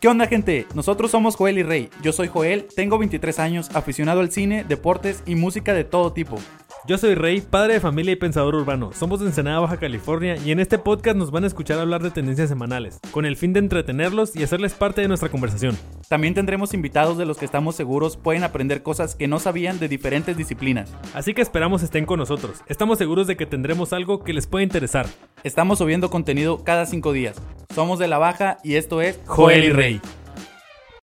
¿Qué 0.00 0.08
onda 0.08 0.26
gente? 0.26 0.66
Nosotros 0.74 1.10
somos 1.10 1.36
Joel 1.36 1.58
y 1.58 1.62
Rey. 1.62 1.90
Yo 2.02 2.14
soy 2.14 2.28
Joel, 2.28 2.66
tengo 2.74 2.96
23 2.96 3.38
años, 3.38 3.68
aficionado 3.74 4.20
al 4.20 4.32
cine, 4.32 4.64
deportes 4.64 5.22
y 5.26 5.34
música 5.34 5.74
de 5.74 5.84
todo 5.84 6.14
tipo. 6.14 6.38
Yo 6.86 6.96
soy 6.96 7.14
Rey, 7.14 7.42
padre 7.42 7.74
de 7.74 7.80
familia 7.80 8.12
y 8.12 8.16
pensador 8.16 8.54
urbano. 8.54 8.90
Somos 8.94 9.20
de 9.20 9.26
Ensenada, 9.26 9.60
Baja 9.60 9.76
California 9.76 10.36
y 10.38 10.50
en 10.50 10.60
este 10.60 10.78
podcast 10.78 11.14
nos 11.14 11.30
van 11.30 11.44
a 11.44 11.46
escuchar 11.46 11.78
hablar 11.78 12.02
de 12.02 12.10
tendencias 12.10 12.48
semanales, 12.48 13.00
con 13.10 13.26
el 13.26 13.36
fin 13.36 13.52
de 13.52 13.58
entretenerlos 13.60 14.34
y 14.34 14.42
hacerles 14.42 14.72
parte 14.72 15.02
de 15.02 15.08
nuestra 15.08 15.28
conversación. 15.28 15.76
También 16.08 16.32
tendremos 16.32 16.72
invitados 16.72 17.18
de 17.18 17.26
los 17.26 17.36
que 17.36 17.44
estamos 17.44 17.76
seguros 17.76 18.16
pueden 18.16 18.44
aprender 18.44 18.82
cosas 18.82 19.14
que 19.14 19.28
no 19.28 19.38
sabían 19.38 19.78
de 19.78 19.88
diferentes 19.88 20.38
disciplinas. 20.38 20.90
Así 21.12 21.34
que 21.34 21.42
esperamos 21.42 21.82
estén 21.82 22.06
con 22.06 22.18
nosotros. 22.18 22.62
Estamos 22.66 22.96
seguros 22.96 23.26
de 23.26 23.36
que 23.36 23.44
tendremos 23.44 23.92
algo 23.92 24.24
que 24.24 24.32
les 24.32 24.46
pueda 24.46 24.62
interesar. 24.62 25.06
Estamos 25.44 25.78
subiendo 25.78 26.08
contenido 26.08 26.64
cada 26.64 26.86
5 26.86 27.12
días. 27.12 27.36
Somos 27.74 27.98
de 27.98 28.08
la 28.08 28.16
Baja 28.16 28.56
y 28.64 28.76
esto 28.76 29.02
es 29.02 29.20
Joel 29.26 29.64
y 29.64 29.70
Rey. 29.70 30.00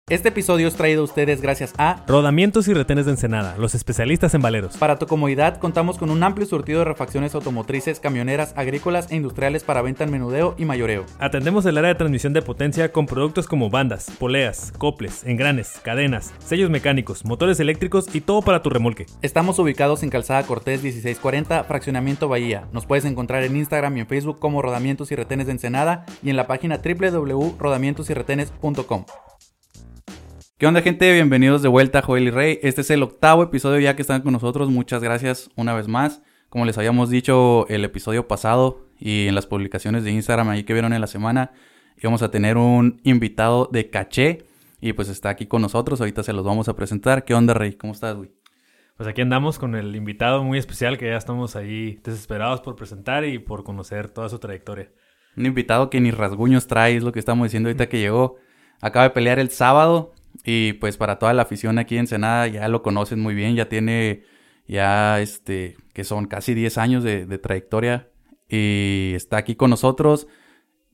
Este 0.07 0.29
episodio 0.29 0.67
es 0.67 0.75
traído 0.75 1.01
a 1.01 1.05
ustedes 1.05 1.41
gracias 1.41 1.73
a 1.79 2.03
Rodamientos 2.05 2.67
y 2.67 2.75
retenes 2.75 3.07
de 3.07 3.13
Ensenada, 3.13 3.55
los 3.57 3.73
especialistas 3.73 4.35
en 4.35 4.41
valeros. 4.43 4.77
Para 4.77 4.99
tu 4.99 5.07
comodidad, 5.07 5.57
contamos 5.57 5.97
con 5.97 6.11
un 6.11 6.21
amplio 6.21 6.45
surtido 6.45 6.77
de 6.77 6.85
refacciones 6.85 7.33
automotrices, 7.33 7.99
camioneras, 7.99 8.53
agrícolas 8.55 9.11
e 9.11 9.15
industriales 9.15 9.63
para 9.63 9.81
venta 9.81 10.03
en 10.03 10.11
menudeo 10.11 10.53
y 10.59 10.65
mayoreo. 10.65 11.05
Atendemos 11.17 11.65
el 11.65 11.79
área 11.79 11.87
de 11.87 11.95
transmisión 11.95 12.33
de 12.33 12.43
potencia 12.43 12.91
con 12.91 13.07
productos 13.07 13.47
como 13.47 13.71
bandas, 13.71 14.11
poleas, 14.19 14.71
coples, 14.77 15.23
engranes, 15.23 15.79
cadenas, 15.81 16.35
sellos 16.37 16.69
mecánicos, 16.69 17.25
motores 17.25 17.59
eléctricos 17.59 18.13
y 18.13 18.21
todo 18.21 18.43
para 18.43 18.61
tu 18.61 18.69
remolque. 18.69 19.07
Estamos 19.23 19.57
ubicados 19.57 20.03
en 20.03 20.11
Calzada 20.11 20.43
Cortés 20.43 20.83
1640, 20.83 21.63
Fraccionamiento 21.63 22.27
Bahía. 22.27 22.67
Nos 22.71 22.85
puedes 22.85 23.05
encontrar 23.05 23.43
en 23.43 23.55
Instagram 23.55 23.97
y 23.97 24.01
en 24.01 24.07
Facebook 24.07 24.37
como 24.37 24.61
Rodamientos 24.61 25.11
y 25.11 25.15
Retenes 25.15 25.47
de 25.47 25.53
Ensenada 25.53 26.05
y 26.21 26.29
en 26.29 26.37
la 26.37 26.45
página 26.45 26.77
www.rodamientosyretenes.com. 26.77 29.05
¿Qué 30.57 30.67
onda 30.67 30.81
gente? 30.81 31.11
Bienvenidos 31.11 31.61
de 31.63 31.67
vuelta 31.67 31.99
a 31.99 32.01
Joel 32.01 32.27
y 32.27 32.31
Rey. 32.31 32.59
Este 32.63 32.79
es 32.79 32.89
el 32.89 33.03
octavo 33.03 33.43
episodio 33.43 33.77
ya 33.81 33.97
que 33.97 34.01
están 34.01 34.21
con 34.21 34.31
nosotros. 34.31 34.69
Muchas 34.69 35.03
gracias 35.03 35.49
una 35.57 35.73
vez 35.73 35.89
más. 35.89 36.21
Como 36.47 36.63
les 36.63 36.77
habíamos 36.77 37.09
dicho 37.09 37.67
el 37.67 37.83
episodio 37.83 38.29
pasado 38.29 38.87
y 38.97 39.27
en 39.27 39.35
las 39.35 39.47
publicaciones 39.47 40.05
de 40.05 40.11
Instagram 40.11 40.47
ahí 40.47 40.63
que 40.63 40.71
vieron 40.71 40.93
en 40.93 41.01
la 41.01 41.07
semana, 41.07 41.51
íbamos 41.97 42.21
a 42.21 42.31
tener 42.31 42.55
un 42.55 43.01
invitado 43.03 43.67
de 43.69 43.89
caché 43.89 44.45
y 44.79 44.93
pues 44.93 45.09
está 45.09 45.27
aquí 45.27 45.45
con 45.45 45.61
nosotros. 45.61 45.99
Ahorita 45.99 46.23
se 46.23 46.31
los 46.31 46.45
vamos 46.45 46.69
a 46.69 46.75
presentar. 46.77 47.25
¿Qué 47.25 47.33
onda 47.33 47.53
Rey? 47.53 47.73
¿Cómo 47.73 47.91
estás, 47.91 48.15
güey? 48.15 48.31
Pues 48.95 49.09
aquí 49.09 49.19
andamos 49.19 49.59
con 49.59 49.75
el 49.75 49.93
invitado 49.93 50.41
muy 50.41 50.57
especial 50.57 50.97
que 50.97 51.07
ya 51.07 51.17
estamos 51.17 51.57
ahí 51.57 51.99
desesperados 52.01 52.61
por 52.61 52.77
presentar 52.77 53.25
y 53.25 53.39
por 53.39 53.65
conocer 53.65 54.07
toda 54.07 54.29
su 54.29 54.39
trayectoria. 54.39 54.89
Un 55.35 55.47
invitado 55.47 55.89
que 55.89 55.99
ni 55.99 56.11
rasguños 56.11 56.65
trae, 56.67 56.95
es 56.95 57.03
lo 57.03 57.11
que 57.11 57.19
estamos 57.19 57.43
diciendo 57.43 57.67
ahorita 57.67 57.89
que 57.89 57.99
llegó. 57.99 58.37
Acaba 58.79 59.03
de 59.03 59.09
pelear 59.09 59.39
el 59.39 59.49
sábado, 59.49 60.13
y 60.43 60.73
pues 60.73 60.97
para 60.97 61.19
toda 61.19 61.33
la 61.33 61.43
afición 61.43 61.77
aquí 61.77 61.95
en 61.95 62.01
Ensenada 62.01 62.47
ya 62.47 62.67
lo 62.67 62.81
conocen 62.81 63.19
muy 63.19 63.35
bien, 63.35 63.55
ya 63.55 63.69
tiene 63.69 64.23
ya 64.67 65.19
este, 65.21 65.77
que 65.93 66.03
son 66.03 66.25
casi 66.25 66.53
10 66.53 66.77
años 66.77 67.03
de, 67.03 67.25
trayectoria 67.37 68.09
y 68.49 69.13
está 69.15 69.37
aquí 69.37 69.55
con 69.55 69.69
nosotros 69.69 70.27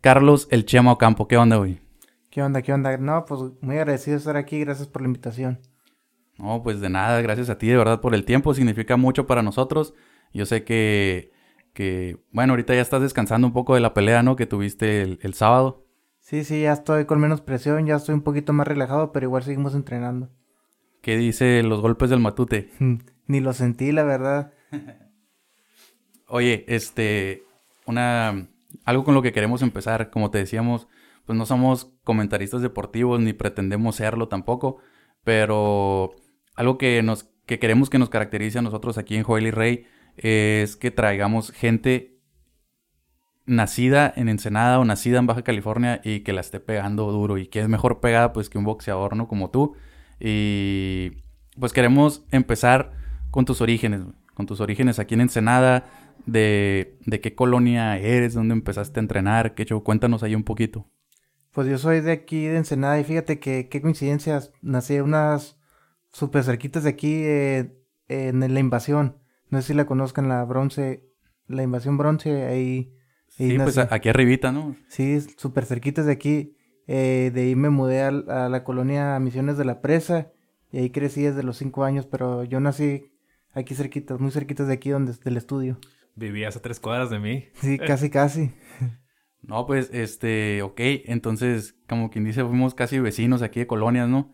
Carlos 0.01 0.47
El 0.51 0.65
Chema 0.65 0.91
Ocampo. 0.91 1.27
¿Qué 1.27 1.37
onda, 1.37 1.57
güey? 1.57 1.79
¿Qué 2.29 2.41
onda, 2.41 2.61
qué 2.61 2.73
onda? 2.73 2.97
No, 2.97 3.25
pues 3.25 3.41
muy 3.61 3.77
agradecido 3.77 4.15
de 4.15 4.19
estar 4.19 4.37
aquí, 4.37 4.59
gracias 4.59 4.87
por 4.87 5.01
la 5.01 5.07
invitación. 5.07 5.59
No, 6.37 6.63
pues 6.63 6.79
de 6.79 6.89
nada, 6.89 7.21
gracias 7.21 7.49
a 7.49 7.57
ti 7.57 7.67
de 7.67 7.77
verdad 7.77 8.01
por 8.01 8.15
el 8.15 8.25
tiempo, 8.25 8.53
significa 8.53 8.97
mucho 8.97 9.27
para 9.27 9.43
nosotros. 9.43 9.93
Yo 10.33 10.45
sé 10.45 10.63
que, 10.63 11.31
que 11.73 12.17
bueno, 12.31 12.53
ahorita 12.53 12.73
ya 12.73 12.81
estás 12.81 13.01
descansando 13.01 13.47
un 13.47 13.53
poco 13.53 13.75
de 13.75 13.81
la 13.81 13.93
pelea, 13.93 14.23
¿no? 14.23 14.35
Que 14.35 14.45
tuviste 14.45 15.01
el 15.01 15.33
sábado. 15.33 15.80
Sí, 16.31 16.45
sí, 16.45 16.61
ya 16.61 16.71
estoy 16.71 17.03
con 17.03 17.19
menos 17.19 17.41
presión, 17.41 17.85
ya 17.85 17.97
estoy 17.97 18.15
un 18.15 18.21
poquito 18.21 18.53
más 18.53 18.65
relajado, 18.65 19.11
pero 19.11 19.25
igual 19.25 19.43
seguimos 19.43 19.75
entrenando. 19.75 20.29
¿Qué 21.01 21.17
dice 21.17 21.61
los 21.61 21.81
golpes 21.81 22.09
del 22.09 22.21
matute? 22.21 22.69
Ni 23.27 23.41
lo 23.41 23.51
sentí, 23.51 23.91
la 23.91 24.05
verdad. 24.05 24.53
Oye, 26.29 26.63
este, 26.69 27.43
una, 27.85 28.47
algo 28.85 29.03
con 29.03 29.13
lo 29.13 29.21
que 29.21 29.33
queremos 29.33 29.61
empezar, 29.61 30.09
como 30.09 30.31
te 30.31 30.37
decíamos, 30.37 30.87
pues 31.25 31.37
no 31.37 31.45
somos 31.45 31.91
comentaristas 32.05 32.61
deportivos 32.61 33.19
ni 33.19 33.33
pretendemos 33.33 33.97
serlo 33.97 34.29
tampoco, 34.29 34.77
pero 35.25 36.11
algo 36.55 36.77
que 36.77 37.03
nos, 37.03 37.25
que 37.45 37.59
queremos 37.59 37.89
que 37.89 37.99
nos 37.99 38.09
caracterice 38.09 38.59
a 38.59 38.61
nosotros 38.61 38.97
aquí 38.97 39.17
en 39.17 39.23
Joel 39.23 39.47
y 39.47 39.51
Rey 39.51 39.85
es 40.15 40.77
que 40.77 40.91
traigamos 40.91 41.51
gente 41.51 42.10
nacida 43.45 44.11
en 44.15 44.29
Ensenada 44.29 44.79
o 44.79 44.85
nacida 44.85 45.19
en 45.19 45.27
Baja 45.27 45.43
California 45.43 46.01
y 46.03 46.21
que 46.21 46.33
la 46.33 46.41
esté 46.41 46.59
pegando 46.59 47.11
duro 47.11 47.37
y 47.37 47.47
que 47.47 47.59
es 47.61 47.67
mejor 47.67 47.99
pegada 47.99 48.33
pues 48.33 48.49
que 48.49 48.57
un 48.57 48.65
boxeador, 48.65 49.15
¿no? 49.15 49.27
Como 49.27 49.49
tú. 49.49 49.75
Y 50.19 51.23
pues 51.59 51.73
queremos 51.73 52.23
empezar 52.31 52.93
con 53.31 53.45
tus 53.45 53.61
orígenes, 53.61 54.01
con 54.33 54.45
tus 54.45 54.61
orígenes 54.61 54.99
aquí 54.99 55.15
en 55.15 55.21
Ensenada, 55.21 55.85
de, 56.25 56.97
de 57.05 57.19
qué 57.19 57.33
colonia 57.33 57.97
eres, 57.97 58.33
dónde 58.33 58.53
empezaste 58.53 58.99
a 58.99 59.03
entrenar, 59.03 59.55
qué 59.55 59.63
hecho, 59.63 59.83
cuéntanos 59.83 60.23
ahí 60.23 60.35
un 60.35 60.43
poquito. 60.43 60.87
Pues 61.51 61.67
yo 61.67 61.77
soy 61.77 62.01
de 62.01 62.11
aquí 62.11 62.45
de 62.45 62.57
Ensenada 62.57 62.99
y 62.99 63.03
fíjate 63.03 63.39
que 63.39 63.67
qué 63.67 63.81
coincidencias, 63.81 64.53
nací 64.61 64.99
unas 64.99 65.59
súper 66.11 66.43
cerquitas 66.43 66.83
de 66.83 66.89
aquí 66.89 67.23
eh, 67.23 67.73
en 68.07 68.53
la 68.53 68.59
invasión, 68.59 69.17
no 69.49 69.61
sé 69.61 69.69
si 69.69 69.73
la 69.73 69.85
conozcan, 69.85 70.29
la 70.29 70.43
bronce, 70.45 71.09
la 71.47 71.63
invasión 71.63 71.97
bronce, 71.97 72.45
ahí 72.45 72.93
sí, 73.31 73.57
pues 73.57 73.77
aquí 73.77 74.09
arribita, 74.09 74.51
¿no? 74.51 74.75
Sí, 74.87 75.19
súper 75.37 75.65
cerquitas 75.65 76.05
de 76.05 76.11
aquí. 76.11 76.55
Eh, 76.87 77.31
de 77.33 77.41
ahí 77.41 77.55
me 77.55 77.69
mudé 77.69 78.01
a, 78.01 78.11
la 78.11 78.63
colonia 78.63 79.17
Misiones 79.19 79.57
de 79.57 79.65
la 79.65 79.81
Presa 79.81 80.31
y 80.71 80.79
ahí 80.79 80.89
crecí 80.89 81.23
desde 81.23 81.43
los 81.43 81.57
cinco 81.57 81.83
años, 81.83 82.05
pero 82.05 82.43
yo 82.43 82.59
nací 82.59 83.11
aquí 83.53 83.75
cerquitas, 83.75 84.19
muy 84.19 84.31
cerquitas 84.31 84.67
de 84.67 84.73
aquí 84.73 84.89
donde 84.89 85.13
del 85.13 85.37
estudio. 85.37 85.77
Vivías 86.15 86.55
a 86.57 86.61
tres 86.61 86.79
cuadras 86.79 87.09
de 87.09 87.19
mí. 87.19 87.45
Sí, 87.53 87.77
casi, 87.87 88.09
casi. 88.09 88.51
No, 89.41 89.65
pues, 89.65 89.89
este, 89.93 90.61
ok, 90.61 90.79
entonces, 91.05 91.75
como 91.87 92.09
quien 92.09 92.25
dice, 92.25 92.43
fuimos 92.43 92.75
casi 92.75 92.99
vecinos 92.99 93.41
aquí 93.41 93.59
de 93.59 93.67
colonias, 93.67 94.07
¿no? 94.07 94.31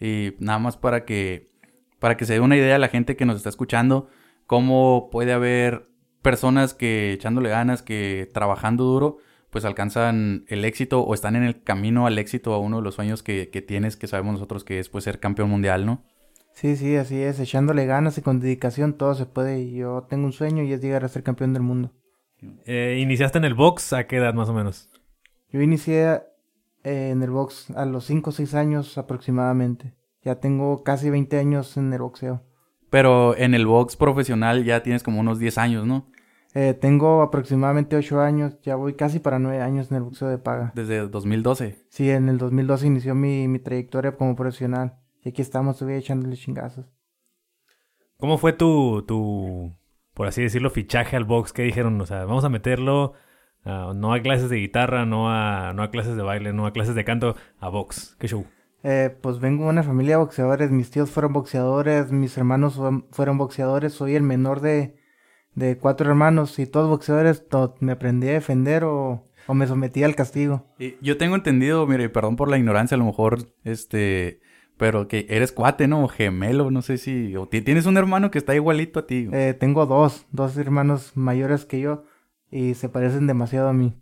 Y 0.00 0.34
nada 0.38 0.58
más 0.58 0.76
para 0.76 1.04
que, 1.04 1.52
para 1.98 2.16
que 2.16 2.24
se 2.24 2.34
dé 2.34 2.40
una 2.40 2.56
idea 2.56 2.76
a 2.76 2.80
la 2.80 2.88
gente 2.88 3.16
que 3.16 3.24
nos 3.24 3.36
está 3.36 3.48
escuchando, 3.48 4.08
cómo 4.46 5.10
puede 5.10 5.32
haber 5.32 5.87
personas 6.22 6.74
que 6.74 7.12
echándole 7.12 7.48
ganas, 7.48 7.82
que 7.82 8.28
trabajando 8.32 8.84
duro, 8.84 9.18
pues 9.50 9.64
alcanzan 9.64 10.44
el 10.48 10.64
éxito 10.64 11.00
o 11.00 11.14
están 11.14 11.36
en 11.36 11.44
el 11.44 11.62
camino 11.62 12.06
al 12.06 12.18
éxito 12.18 12.52
a 12.52 12.58
uno 12.58 12.78
de 12.78 12.82
los 12.82 12.94
sueños 12.94 13.22
que, 13.22 13.46
tienes, 13.66 13.96
que 13.96 14.06
sabemos 14.06 14.34
nosotros 14.34 14.64
que 14.64 14.78
es 14.78 14.88
pues, 14.88 15.04
ser 15.04 15.20
campeón 15.20 15.50
mundial, 15.50 15.86
¿no? 15.86 16.02
Sí, 16.52 16.76
sí, 16.76 16.96
así 16.96 17.22
es, 17.22 17.38
echándole 17.38 17.86
ganas 17.86 18.18
y 18.18 18.22
con 18.22 18.40
dedicación 18.40 18.94
todo 18.94 19.14
se 19.14 19.26
puede. 19.26 19.70
Yo 19.70 20.06
tengo 20.08 20.26
un 20.26 20.32
sueño 20.32 20.64
y 20.64 20.72
es 20.72 20.82
llegar 20.82 21.04
a 21.04 21.08
ser 21.08 21.22
campeón 21.22 21.52
del 21.52 21.62
mundo. 21.62 21.92
Eh, 22.64 22.98
¿Iniciaste 23.00 23.38
en 23.38 23.44
el 23.44 23.54
box 23.54 23.92
a 23.92 24.06
qué 24.06 24.16
edad 24.16 24.34
más 24.34 24.48
o 24.48 24.52
menos? 24.52 24.90
Yo 25.52 25.60
inicié 25.62 26.22
eh, 26.84 27.10
en 27.10 27.22
el 27.22 27.30
box 27.30 27.70
a 27.70 27.84
los 27.84 28.04
5 28.06 28.30
o 28.30 28.32
6 28.32 28.54
años 28.54 28.98
aproximadamente. 28.98 29.94
Ya 30.22 30.40
tengo 30.40 30.82
casi 30.82 31.10
20 31.10 31.38
años 31.38 31.76
en 31.76 31.92
el 31.92 32.00
boxeo. 32.00 32.42
Pero 32.90 33.36
en 33.36 33.54
el 33.54 33.66
box 33.66 33.96
profesional 33.96 34.64
ya 34.64 34.82
tienes 34.82 35.02
como 35.02 35.20
unos 35.20 35.38
10 35.38 35.58
años, 35.58 35.86
¿no? 35.86 36.06
Eh, 36.54 36.74
tengo 36.74 37.22
aproximadamente 37.22 37.96
8 37.96 38.20
años, 38.20 38.58
ya 38.62 38.76
voy 38.76 38.94
casi 38.94 39.18
para 39.18 39.38
9 39.38 39.60
años 39.60 39.90
en 39.90 39.98
el 39.98 40.02
boxeo 40.02 40.28
de 40.28 40.38
paga. 40.38 40.72
¿Desde 40.74 41.06
2012? 41.06 41.86
Sí, 41.90 42.10
en 42.10 42.28
el 42.28 42.38
2012 42.38 42.86
inició 42.86 43.14
mi, 43.14 43.46
mi 43.48 43.58
trayectoria 43.58 44.16
como 44.16 44.34
profesional. 44.34 44.98
Y 45.22 45.30
aquí 45.30 45.42
estamos 45.42 45.78
todavía 45.78 45.98
echándole 45.98 46.36
chingazos. 46.36 46.86
¿Cómo 48.16 48.38
fue 48.38 48.52
tu, 48.52 49.04
tu, 49.06 49.76
por 50.14 50.26
así 50.26 50.42
decirlo, 50.42 50.70
fichaje 50.70 51.16
al 51.16 51.24
box? 51.24 51.52
¿Qué 51.52 51.62
dijeron? 51.62 52.00
O 52.00 52.06
sea, 52.06 52.24
vamos 52.24 52.44
a 52.44 52.48
meterlo 52.48 53.14
no 53.64 54.12
a 54.12 54.20
clases 54.20 54.50
de 54.50 54.56
guitarra, 54.56 55.04
no 55.04 55.30
a, 55.30 55.72
no 55.74 55.82
a 55.82 55.90
clases 55.90 56.16
de 56.16 56.22
baile, 56.22 56.52
no 56.52 56.66
a 56.66 56.72
clases 56.72 56.94
de 56.94 57.04
canto, 57.04 57.36
a 57.60 57.68
box. 57.68 58.16
¿Qué 58.18 58.28
show? 58.28 58.46
Eh, 58.84 59.16
pues 59.20 59.40
vengo 59.40 59.64
de 59.64 59.70
una 59.70 59.82
familia 59.82 60.16
de 60.16 60.22
boxeadores, 60.22 60.70
mis 60.70 60.90
tíos 60.90 61.10
fueron 61.10 61.32
boxeadores, 61.32 62.12
mis 62.12 62.36
hermanos 62.38 62.80
fueron 63.10 63.38
boxeadores, 63.38 63.92
soy 63.92 64.14
el 64.14 64.22
menor 64.22 64.60
de, 64.60 64.96
de 65.54 65.76
cuatro 65.78 66.08
hermanos 66.08 66.58
y 66.58 66.66
todos 66.66 66.88
boxeadores, 66.88 67.44
me 67.80 67.92
aprendí 67.92 68.28
a 68.28 68.32
defender 68.32 68.84
o, 68.84 69.26
o 69.48 69.54
me 69.54 69.66
sometí 69.66 70.04
al 70.04 70.14
castigo. 70.14 70.64
yo 71.00 71.16
tengo 71.16 71.34
entendido, 71.34 71.86
mire, 71.86 72.08
perdón 72.08 72.36
por 72.36 72.48
la 72.48 72.58
ignorancia, 72.58 72.94
a 72.94 72.98
lo 72.98 73.06
mejor, 73.06 73.52
este, 73.64 74.40
pero 74.76 75.08
que 75.08 75.26
eres 75.28 75.50
cuate, 75.50 75.88
¿no? 75.88 76.06
gemelo, 76.06 76.70
no 76.70 76.82
sé 76.82 76.98
si, 76.98 77.34
o 77.34 77.46
tienes 77.46 77.86
un 77.86 77.96
hermano 77.96 78.30
que 78.30 78.38
está 78.38 78.54
igualito 78.54 79.00
a 79.00 79.06
ti. 79.06 79.28
Eh, 79.32 79.56
tengo 79.58 79.86
dos, 79.86 80.26
dos 80.30 80.56
hermanos 80.56 81.12
mayores 81.16 81.64
que 81.64 81.80
yo 81.80 82.04
y 82.50 82.74
se 82.74 82.88
parecen 82.88 83.26
demasiado 83.26 83.68
a 83.68 83.72
mí. 83.72 83.94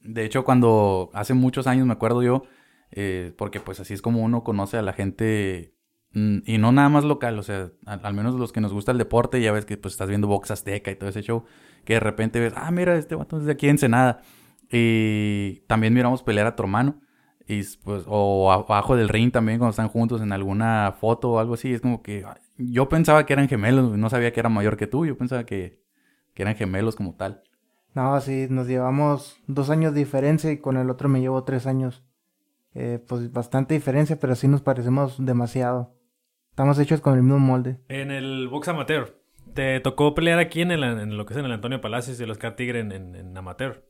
De 0.00 0.24
hecho, 0.24 0.44
cuando 0.44 1.10
hace 1.14 1.34
muchos 1.34 1.66
años 1.66 1.86
me 1.86 1.92
acuerdo 1.92 2.22
yo, 2.22 2.44
eh, 2.90 3.32
porque 3.36 3.60
pues 3.60 3.80
así 3.80 3.94
es 3.94 4.02
como 4.02 4.22
uno 4.22 4.44
conoce 4.44 4.76
a 4.78 4.82
la 4.82 4.92
gente 4.92 5.74
mm, 6.12 6.38
y 6.46 6.58
no 6.58 6.72
nada 6.72 6.88
más 6.88 7.04
local, 7.04 7.38
o 7.38 7.42
sea, 7.42 7.70
al, 7.86 8.14
menos 8.14 8.34
los 8.34 8.52
que 8.52 8.60
nos 8.60 8.72
gusta 8.72 8.92
el 8.92 8.98
deporte, 8.98 9.40
ya 9.40 9.52
ves 9.52 9.64
que 9.64 9.76
pues 9.76 9.94
estás 9.94 10.08
viendo 10.08 10.26
Box 10.28 10.50
Azteca 10.50 10.90
y 10.90 10.96
todo 10.96 11.10
ese 11.10 11.22
show, 11.22 11.44
que 11.84 11.94
de 11.94 12.00
repente 12.00 12.40
ves, 12.40 12.52
ah, 12.56 12.70
mira, 12.70 12.96
este 12.96 13.14
vato 13.14 13.38
es 13.38 13.44
de 13.44 13.52
aquí 13.52 13.66
en 13.66 13.72
Ensenada. 13.72 14.22
Y 14.70 15.60
también 15.66 15.94
miramos 15.94 16.22
pelear 16.22 16.46
a 16.46 16.56
tu 16.56 16.62
hermano. 16.62 17.00
y 17.46 17.62
pues, 17.84 18.04
o 18.06 18.52
abajo 18.52 18.96
del 18.96 19.08
ring 19.08 19.32
también 19.32 19.58
cuando 19.58 19.70
están 19.70 19.88
juntos 19.88 20.20
en 20.20 20.32
alguna 20.32 20.94
foto 21.00 21.32
o 21.32 21.38
algo 21.38 21.54
así, 21.54 21.72
es 21.72 21.80
como 21.80 22.02
que 22.02 22.24
yo 22.58 22.88
pensaba 22.88 23.24
que 23.24 23.32
eran 23.32 23.48
gemelos, 23.48 23.96
no 23.96 24.10
sabía 24.10 24.32
que 24.32 24.40
era 24.40 24.50
mayor 24.50 24.76
que 24.76 24.86
tú, 24.86 25.06
yo 25.06 25.16
pensaba 25.16 25.44
que, 25.44 25.82
que 26.34 26.42
eran 26.42 26.56
gemelos 26.56 26.96
como 26.96 27.14
tal. 27.14 27.42
No, 27.94 28.20
sí, 28.20 28.46
nos 28.50 28.66
llevamos 28.68 29.40
dos 29.46 29.70
años 29.70 29.94
de 29.94 30.00
diferencia 30.00 30.52
y 30.52 30.58
con 30.58 30.76
el 30.76 30.90
otro 30.90 31.08
me 31.08 31.20
llevo 31.20 31.44
tres 31.44 31.66
años. 31.66 32.04
Eh, 32.80 33.00
pues 33.04 33.32
bastante 33.32 33.74
diferencia, 33.74 34.20
pero 34.20 34.36
sí 34.36 34.46
nos 34.46 34.62
parecemos 34.62 35.16
demasiado. 35.18 35.96
Estamos 36.50 36.78
hechos 36.78 37.00
con 37.00 37.14
el 37.14 37.24
mismo 37.24 37.40
molde. 37.40 37.80
En 37.88 38.12
el 38.12 38.46
box 38.46 38.68
amateur, 38.68 39.20
¿te 39.52 39.80
tocó 39.80 40.14
pelear 40.14 40.38
aquí 40.38 40.60
en, 40.60 40.70
el, 40.70 40.84
en 40.84 41.16
lo 41.16 41.26
que 41.26 41.34
es 41.34 41.40
en 41.40 41.46
el 41.46 41.50
Antonio 41.50 41.80
Palacios 41.80 42.20
y 42.20 42.22
el 42.22 42.30
Oscar 42.30 42.54
Tigre 42.54 42.78
en, 42.78 42.92
en, 42.92 43.36
amateur? 43.36 43.84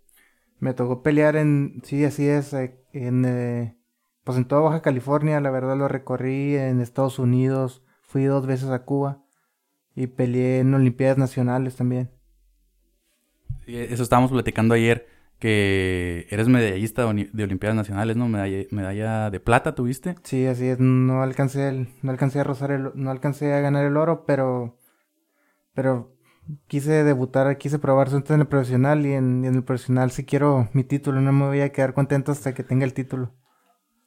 Me 0.59 0.73
tocó 0.73 1.03
pelear 1.03 1.37
en, 1.37 1.83
sí, 1.85 2.03
así 2.03 2.27
es, 2.27 2.55
eh, 2.55 2.81
en, 2.95 3.27
eh, 3.27 3.77
pues 4.25 4.39
en 4.39 4.47
toda 4.47 4.63
Baja 4.63 4.81
California, 4.81 5.39
la 5.43 5.51
verdad 5.51 5.77
lo 5.77 5.87
recorrí 5.87 6.57
en 6.57 6.81
Estados 6.81 7.19
Unidos, 7.19 7.83
fui 8.01 8.25
dos 8.25 8.47
veces 8.47 8.71
a 8.71 8.87
Cuba 8.87 9.23
y 9.95 10.07
peleé 10.07 10.61
en 10.61 10.73
Olimpiadas 10.73 11.19
Nacionales 11.19 11.77
también. 11.77 12.11
eso 13.67 14.03
estábamos 14.03 14.31
platicando 14.31 14.73
ayer 14.73 15.18
que 15.39 16.27
eres 16.31 16.49
medallista 16.49 17.03
de 17.13 17.45
Olimpiadas 17.45 17.77
Nacionales, 17.77 18.17
¿no? 18.17 18.29
Medalla, 18.29 18.67
medalla 18.71 19.31
de 19.31 19.41
plata 19.41 19.75
tuviste. 19.75 20.17
Sí, 20.25 20.47
así 20.47 20.67
es. 20.67 20.81
No 20.81 21.23
alcancé, 21.23 21.69
el, 21.69 21.89
no 22.03 22.11
alcancé 22.11 22.41
a 22.41 22.45
rozar 22.45 22.73
el, 22.73 22.91
no 22.95 23.11
alcancé 23.11 23.53
a 23.55 23.61
ganar 23.61 23.85
el 23.85 23.97
oro, 23.97 24.25
pero, 24.27 24.79
pero 25.75 26.17
quise 26.67 27.05
debutar, 27.05 27.57
quise 27.57 27.79
probar 27.79 28.11
suerte 28.11 28.35
en 28.35 28.41
el 28.41 28.49
profesional 28.49 29.07
y 29.07 29.13
en, 29.13 29.45
el 29.45 29.63
profesional 29.63 30.11
si 30.11 30.25
quiero 30.25 30.69
mi 30.73 30.83
título. 30.83 31.21
No 31.21 31.33
me 31.33 31.47
voy 31.47 31.61
a 31.61 31.71
quedar 31.71 31.95
contento 31.95 32.33
hasta 32.33 32.53
que 32.53 32.65
tenga 32.65 32.85
el 32.85 32.95
título. 32.95 33.33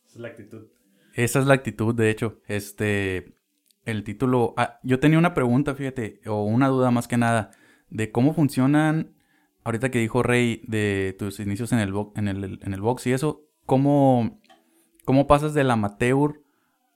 Esa 0.05 0.15
es 0.15 0.21
la 0.21 0.27
actitud. 0.27 0.67
Esa 1.13 1.39
es 1.39 1.45
la 1.45 1.53
actitud, 1.53 1.95
de 1.95 2.09
hecho. 2.09 2.39
Este, 2.47 3.37
el 3.85 4.03
título. 4.03 4.53
Ah, 4.57 4.79
yo 4.83 4.99
tenía 4.99 5.17
una 5.17 5.33
pregunta, 5.33 5.75
fíjate, 5.75 6.19
o 6.25 6.43
una 6.43 6.67
duda 6.67 6.91
más 6.91 7.07
que 7.07 7.15
nada, 7.15 7.51
de 7.89 8.11
cómo 8.11 8.33
funcionan 8.33 9.15
ahorita 9.63 9.91
que 9.91 9.99
dijo 9.99 10.23
Rey 10.23 10.63
de 10.67 11.15
tus 11.17 11.39
inicios 11.39 11.71
en 11.71 11.79
el, 11.79 11.93
en 12.15 12.27
el, 12.27 12.59
en 12.61 12.73
el 12.73 12.81
box 12.81 13.07
y 13.07 13.13
eso, 13.13 13.45
¿cómo, 13.65 14.41
¿cómo 15.05 15.27
pasas 15.27 15.53
del 15.53 15.71
amateur 15.71 16.41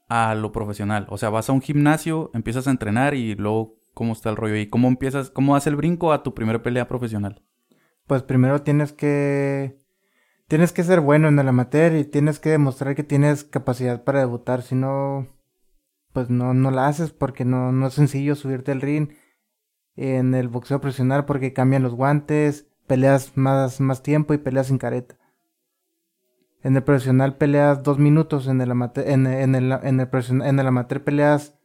a 0.08 0.34
lo 0.34 0.52
profesional? 0.52 1.06
O 1.10 1.18
sea, 1.18 1.30
vas 1.30 1.48
a 1.48 1.52
un 1.52 1.62
gimnasio, 1.62 2.30
empiezas 2.34 2.66
a 2.66 2.70
entrenar 2.70 3.14
y 3.14 3.34
luego, 3.34 3.76
¿cómo 3.94 4.12
está 4.12 4.30
el 4.30 4.36
rollo 4.36 4.54
ahí? 4.54 4.68
¿Cómo 4.68 4.88
empiezas, 4.88 5.30
cómo 5.30 5.56
haces 5.56 5.68
el 5.68 5.76
brinco 5.76 6.12
a 6.12 6.22
tu 6.22 6.34
primera 6.34 6.62
pelea 6.62 6.88
profesional? 6.88 7.42
Pues 8.06 8.22
primero 8.22 8.62
tienes 8.62 8.92
que... 8.92 9.78
Tienes 10.48 10.72
que 10.72 10.84
ser 10.84 11.00
bueno 11.00 11.26
en 11.26 11.40
el 11.40 11.48
amateur 11.48 11.96
y 11.96 12.04
tienes 12.04 12.38
que 12.38 12.50
demostrar 12.50 12.94
que 12.94 13.02
tienes 13.02 13.42
capacidad 13.42 14.04
para 14.04 14.20
debutar. 14.20 14.62
Si 14.62 14.76
no, 14.76 15.26
pues 16.12 16.30
no, 16.30 16.54
no 16.54 16.70
la 16.70 16.86
haces 16.86 17.10
porque 17.10 17.44
no, 17.44 17.72
no 17.72 17.88
es 17.88 17.94
sencillo 17.94 18.36
subirte 18.36 18.70
al 18.70 18.80
ring 18.80 19.08
en 19.96 20.34
el 20.34 20.48
boxeo 20.48 20.80
profesional 20.80 21.24
porque 21.24 21.52
cambian 21.52 21.82
los 21.82 21.94
guantes, 21.94 22.66
peleas 22.86 23.36
más, 23.36 23.80
más 23.80 24.02
tiempo 24.02 24.34
y 24.34 24.38
peleas 24.38 24.68
sin 24.68 24.78
careta. 24.78 25.16
En 26.62 26.76
el 26.76 26.82
profesional 26.82 27.36
peleas 27.36 27.82
dos 27.82 27.98
minutos, 27.98 28.48
en 28.48 28.60
el 28.60 28.70
amateur, 28.70 29.08
en, 29.08 29.26
el, 29.26 29.42
en 29.42 29.54
el, 29.54 30.08
en 30.42 30.58
el 30.58 30.66
amateur 30.66 31.04
peleas, 31.04 31.58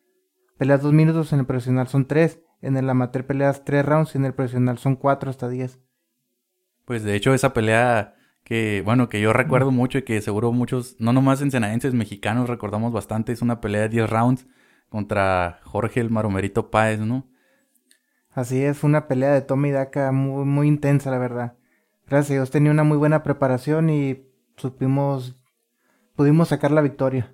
peleas 0.58 0.82
dos 0.82 0.94
minutos, 0.94 1.34
en 1.34 1.40
el 1.40 1.46
profesional 1.46 1.88
son 1.88 2.06
tres, 2.06 2.40
en 2.62 2.78
el 2.78 2.90
amateur 2.90 3.26
peleas 3.26 3.66
tres 3.66 3.86
rounds 3.86 4.16
y 4.16 4.20
en 4.20 4.26
el 4.26 4.34
profesional 4.34 4.78
son 4.78 4.96
cuatro 4.96 5.30
hasta 5.30 5.50
diez. 5.50 5.80
Pues 6.86 7.04
de 7.04 7.16
hecho 7.16 7.34
esa 7.34 7.54
pelea 7.54 8.16
que, 8.44 8.82
bueno, 8.84 9.10
que 9.10 9.22
yo 9.22 9.34
recuerdo 9.34 9.72
mucho 9.72 10.00
y 10.00 10.04
que 10.04 10.22
seguro 10.22 10.52
muchos, 10.52 10.96
no 11.00 11.14
nomás 11.14 11.42
ensenadenses 11.42 11.94
mexicanos 11.94 12.50
recordamos 12.50 12.92
bastante, 12.92 13.32
es 13.32 13.42
una 13.42 13.62
pelea 13.62 13.82
de 13.82 13.90
10 13.90 14.10
rounds 14.10 14.48
contra 14.90 15.60
Jorge 15.64 16.00
el 16.00 16.10
Maromerito 16.10 16.70
Páez, 16.70 17.00
¿no? 17.00 17.28
Así 18.34 18.64
es, 18.64 18.78
fue 18.78 18.90
una 18.90 19.08
pelea 19.08 19.34
de 19.34 19.42
toma 19.42 19.68
y 19.68 19.72
daca 19.72 20.12
muy, 20.12 20.46
muy 20.46 20.68
intensa, 20.68 21.12
la 21.12 21.18
verdad. 21.18 21.58
Gracias 22.08 22.32
a 22.32 22.34
Dios 22.36 22.52
tenía 22.52 22.72
una 22.72 22.84
muy 22.84 22.98
buena 22.98 23.24
preparación 23.24 23.90
y 23.90 24.26
supimos, 24.56 25.38
pudimos 26.16 26.50
sacar 26.50 26.72
la 26.72 26.82
victoria. 26.82 27.34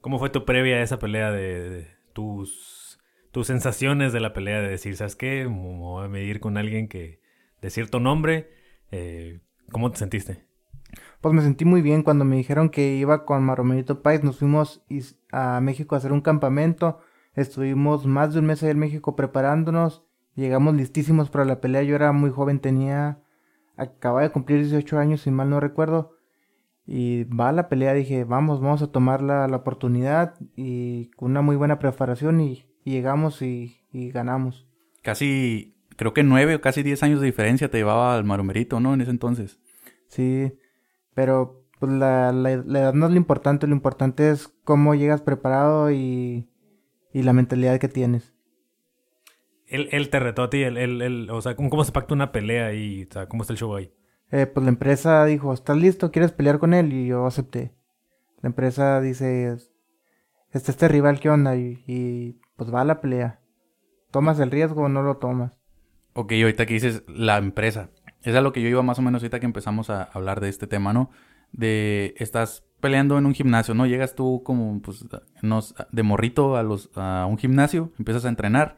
¿Cómo 0.00 0.18
fue 0.18 0.30
tu 0.30 0.44
previa 0.44 0.76
a 0.76 0.82
esa 0.82 0.98
pelea 0.98 1.30
de, 1.30 1.88
tus, 2.12 3.00
tus 3.30 3.46
sensaciones 3.46 4.12
de 4.12 4.20
la 4.20 4.32
pelea? 4.32 4.60
De 4.60 4.68
decir, 4.68 4.96
¿sabes 4.96 5.16
qué? 5.16 5.48
Me 5.48 5.78
voy 5.78 6.04
a 6.04 6.08
medir 6.08 6.40
con 6.40 6.56
alguien 6.58 6.88
que 6.88 7.20
de 7.62 7.70
cierto 7.70 8.00
nombre. 8.00 8.50
Eh, 8.90 9.40
¿Cómo 9.70 9.90
te 9.90 9.98
sentiste? 9.98 10.44
Pues 11.20 11.34
me 11.34 11.42
sentí 11.42 11.64
muy 11.64 11.82
bien 11.82 12.02
cuando 12.02 12.24
me 12.24 12.36
dijeron 12.36 12.68
que 12.68 12.96
iba 12.96 13.24
con 13.24 13.42
Maromerito 13.44 14.02
Pais. 14.02 14.22
Nos 14.22 14.38
fuimos 14.38 14.84
a 15.32 15.60
México 15.60 15.94
a 15.94 15.98
hacer 15.98 16.12
un 16.12 16.20
campamento 16.20 16.98
Estuvimos 17.34 18.06
más 18.06 18.32
de 18.32 18.38
un 18.38 18.46
mes 18.46 18.62
ahí 18.62 18.70
en 18.70 18.78
México 18.78 19.16
preparándonos. 19.16 20.04
Llegamos 20.36 20.74
listísimos 20.74 21.30
para 21.30 21.44
la 21.44 21.60
pelea. 21.60 21.82
Yo 21.82 21.96
era 21.96 22.12
muy 22.12 22.30
joven, 22.30 22.60
tenía. 22.60 23.18
Acababa 23.76 24.22
de 24.22 24.30
cumplir 24.30 24.60
18 24.60 24.98
años, 24.98 25.22
si 25.22 25.30
mal 25.30 25.50
no 25.50 25.58
recuerdo. 25.58 26.16
Y 26.86 27.24
va 27.24 27.48
a 27.48 27.52
la 27.52 27.68
pelea, 27.68 27.94
dije, 27.94 28.24
vamos, 28.24 28.60
vamos 28.60 28.82
a 28.82 28.92
tomar 28.92 29.22
la, 29.22 29.46
oportunidad. 29.46 30.34
Y 30.54 31.10
con 31.16 31.32
una 31.32 31.42
muy 31.42 31.56
buena 31.56 31.78
preparación. 31.78 32.40
Y, 32.40 32.66
llegamos 32.84 33.42
y, 33.42 33.80
ganamos. 33.92 34.66
Casi, 35.02 35.76
creo 35.96 36.14
que 36.14 36.22
nueve 36.22 36.54
o 36.54 36.60
casi 36.60 36.82
diez 36.82 37.02
años 37.02 37.20
de 37.20 37.26
diferencia 37.26 37.68
te 37.68 37.78
llevaba 37.78 38.14
al 38.14 38.24
marumerito, 38.24 38.78
¿no? 38.78 38.94
En 38.94 39.00
ese 39.00 39.10
entonces. 39.10 39.58
Sí, 40.06 40.56
pero 41.14 41.64
pues 41.80 41.90
la, 41.90 42.32
la, 42.32 42.56
la 42.58 42.80
edad 42.80 42.94
no 42.94 43.06
es 43.06 43.12
lo 43.12 43.16
importante. 43.16 43.66
Lo 43.66 43.74
importante 43.74 44.30
es 44.30 44.48
cómo 44.62 44.94
llegas 44.94 45.22
preparado 45.22 45.90
y 45.90 46.48
y 47.14 47.22
la 47.22 47.32
mentalidad 47.32 47.78
que 47.78 47.88
tienes. 47.88 48.34
Él, 49.66 49.88
él 49.92 50.10
te 50.10 50.20
retó 50.20 50.42
a 50.42 50.50
ti, 50.50 50.62
él, 50.62 51.30
o 51.30 51.40
sea, 51.40 51.56
¿cómo, 51.56 51.84
se 51.84 51.92
pacta 51.92 52.12
una 52.12 52.32
pelea 52.32 52.74
y 52.74 53.04
o 53.04 53.12
sea, 53.12 53.28
cómo 53.28 53.42
está 53.42 53.54
el 53.54 53.58
show 53.58 53.74
ahí? 53.74 53.94
Eh, 54.30 54.46
pues 54.46 54.64
la 54.64 54.70
empresa 54.70 55.24
dijo, 55.24 55.54
¿estás 55.54 55.76
listo? 55.76 56.10
¿Quieres 56.10 56.32
pelear 56.32 56.58
con 56.58 56.74
él? 56.74 56.92
Y 56.92 57.06
yo 57.06 57.24
acepté. 57.24 57.72
La 58.42 58.48
empresa 58.48 59.00
dice, 59.00 59.56
este 60.50 60.70
este 60.70 60.88
rival, 60.88 61.20
¿qué 61.20 61.30
onda? 61.30 61.56
Y, 61.56 62.40
pues 62.56 62.74
va 62.74 62.82
a 62.82 62.84
la 62.84 63.00
pelea. 63.00 63.40
¿Tomas 64.10 64.38
el 64.40 64.50
riesgo 64.50 64.82
o 64.82 64.88
no 64.88 65.02
lo 65.02 65.16
tomas? 65.16 65.58
Ok, 66.14 66.32
ahorita 66.32 66.66
que 66.66 66.74
dices 66.74 67.04
la 67.08 67.38
empresa. 67.38 67.90
Es 68.22 68.34
a 68.34 68.40
lo 68.40 68.52
que 68.52 68.60
yo 68.60 68.68
iba 68.68 68.82
más 68.82 68.98
o 68.98 69.02
menos 69.02 69.22
ahorita 69.22 69.40
que 69.40 69.46
empezamos 69.46 69.88
a 69.88 70.02
hablar 70.02 70.40
de 70.40 70.48
este 70.48 70.66
tema, 70.66 70.92
¿no? 70.92 71.10
De 71.52 72.14
estas 72.18 72.64
peleando 72.84 73.16
en 73.16 73.24
un 73.24 73.32
gimnasio, 73.32 73.72
¿no? 73.72 73.86
Llegas 73.86 74.14
tú 74.14 74.42
como, 74.44 74.82
pues, 74.82 75.06
de 75.90 76.02
morrito 76.02 76.58
a, 76.58 76.62
los, 76.62 76.90
a 76.96 77.24
un 77.26 77.38
gimnasio, 77.38 77.90
empiezas 77.98 78.26
a 78.26 78.28
entrenar 78.28 78.76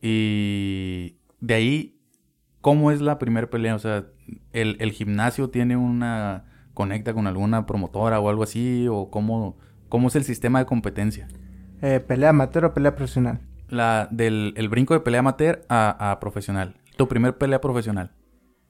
y 0.00 1.16
de 1.40 1.54
ahí, 1.54 2.00
¿cómo 2.60 2.92
es 2.92 3.00
la 3.00 3.18
primera 3.18 3.50
pelea? 3.50 3.74
O 3.74 3.80
sea, 3.80 4.06
¿el, 4.52 4.92
gimnasio 4.92 5.50
tiene 5.50 5.76
una, 5.76 6.44
conecta 6.72 7.14
con 7.14 7.26
alguna 7.26 7.66
promotora 7.66 8.20
o 8.20 8.28
algo 8.28 8.44
así? 8.44 8.86
¿O 8.88 9.10
cómo, 9.10 9.58
cómo 9.88 10.06
es 10.06 10.14
el 10.14 10.22
sistema 10.22 10.60
de 10.60 10.66
competencia? 10.66 11.26
Eh, 11.80 11.98
¿Pelea 11.98 12.30
amateur 12.30 12.66
o 12.66 12.74
pelea 12.74 12.94
profesional? 12.94 13.40
La, 13.66 14.06
del 14.12 14.54
el 14.56 14.68
brinco 14.68 14.94
de 14.94 15.00
pelea 15.00 15.18
amateur 15.18 15.66
a, 15.68 16.16
profesional. 16.20 16.76
Tu 16.96 17.08
primer 17.08 17.36
pelea 17.38 17.60
profesional. 17.60 18.12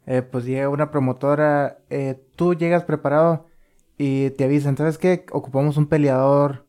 Eh, 0.06 0.22
pues 0.22 0.46
llega 0.46 0.70
una 0.70 0.90
promotora, 0.90 1.76
eh, 1.90 2.24
tú 2.36 2.54
llegas 2.54 2.84
preparado 2.84 3.51
y 3.98 4.30
te 4.30 4.44
avisan, 4.44 4.76
¿sabes 4.76 4.98
qué? 4.98 5.26
Ocupamos 5.32 5.76
un 5.76 5.86
peleador 5.86 6.66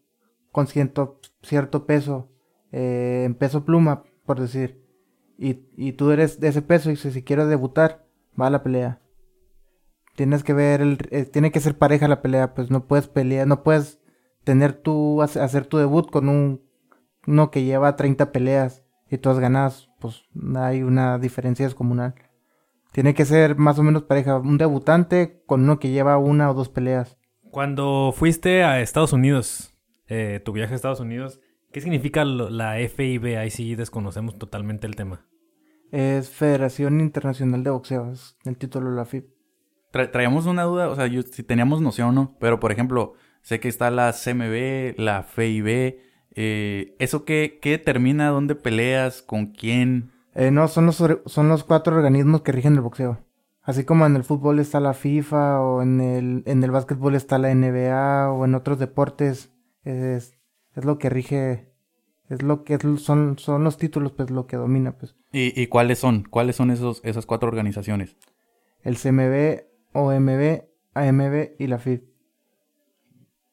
con 0.51 0.67
cierto, 0.67 1.19
cierto 1.41 1.85
peso, 1.85 2.29
eh, 2.71 3.23
en 3.25 3.35
peso 3.35 3.65
pluma, 3.65 4.03
por 4.25 4.39
decir. 4.39 4.83
Y, 5.37 5.65
y 5.75 5.93
tú 5.93 6.11
eres 6.11 6.39
de 6.39 6.49
ese 6.49 6.61
peso 6.61 6.91
y 6.91 6.95
si, 6.95 7.23
quieres 7.23 7.47
debutar, 7.47 8.05
va 8.39 8.47
a 8.47 8.51
la 8.51 8.63
pelea. 8.63 9.01
Tienes 10.15 10.43
que 10.43 10.53
ver, 10.53 10.81
el, 10.81 10.97
eh, 11.09 11.25
tiene 11.25 11.51
que 11.51 11.59
ser 11.59 11.77
pareja 11.77 12.07
la 12.07 12.21
pelea, 12.21 12.53
pues 12.53 12.69
no 12.69 12.85
puedes 12.85 13.07
pelear, 13.07 13.47
no 13.47 13.63
puedes 13.63 13.99
tener 14.43 14.73
tu, 14.73 15.21
hacer 15.21 15.65
tu 15.65 15.77
debut 15.77 16.09
con 16.11 16.29
un, 16.29 16.61
uno 17.25 17.49
que 17.49 17.63
lleva 17.63 17.95
30 17.95 18.31
peleas 18.31 18.83
y 19.09 19.17
tú 19.17 19.29
has 19.29 19.39
ganado, 19.39 19.73
pues 19.99 20.23
hay 20.55 20.83
una 20.83 21.17
diferencia 21.17 21.65
descomunal. 21.65 22.13
Tiene 22.93 23.15
que 23.15 23.25
ser 23.25 23.57
más 23.57 23.79
o 23.79 23.83
menos 23.83 24.03
pareja. 24.03 24.37
Un 24.37 24.59
debutante 24.59 25.41
con 25.47 25.63
uno 25.63 25.79
que 25.79 25.89
lleva 25.89 26.19
una 26.19 26.51
o 26.51 26.53
dos 26.53 26.69
peleas. 26.69 27.17
Cuando 27.49 28.13
fuiste 28.15 28.63
a 28.63 28.81
Estados 28.81 29.13
Unidos, 29.13 29.73
eh, 30.07 30.39
tu 30.45 30.53
viaje 30.53 30.73
a 30.73 30.75
Estados 30.75 30.99
Unidos, 30.99 31.41
¿qué 31.71 31.81
significa 31.81 32.23
la 32.23 32.75
FIB? 32.77 33.39
Ahí 33.39 33.49
sí 33.49 33.73
desconocemos 33.73 34.37
totalmente 34.37 34.85
el 34.85 34.95
tema. 34.95 35.25
Es 35.91 36.29
Federación 36.29 37.01
Internacional 37.01 37.63
de 37.63 37.71
Boxeo, 37.71 38.11
es 38.11 38.37
el 38.45 38.57
título 38.57 38.91
de 38.91 38.95
la 38.95 39.05
FIB. 39.05 39.25
traíamos 40.11 40.45
una 40.45 40.63
duda, 40.63 40.89
o 40.89 40.95
sea, 40.95 41.07
yo, 41.07 41.23
si 41.23 41.41
teníamos 41.41 41.81
noción 41.81 42.09
o 42.09 42.11
no, 42.11 42.37
pero 42.39 42.59
por 42.59 42.71
ejemplo, 42.71 43.13
sé 43.41 43.59
que 43.59 43.69
está 43.69 43.89
la 43.89 44.13
CMB, 44.13 44.99
la 44.99 45.23
FIB. 45.23 45.97
Eh, 46.35 46.95
¿Eso 46.99 47.25
qué, 47.25 47.59
qué 47.59 47.71
determina 47.71 48.29
dónde 48.29 48.53
peleas, 48.53 49.23
con 49.23 49.47
quién? 49.47 50.12
Eh, 50.35 50.51
no, 50.51 50.67
son 50.67 50.87
los, 50.87 51.03
son 51.25 51.49
los 51.49 51.63
cuatro 51.63 51.95
organismos 51.95 52.41
que 52.41 52.51
rigen 52.51 52.73
el 52.73 52.81
boxeo. 52.81 53.19
Así 53.61 53.85
como 53.85 54.05
en 54.05 54.15
el 54.15 54.23
fútbol 54.23 54.59
está 54.59 54.79
la 54.79 54.93
FIFA 54.93 55.61
o 55.61 55.81
en 55.81 56.01
el, 56.01 56.43
en 56.45 56.63
el 56.63 56.71
básquetbol 56.71 57.15
está 57.15 57.37
la 57.37 57.53
NBA 57.53 58.31
o 58.31 58.43
en 58.43 58.55
otros 58.55 58.77
deportes, 58.77 59.51
es, 59.85 60.37
es 60.75 60.85
lo 60.85 60.97
que 60.97 61.09
rige, 61.09 61.71
es 62.29 62.41
lo 62.41 62.65
que 62.65 62.77
son, 62.97 63.37
son 63.39 63.63
los 63.63 63.77
títulos, 63.77 64.11
pues 64.11 64.31
lo 64.31 64.47
que 64.47 64.57
domina, 64.57 64.97
pues. 64.97 65.15
¿Y, 65.31 65.59
y 65.59 65.67
cuáles 65.67 65.99
son? 65.99 66.23
¿Cuáles 66.23 66.57
son 66.57 66.71
esos, 66.71 66.99
esas 67.05 67.25
cuatro 67.25 67.47
organizaciones? 67.47 68.17
El 68.81 68.97
CMB, 68.97 69.63
OMB, 69.93 70.63
AMB 70.93 71.51
y 71.57 71.67
la 71.67 71.79
FIB. 71.79 72.03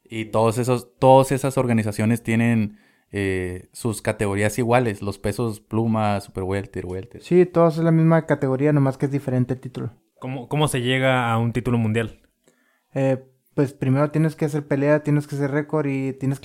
Y 0.03 0.25
todos 0.27 0.59
esos, 0.59 0.97
todas 0.99 1.31
esas 1.31 1.57
organizaciones 1.57 2.25
tienen 2.25 2.79
eh, 3.13 3.69
sus 3.73 4.03
categorías 4.03 4.59
iguales, 4.59 5.03
los 5.03 5.19
pesos 5.19 5.61
pluma, 5.61 6.21
super 6.21 6.45
welter, 6.45 6.87
welter. 6.87 7.23
Sí, 7.23 7.45
todos 7.45 7.79
es 7.79 7.85
la 7.85 7.91
misma 7.91 8.27
categoría, 8.27 8.73
nomás 8.73 8.99
que 8.99 9.07
es 9.07 9.13
diferente 9.13 9.55
el 9.55 9.61
título. 9.61 9.93
¿Cómo, 10.21 10.49
cómo 10.49 10.69
se 10.69 10.81
llega 10.83 11.33
a 11.33 11.39
un 11.39 11.53
título 11.53 11.79
mundial? 11.79 12.21
Eh, 12.95 13.25
pues 13.55 13.73
primero 13.73 14.11
tienes 14.11 14.37
que 14.37 14.45
hacer 14.45 14.67
pelea, 14.67 15.03
tienes 15.03 15.27
que 15.27 15.35
hacer 15.35 15.51
récord 15.51 15.87
y 15.87 16.13
tienes, 16.13 16.41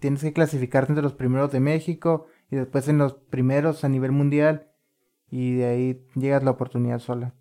tienes 0.00 0.22
que 0.22 0.32
clasificarte 0.32 0.92
entre 0.92 1.02
los 1.02 1.14
primeros 1.14 1.52
de 1.52 1.60
México 1.60 2.26
y 2.50 2.56
después 2.56 2.88
en 2.88 2.98
los 2.98 3.14
primeros 3.14 3.84
a 3.84 3.88
nivel 3.88 4.12
mundial 4.12 4.68
y 5.30 5.54
de 5.54 5.66
ahí 5.66 6.06
llegas 6.14 6.42
la 6.42 6.50
oportunidad 6.50 6.98
sola. 6.98 7.34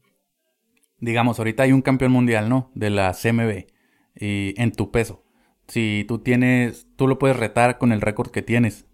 Digamos, 1.00 1.40
ahorita 1.40 1.64
hay 1.64 1.72
un 1.72 1.82
campeón 1.82 2.12
mundial, 2.12 2.50
¿no? 2.50 2.72
De 2.76 2.90
la 2.90 3.14
CMB 3.14 3.66
y 4.16 4.54
en 4.58 4.72
tu 4.72 4.92
peso 4.92 5.27
si 5.68 6.06
tú 6.08 6.20
tienes, 6.20 6.88
tú 6.96 7.08
lo 7.08 7.20
puedes 7.20 7.38
retar 7.38 7.78
con 7.78 7.92
el 7.92 8.02
récord 8.02 8.32
que 8.32 8.42
tienes. 8.42 8.86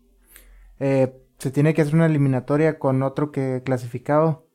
Eh, 0.80 1.14
se 1.38 1.52
tiene 1.52 1.74
que 1.74 1.82
hacer 1.82 1.96
una 1.96 2.06
eliminatoria 2.06 2.80
con 2.80 3.04
otro 3.04 3.32
que 3.32 3.62
clasificado. 3.64 4.48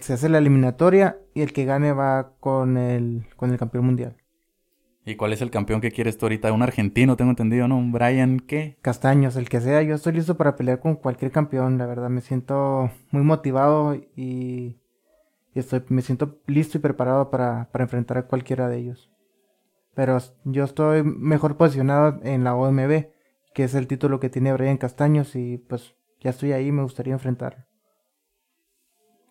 se 0.00 0.12
hace 0.12 0.28
la 0.28 0.38
eliminatoria 0.38 1.18
y 1.34 1.42
el 1.42 1.52
que 1.52 1.64
gane 1.64 1.92
va 1.92 2.34
con 2.40 2.76
el, 2.76 3.26
con 3.36 3.50
el 3.50 3.58
campeón 3.58 3.86
mundial. 3.86 4.16
¿Y 5.04 5.16
cuál 5.16 5.32
es 5.32 5.40
el 5.40 5.50
campeón 5.50 5.80
que 5.80 5.90
quieres 5.90 6.18
tú 6.18 6.26
ahorita? 6.26 6.52
Un 6.52 6.62
argentino, 6.62 7.16
tengo 7.16 7.30
entendido, 7.30 7.66
¿no? 7.66 7.78
Un 7.78 7.92
Brian, 7.92 8.40
¿qué? 8.40 8.76
Castaños, 8.82 9.36
el 9.36 9.48
que 9.48 9.60
sea. 9.60 9.82
Yo 9.82 9.94
estoy 9.94 10.12
listo 10.12 10.36
para 10.36 10.54
pelear 10.54 10.80
con 10.80 10.96
cualquier 10.96 11.30
campeón, 11.30 11.78
la 11.78 11.86
verdad. 11.86 12.10
Me 12.10 12.20
siento 12.20 12.90
muy 13.10 13.22
motivado 13.22 13.94
y, 13.94 14.78
y 15.54 15.58
estoy, 15.58 15.82
me 15.88 16.02
siento 16.02 16.38
listo 16.46 16.76
y 16.76 16.82
preparado 16.82 17.30
para, 17.30 17.70
para 17.72 17.84
enfrentar 17.84 18.18
a 18.18 18.26
cualquiera 18.26 18.68
de 18.68 18.78
ellos. 18.78 19.10
Pero 19.98 20.16
yo 20.44 20.62
estoy 20.62 21.02
mejor 21.02 21.56
posicionado 21.56 22.20
en 22.22 22.44
la 22.44 22.54
OMB, 22.54 23.06
que 23.52 23.64
es 23.64 23.74
el 23.74 23.88
título 23.88 24.20
que 24.20 24.30
tiene 24.30 24.52
Brian 24.52 24.76
Castaños 24.76 25.34
y 25.34 25.58
pues 25.58 25.96
ya 26.20 26.30
estoy 26.30 26.52
ahí, 26.52 26.70
me 26.70 26.84
gustaría 26.84 27.14
enfrentar. 27.14 27.66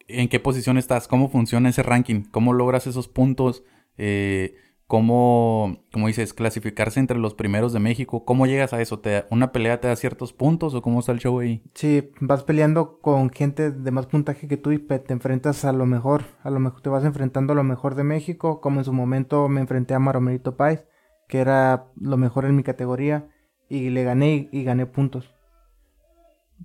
¿En 0.10 0.28
qué 0.28 0.42
posición 0.42 0.78
estás? 0.78 1.08
¿Cómo 1.08 1.30
funciona 1.30 1.70
ese 1.70 1.84
ranking? 1.84 2.24
¿Cómo 2.32 2.52
logras 2.52 2.86
esos 2.86 3.08
puntos? 3.08 3.64
Eh, 3.98 4.56
cómo, 4.88 5.84
como 5.92 6.08
dices, 6.08 6.34
clasificarse 6.34 7.00
entre 7.00 7.20
los 7.20 7.36
primeros 7.36 7.74
de 7.74 7.80
México. 7.80 8.24
¿Cómo 8.26 8.48
llegas 8.48 8.74
a 8.74 8.82
eso? 8.82 9.00
¿Te, 9.00 9.26
¿Una 9.30 9.52
pelea 9.52 9.80
te 9.80 9.90
da 9.90 9.96
ciertos 9.96 10.34
puntos 10.34 10.74
o 10.74 10.82
cómo 10.82 11.02
está 11.02 11.12
el 11.12 11.20
show 11.20 11.40
ahí? 11.40 11.62
Sí, 11.76 12.10
vas 12.22 12.44
peleando 12.44 13.00
con 13.00 13.30
gente 13.30 13.72
de 13.72 13.92
más 13.92 14.08
puntaje 14.08 14.48
que 14.48 14.58
tú 14.58 14.72
y 14.72 14.80
te 14.80 15.14
enfrentas 15.14 15.66
a 15.66 15.74
lo 15.74 15.86
mejor. 15.86 16.24
A 16.42 16.50
lo 16.50 16.60
mejor 16.60 16.82
te 16.82 16.90
vas 16.90 17.04
enfrentando 17.04 17.54
a 17.54 17.56
lo 17.56 17.64
mejor 17.64 17.96
de 17.96 18.06
México, 18.06 18.62
como 18.62 18.80
en 18.80 18.86
su 18.86 18.94
momento 18.94 19.48
me 19.50 19.62
enfrenté 19.62 19.94
a 19.94 20.00
Maromerito 20.00 20.56
Pais, 20.56 20.86
que 21.28 21.40
era 21.40 21.92
lo 22.00 22.18
mejor 22.18 22.46
en 22.46 22.56
mi 22.56 22.64
categoría, 22.64 23.30
y 23.70 23.90
le 23.90 24.06
gané 24.06 24.48
y, 24.52 24.64
gané 24.64 24.86
puntos. 24.86 25.36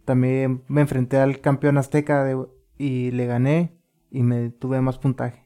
También 0.05 0.63
me 0.69 0.81
enfrenté 0.81 1.19
al 1.19 1.41
campeón 1.41 1.77
azteca 1.77 2.27
y 2.79 3.11
le 3.11 3.27
gané 3.27 3.77
y 4.11 4.23
me 4.23 4.51
tuve 4.51 4.81
más 4.81 4.99
puntaje 4.99 5.42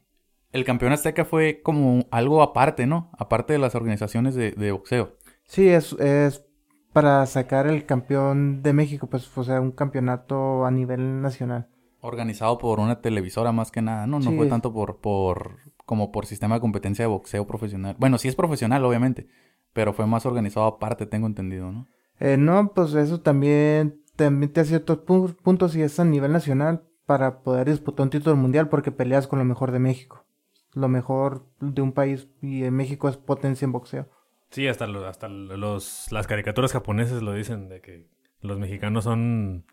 el 0.51 0.65
campeón 0.65 0.93
azteca 0.93 1.25
fue 1.25 1.61
como 1.61 2.05
algo 2.11 2.41
aparte, 2.41 2.85
¿no? 2.85 3.11
Aparte 3.17 3.53
de 3.53 3.59
las 3.59 3.75
organizaciones 3.75 4.35
de, 4.35 4.71
boxeo. 4.71 5.15
Sí, 5.43 5.67
es, 5.67 5.93
es 5.93 6.45
para 6.93 7.25
sacar 7.25 7.67
el 7.67 7.85
campeón 7.85 8.63
de 8.63 8.73
México, 8.73 9.07
pues, 9.07 9.35
o 9.37 9.43
sea, 9.43 9.61
un 9.61 9.71
campeonato 9.71 10.65
a 10.65 10.71
nivel 10.71 11.21
nacional. 11.21 11.67
Organizado 12.01 12.57
por 12.57 12.79
una 12.79 13.01
televisora 13.01 13.51
más 13.51 13.71
que 13.71 13.81
nada, 13.81 14.07
¿no? 14.07 14.19
No 14.19 14.31
fue 14.31 14.47
tanto 14.47 14.71
por, 14.71 14.97
por, 14.97 15.57
como 15.85 16.11
por 16.11 16.25
sistema 16.25 16.55
de 16.55 16.61
competencia 16.61 17.03
de 17.03 17.07
boxeo 17.07 17.45
profesional. 17.45 17.95
Bueno, 17.99 18.17
sí 18.17 18.27
es 18.27 18.35
profesional, 18.35 18.85
obviamente, 18.85 19.27
pero 19.73 19.93
fue 19.93 20.07
más 20.07 20.25
organizado 20.25 20.65
aparte, 20.65 21.05
tengo 21.05 21.27
entendido, 21.27 21.71
¿no? 21.71 21.87
Eh, 22.19 22.37
no, 22.37 22.71
pues 22.73 22.93
eso 22.93 23.19
también, 23.21 24.01
también 24.15 24.51
te 24.51 24.61
hace 24.61 24.69
ciertos 24.69 24.99
puntos 25.35 25.75
y 25.75 25.81
es 25.81 25.99
a 25.99 26.05
nivel 26.05 26.31
nacional 26.31 26.83
para 27.05 27.41
poder 27.41 27.69
disputar 27.69 28.05
un 28.05 28.09
título 28.09 28.35
mundial 28.35 28.69
porque 28.69 28.91
peleas 28.91 29.27
con 29.27 29.39
lo 29.39 29.45
mejor 29.45 29.71
de 29.71 29.79
México 29.79 30.26
lo 30.73 30.87
mejor 30.87 31.47
de 31.59 31.81
un 31.81 31.91
país 31.91 32.29
y 32.41 32.63
en 32.63 32.73
México 32.75 33.09
es 33.09 33.17
potencia 33.17 33.65
en 33.65 33.71
boxeo. 33.71 34.09
Sí, 34.49 34.67
hasta, 34.67 34.85
hasta 35.07 35.27
los, 35.27 36.11
las 36.11 36.27
caricaturas 36.27 36.71
japonesas 36.71 37.21
lo 37.21 37.33
dicen, 37.33 37.67
de 37.67 37.81
que 37.81 38.07
los 38.41 38.59
mexicanos 38.59 39.03
son 39.03 39.65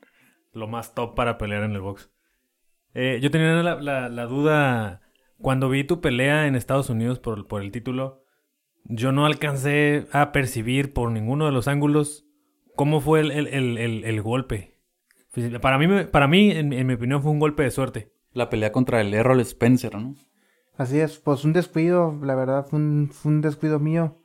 lo 0.52 0.66
más 0.66 0.94
top 0.94 1.14
para 1.14 1.38
pelear 1.38 1.62
en 1.62 1.72
el 1.72 1.80
box. 1.80 2.10
Eh, 2.94 3.18
yo 3.20 3.30
tenía 3.30 3.62
la, 3.62 4.26
duda, 4.26 5.02
cuando 5.38 5.68
vi 5.68 5.84
tu 5.84 6.00
pelea 6.00 6.46
en 6.46 6.54
Estados 6.54 6.90
Unidos 6.90 7.18
por, 7.18 7.46
por 7.46 7.62
el 7.62 7.72
título, 7.72 8.24
yo 8.84 9.12
no 9.12 9.26
alcancé 9.26 10.06
a 10.12 10.32
percibir 10.32 10.92
por 10.92 11.10
ninguno 11.10 11.46
de 11.46 11.52
los 11.52 11.68
ángulos 11.68 12.26
cómo 12.76 13.00
fue 13.00 13.20
el, 13.20 13.30
el, 13.30 14.22
golpe. 14.22 14.78
Para 15.60 15.78
mí, 15.78 16.04
para 16.04 16.28
mí 16.28 16.50
en, 16.50 16.72
en, 16.72 16.86
mi 16.86 16.94
opinión, 16.94 17.22
fue 17.22 17.30
un 17.30 17.38
golpe 17.38 17.62
de 17.62 17.70
suerte. 17.70 18.12
La 18.32 18.50
pelea 18.50 18.72
contra 18.72 19.00
el 19.00 19.14
Errol 19.14 19.40
Spencer, 19.40 19.94
¿no? 19.94 20.14
Así 20.76 20.98
es, 20.98 21.18
pues 21.18 21.44
un 21.44 21.52
descuido, 21.52 22.18
la 22.22 22.34
verdad 22.34 22.66
fue 22.66 22.78
un, 22.78 23.10
fue 23.12 23.32
un 23.32 23.40
descuido 23.40 23.78
mío. 23.78 24.18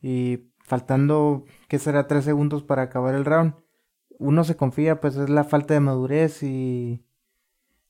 Y 0.00 0.50
faltando, 0.64 1.44
¿qué 1.68 1.78
será? 1.78 2.06
Tres 2.08 2.24
segundos 2.24 2.62
para 2.64 2.82
acabar 2.82 3.14
el 3.14 3.24
round. 3.24 3.54
Uno 4.18 4.44
se 4.44 4.56
confía, 4.56 5.00
pues 5.00 5.16
es 5.16 5.30
la 5.30 5.44
falta 5.44 5.74
de 5.74 5.80
madurez 5.80 6.42
y, 6.42 7.04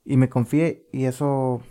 y 0.04 0.16
me 0.16 0.28
confié 0.28 0.88
y 0.92 1.04
eso, 1.04 1.62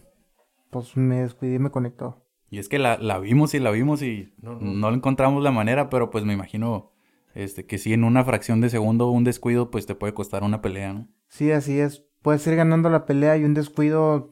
pues 0.69 0.95
me 0.97 1.21
descuidé 1.21 1.55
y 1.55 1.59
me 1.59 1.71
conectó. 1.71 2.25
Y 2.49 2.59
es 2.59 2.69
que 2.69 2.79
la, 2.79 2.97
la 2.97 3.17
vimos 3.19 3.53
y 3.53 3.59
la 3.59 3.71
vimos 3.71 4.01
y 4.01 4.33
no, 4.41 4.59
no. 4.59 4.93
encontramos 4.93 5.41
la 5.41 5.51
manera, 5.51 5.89
pero 5.89 6.09
pues 6.09 6.25
me 6.25 6.33
imagino 6.33 6.91
este, 7.33 7.65
que 7.65 7.77
si 7.77 7.93
en 7.93 8.03
una 8.03 8.25
fracción 8.25 8.61
de 8.61 8.69
segundo 8.69 9.09
un 9.09 9.23
descuido, 9.23 9.71
pues 9.71 9.85
te 9.85 9.95
puede 9.95 10.13
costar 10.13 10.43
una 10.43 10.61
pelea, 10.61 10.93
¿no? 10.93 11.07
Sí, 11.29 11.51
así 11.51 11.79
es. 11.79 12.05
Puedes 12.21 12.45
ir 12.47 12.55
ganando 12.55 12.89
la 12.89 13.05
pelea 13.05 13.37
y 13.37 13.45
un 13.45 13.53
descuido 13.53 14.31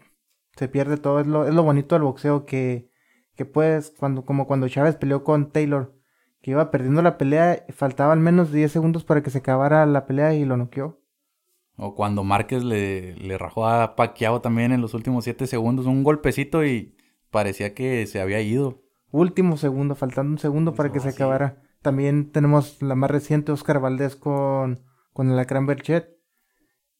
se 0.59 0.67
pierde 0.67 0.97
todo. 0.97 1.21
Es 1.21 1.27
lo, 1.27 1.47
es 1.47 1.53
lo 1.53 1.63
bonito 1.63 1.95
del 1.95 2.03
boxeo 2.03 2.45
que, 2.45 2.91
que 3.35 3.45
puedes, 3.45 3.91
cuando, 3.91 4.25
como 4.25 4.45
cuando 4.45 4.67
Chávez 4.67 4.97
peleó 4.97 5.23
con 5.23 5.51
Taylor, 5.51 5.95
que 6.41 6.51
iba 6.51 6.69
perdiendo 6.69 7.01
la 7.01 7.17
pelea, 7.17 7.65
faltaba 7.69 8.11
al 8.11 8.19
menos 8.19 8.51
10 8.51 8.69
segundos 8.69 9.05
para 9.05 9.23
que 9.23 9.29
se 9.29 9.37
acabara 9.37 9.85
la 9.85 10.05
pelea 10.05 10.33
y 10.33 10.43
lo 10.43 10.57
noqueó. 10.57 10.99
O 11.77 11.95
cuando 11.95 12.25
Márquez 12.25 12.63
le, 12.63 13.15
le 13.15 13.37
rajó 13.37 13.67
a 13.67 13.95
Pacquiao 13.95 14.41
también 14.41 14.73
en 14.73 14.81
los 14.81 14.93
últimos 14.93 15.23
7 15.23 15.47
segundos, 15.47 15.85
un 15.85 16.03
golpecito 16.03 16.65
y 16.65 16.97
parecía 17.31 17.73
que 17.73 18.05
se 18.05 18.19
había 18.19 18.41
ido. 18.41 18.83
Último 19.11 19.55
segundo, 19.55 19.95
faltando 19.95 20.33
un 20.33 20.39
segundo 20.39 20.75
para 20.75 20.91
que 20.91 20.99
se 20.99 21.09
acabara. 21.09 21.61
También 21.81 22.31
tenemos 22.33 22.81
la 22.81 22.95
más 22.95 23.09
reciente, 23.09 23.53
Oscar 23.53 23.79
Valdés 23.79 24.17
con, 24.17 24.83
con 25.13 25.31
el 25.31 25.39
Acran 25.39 25.65
Berchet. 25.65 26.19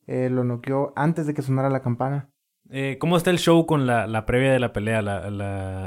Eh, 0.07 0.29
lo 0.29 0.45
noqueó 0.45 0.93
antes 0.95 1.27
de 1.27 1.33
que 1.33 1.41
sonara 1.41 1.69
la 1.69 1.81
campana. 1.81 2.31
Eh, 2.69 2.97
¿Cómo 2.99 3.17
está 3.17 3.31
el 3.31 3.39
show 3.39 3.65
con 3.65 3.87
la, 3.87 4.25
previa 4.25 4.51
de 4.51 4.59
la 4.59 4.73
pelea? 4.73 4.99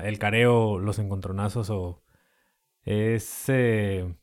el 0.04 0.18
careo, 0.18 0.78
los 0.78 0.98
encontronazos 0.98 1.70
o... 1.70 2.02
Es... 2.84 3.44
Eh, 3.48 4.14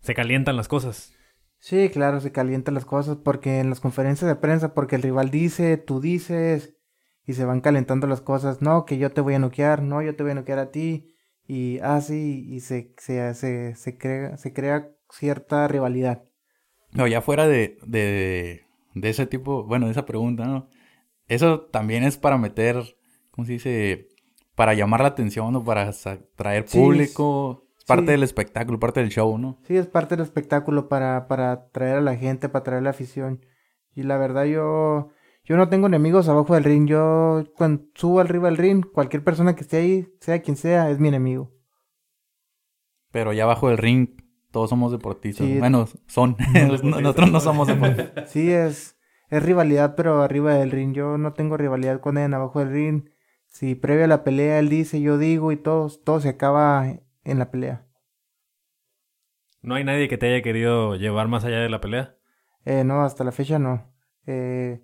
se 0.00 0.14
calientan 0.14 0.56
las 0.56 0.68
cosas. 0.68 1.12
Sí, 1.58 1.90
claro, 1.90 2.20
se 2.20 2.32
calientan 2.32 2.74
las 2.74 2.84
cosas 2.84 3.16
porque 3.16 3.58
en 3.58 3.70
las 3.70 3.80
conferencias 3.80 4.28
de 4.28 4.36
prensa, 4.36 4.72
porque 4.74 4.96
el 4.96 5.02
rival 5.02 5.30
dice, 5.30 5.76
tú 5.78 6.00
dices, 6.00 6.76
y 7.24 7.32
se 7.32 7.44
van 7.44 7.60
calentando 7.60 8.06
las 8.06 8.20
cosas. 8.20 8.62
No, 8.62 8.84
que 8.84 8.98
yo 8.98 9.10
te 9.10 9.20
voy 9.20 9.34
a 9.34 9.40
noquear, 9.40 9.82
no, 9.82 10.02
yo 10.02 10.14
te 10.14 10.22
voy 10.22 10.32
a 10.32 10.36
noquear 10.36 10.60
a 10.60 10.70
ti, 10.70 11.12
y 11.44 11.78
así, 11.80 12.46
y 12.48 12.60
se, 12.60 12.94
se, 12.98 13.34
se, 13.34 13.74
se, 13.74 13.98
crea, 13.98 14.36
se 14.36 14.52
crea 14.52 14.92
cierta 15.10 15.66
rivalidad. 15.66 16.24
No, 16.92 17.06
ya 17.06 17.20
fuera 17.20 17.48
de, 17.48 17.78
de, 17.84 18.64
de 18.94 19.08
ese 19.08 19.26
tipo, 19.26 19.64
bueno, 19.64 19.86
de 19.86 19.92
esa 19.92 20.06
pregunta, 20.06 20.44
¿no? 20.44 20.68
Eso 21.28 21.62
también 21.62 22.04
es 22.04 22.16
para 22.16 22.38
meter, 22.38 22.96
¿cómo 23.30 23.46
se 23.46 23.52
dice? 23.54 24.08
Para 24.54 24.74
llamar 24.74 25.00
la 25.00 25.08
atención 25.08 25.54
o 25.56 25.64
para 25.64 25.88
atraer 25.88 26.64
público. 26.64 27.64
es 27.78 27.84
parte 27.84 28.12
del 28.12 28.22
espectáculo, 28.22 28.78
parte 28.78 29.00
del 29.00 29.10
show, 29.10 29.36
¿no? 29.36 29.58
Sí, 29.66 29.76
es 29.76 29.86
parte 29.86 30.16
del 30.16 30.24
espectáculo 30.24 30.88
para, 30.88 31.28
para 31.28 31.52
atraer 31.52 31.96
a 31.96 32.00
la 32.00 32.16
gente, 32.16 32.48
para 32.48 32.60
atraer 32.60 32.82
la 32.82 32.90
afición. 32.90 33.44
Y 33.94 34.02
la 34.02 34.18
verdad 34.18 34.44
yo, 34.44 35.10
yo 35.44 35.56
no 35.56 35.68
tengo 35.68 35.86
enemigos 35.86 36.28
abajo 36.28 36.54
del 36.54 36.64
ring. 36.64 36.86
Yo 36.86 37.44
cuando 37.56 37.84
subo 37.94 38.20
arriba 38.20 38.48
del 38.48 38.56
ring, 38.56 38.84
cualquier 38.92 39.24
persona 39.24 39.54
que 39.54 39.62
esté 39.62 39.78
ahí, 39.78 40.08
sea 40.20 40.40
quien 40.40 40.56
sea, 40.56 40.90
es 40.90 41.00
mi 41.00 41.08
enemigo. 41.08 41.52
Pero 43.10 43.32
ya 43.32 43.44
abajo 43.44 43.68
del 43.68 43.78
ring 43.78 44.08
todos 44.56 44.70
somos 44.70 44.90
deportistas. 44.90 45.46
Bueno, 45.58 45.86
son. 46.06 46.34
Nosotros 46.82 47.30
no 47.30 47.40
somos 47.40 47.68
deportistas. 47.68 48.30
Sí, 48.30 48.50
es, 48.50 48.95
es 49.28 49.42
rivalidad, 49.42 49.94
pero 49.96 50.22
arriba 50.22 50.54
del 50.54 50.70
ring. 50.70 50.94
Yo 50.94 51.18
no 51.18 51.32
tengo 51.32 51.56
rivalidad 51.56 52.00
con 52.00 52.18
él 52.18 52.32
abajo 52.34 52.60
del 52.60 52.70
ring. 52.70 53.10
Si 53.46 53.74
previo 53.74 54.04
a 54.04 54.08
la 54.08 54.24
pelea 54.24 54.58
él 54.58 54.68
dice, 54.68 55.00
yo 55.00 55.18
digo 55.18 55.52
y 55.52 55.56
todo, 55.56 55.88
todo 56.04 56.20
se 56.20 56.28
acaba 56.28 56.86
en 57.24 57.38
la 57.38 57.50
pelea. 57.50 57.86
¿No 59.62 59.74
hay 59.74 59.84
nadie 59.84 60.08
que 60.08 60.18
te 60.18 60.26
haya 60.32 60.42
querido 60.42 60.94
llevar 60.96 61.26
más 61.26 61.44
allá 61.44 61.58
de 61.58 61.68
la 61.68 61.80
pelea? 61.80 62.16
Eh, 62.64 62.84
no, 62.84 63.02
hasta 63.02 63.24
la 63.24 63.32
fecha 63.32 63.58
no. 63.58 63.92
Eh, 64.26 64.80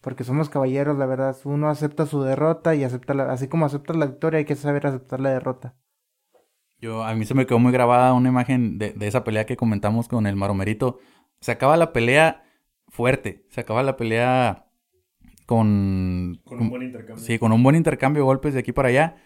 porque 0.00 0.24
somos 0.24 0.48
caballeros, 0.48 0.98
la 0.98 1.06
verdad. 1.06 1.36
Uno 1.44 1.68
acepta 1.68 2.06
su 2.06 2.22
derrota 2.22 2.74
y 2.74 2.82
acepta 2.82 3.14
la, 3.14 3.30
así 3.30 3.48
como 3.48 3.66
aceptas 3.66 3.96
la 3.96 4.06
victoria, 4.06 4.38
hay 4.38 4.44
que 4.44 4.56
saber 4.56 4.86
aceptar 4.86 5.20
la 5.20 5.30
derrota. 5.30 5.76
Yo, 6.80 7.04
a 7.04 7.14
mí 7.14 7.24
se 7.24 7.34
me 7.34 7.46
quedó 7.46 7.58
muy 7.58 7.72
grabada 7.72 8.12
una 8.12 8.28
imagen 8.28 8.78
de, 8.78 8.92
de 8.92 9.06
esa 9.06 9.24
pelea 9.24 9.46
que 9.46 9.56
comentamos 9.56 10.08
con 10.08 10.26
el 10.26 10.36
Maromerito. 10.36 10.98
Se 11.40 11.52
acaba 11.52 11.76
la 11.76 11.92
pelea 11.92 12.44
fuerte, 12.88 13.44
se 13.50 13.60
acaba 13.60 13.82
la 13.82 13.96
pelea 13.96 14.66
con... 15.46 16.40
Con 16.44 16.60
un 16.60 16.70
buen 16.70 16.82
intercambio. 16.82 17.24
Sí, 17.24 17.38
con 17.38 17.52
un 17.52 17.62
buen 17.62 17.76
intercambio 17.76 18.22
de 18.22 18.26
golpes 18.26 18.54
de 18.54 18.60
aquí 18.60 18.72
para 18.72 18.88
allá. 18.88 19.16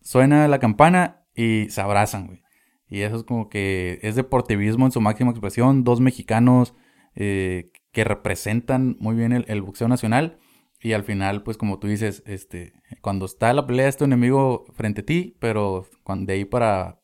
Suena 0.00 0.46
la 0.48 0.58
campana 0.58 1.24
y 1.34 1.66
se 1.70 1.80
abrazan, 1.80 2.26
güey. 2.26 2.42
Y 2.88 3.00
eso 3.00 3.16
es 3.16 3.24
como 3.24 3.48
que 3.48 3.98
es 4.02 4.16
deportivismo 4.16 4.84
en 4.84 4.92
su 4.92 5.00
máxima 5.00 5.30
expresión. 5.30 5.82
Dos 5.82 6.00
mexicanos 6.00 6.74
eh, 7.14 7.72
que 7.90 8.04
representan 8.04 8.96
muy 9.00 9.16
bien 9.16 9.32
el, 9.32 9.44
el, 9.48 9.62
boxeo 9.62 9.88
nacional. 9.88 10.38
Y 10.78 10.92
al 10.92 11.02
final, 11.02 11.42
pues 11.42 11.56
como 11.56 11.78
tú 11.78 11.86
dices, 11.86 12.22
este, 12.26 12.74
cuando 13.00 13.24
está 13.24 13.52
la 13.52 13.66
pelea, 13.66 13.88
es 13.88 13.96
tu 13.96 14.04
enemigo 14.04 14.66
frente 14.74 15.00
a 15.00 15.04
ti, 15.06 15.36
pero 15.40 15.86
cuando, 16.02 16.26
de 16.26 16.34
ahí 16.34 16.44
para, 16.44 17.00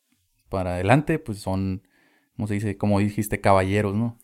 para 0.48 0.74
adelante, 0.74 1.18
pues 1.18 1.38
son, 1.38 1.82
¿cómo 2.36 2.48
se 2.48 2.54
dice? 2.54 2.76
Como 2.76 2.98
dijiste, 2.98 3.40
caballeros, 3.40 3.94
¿no? 3.94 4.18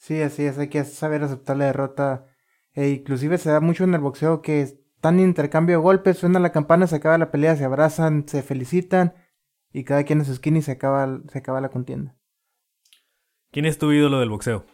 Sí, 0.00 0.22
así 0.22 0.44
es, 0.44 0.56
hay 0.56 0.68
que 0.68 0.82
saber 0.84 1.22
aceptar 1.22 1.58
la 1.58 1.66
derrota. 1.66 2.24
E 2.72 2.88
inclusive 2.88 3.36
se 3.36 3.50
da 3.50 3.60
mucho 3.60 3.84
en 3.84 3.92
el 3.92 4.00
boxeo 4.00 4.40
que 4.40 4.62
están 4.62 5.18
en 5.18 5.26
intercambio 5.26 5.76
de 5.76 5.82
golpes, 5.82 6.16
suena 6.16 6.40
la 6.40 6.52
campana, 6.52 6.86
se 6.86 6.96
acaba 6.96 7.18
la 7.18 7.30
pelea, 7.30 7.54
se 7.54 7.64
abrazan, 7.64 8.26
se 8.26 8.42
felicitan 8.42 9.12
y 9.74 9.84
cada 9.84 10.04
quien 10.04 10.20
en 10.20 10.24
su 10.24 10.32
esquina 10.32 10.58
y 10.58 10.62
se 10.62 10.72
acaba, 10.72 11.20
se 11.30 11.38
acaba 11.38 11.60
la 11.60 11.68
contienda. 11.68 12.16
¿Quién 13.50 13.66
es 13.66 13.76
tu 13.76 13.92
ídolo 13.92 14.20
del 14.20 14.30
boxeo? 14.30 14.64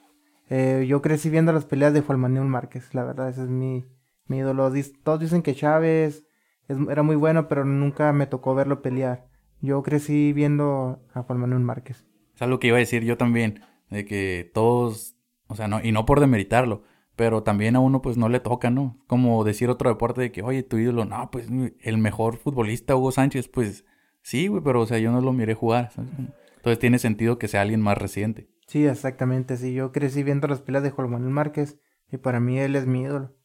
Eh, 0.48 0.86
yo 0.88 1.02
crecí 1.02 1.28
viendo 1.28 1.52
las 1.52 1.64
peleas 1.64 1.92
de 1.92 2.02
Juan 2.02 2.20
Manuel 2.20 2.46
Márquez, 2.46 2.94
la 2.94 3.02
verdad, 3.02 3.28
ese 3.28 3.42
es 3.42 3.48
mi, 3.48 3.84
mi 4.26 4.38
ídolo. 4.38 4.72
Todos 5.02 5.18
dicen 5.18 5.42
que 5.42 5.56
Chávez 5.56 6.24
es, 6.68 6.78
era 6.88 7.02
muy 7.02 7.16
bueno, 7.16 7.48
pero 7.48 7.64
nunca 7.64 8.12
me 8.12 8.28
tocó 8.28 8.54
verlo 8.54 8.80
pelear. 8.80 9.26
Yo 9.60 9.82
crecí 9.82 10.32
viendo 10.32 11.02
a 11.14 11.22
Juan 11.22 11.40
Manuel 11.40 11.62
Márquez. 11.62 12.06
Es 12.32 12.42
algo 12.42 12.60
que 12.60 12.68
iba 12.68 12.76
a 12.76 12.80
decir 12.80 13.02
yo 13.02 13.16
también, 13.16 13.64
de 13.90 14.04
que 14.04 14.48
todos, 14.54 15.15
o 15.48 15.56
sea, 15.56 15.68
no, 15.68 15.82
y 15.82 15.92
no 15.92 16.06
por 16.06 16.20
demeritarlo, 16.20 16.82
pero 17.16 17.42
también 17.42 17.76
a 17.76 17.80
uno 17.80 18.02
pues 18.02 18.16
no 18.16 18.28
le 18.28 18.40
toca, 18.40 18.70
¿no? 18.70 18.98
Como 19.06 19.42
decir 19.44 19.70
otro 19.70 19.90
deporte 19.90 20.20
de 20.20 20.32
que, 20.32 20.42
oye, 20.42 20.62
tu 20.62 20.78
ídolo, 20.78 21.04
no, 21.04 21.30
pues 21.30 21.48
el 21.80 21.98
mejor 21.98 22.36
futbolista, 22.36 22.96
Hugo 22.96 23.12
Sánchez, 23.12 23.48
pues 23.48 23.84
sí, 24.22 24.48
güey, 24.48 24.62
pero 24.62 24.82
o 24.82 24.86
sea, 24.86 24.98
yo 24.98 25.10
no 25.12 25.20
lo 25.20 25.32
miré 25.32 25.54
jugar, 25.54 25.90
¿sabes? 25.92 26.10
Entonces 26.56 26.78
tiene 26.78 26.98
sentido 26.98 27.38
que 27.38 27.48
sea 27.48 27.62
alguien 27.62 27.80
más 27.80 27.96
reciente. 27.96 28.48
Sí, 28.66 28.84
exactamente, 28.84 29.56
sí, 29.56 29.72
yo 29.72 29.92
crecí 29.92 30.22
viendo 30.22 30.48
las 30.48 30.60
peleas 30.60 30.82
de 30.82 30.90
Juan 30.90 31.10
Manuel 31.10 31.32
Márquez 31.32 31.78
y 32.10 32.16
para 32.18 32.40
mí 32.40 32.58
él 32.58 32.76
es 32.76 32.86
mi 32.86 33.02
ídolo. 33.02 33.36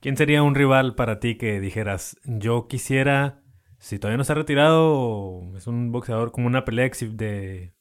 ¿Quién 0.00 0.16
sería 0.16 0.42
un 0.42 0.54
rival 0.54 0.94
para 0.94 1.20
ti 1.20 1.36
que 1.36 1.60
dijeras, 1.60 2.16
yo 2.24 2.68
quisiera, 2.68 3.42
si 3.78 3.98
todavía 3.98 4.16
no 4.16 4.24
se 4.24 4.32
ha 4.32 4.36
retirado 4.36 5.42
es 5.56 5.66
un 5.66 5.92
boxeador 5.92 6.32
como 6.32 6.46
una 6.46 6.64
pelea 6.64 6.88
de, 6.88 7.74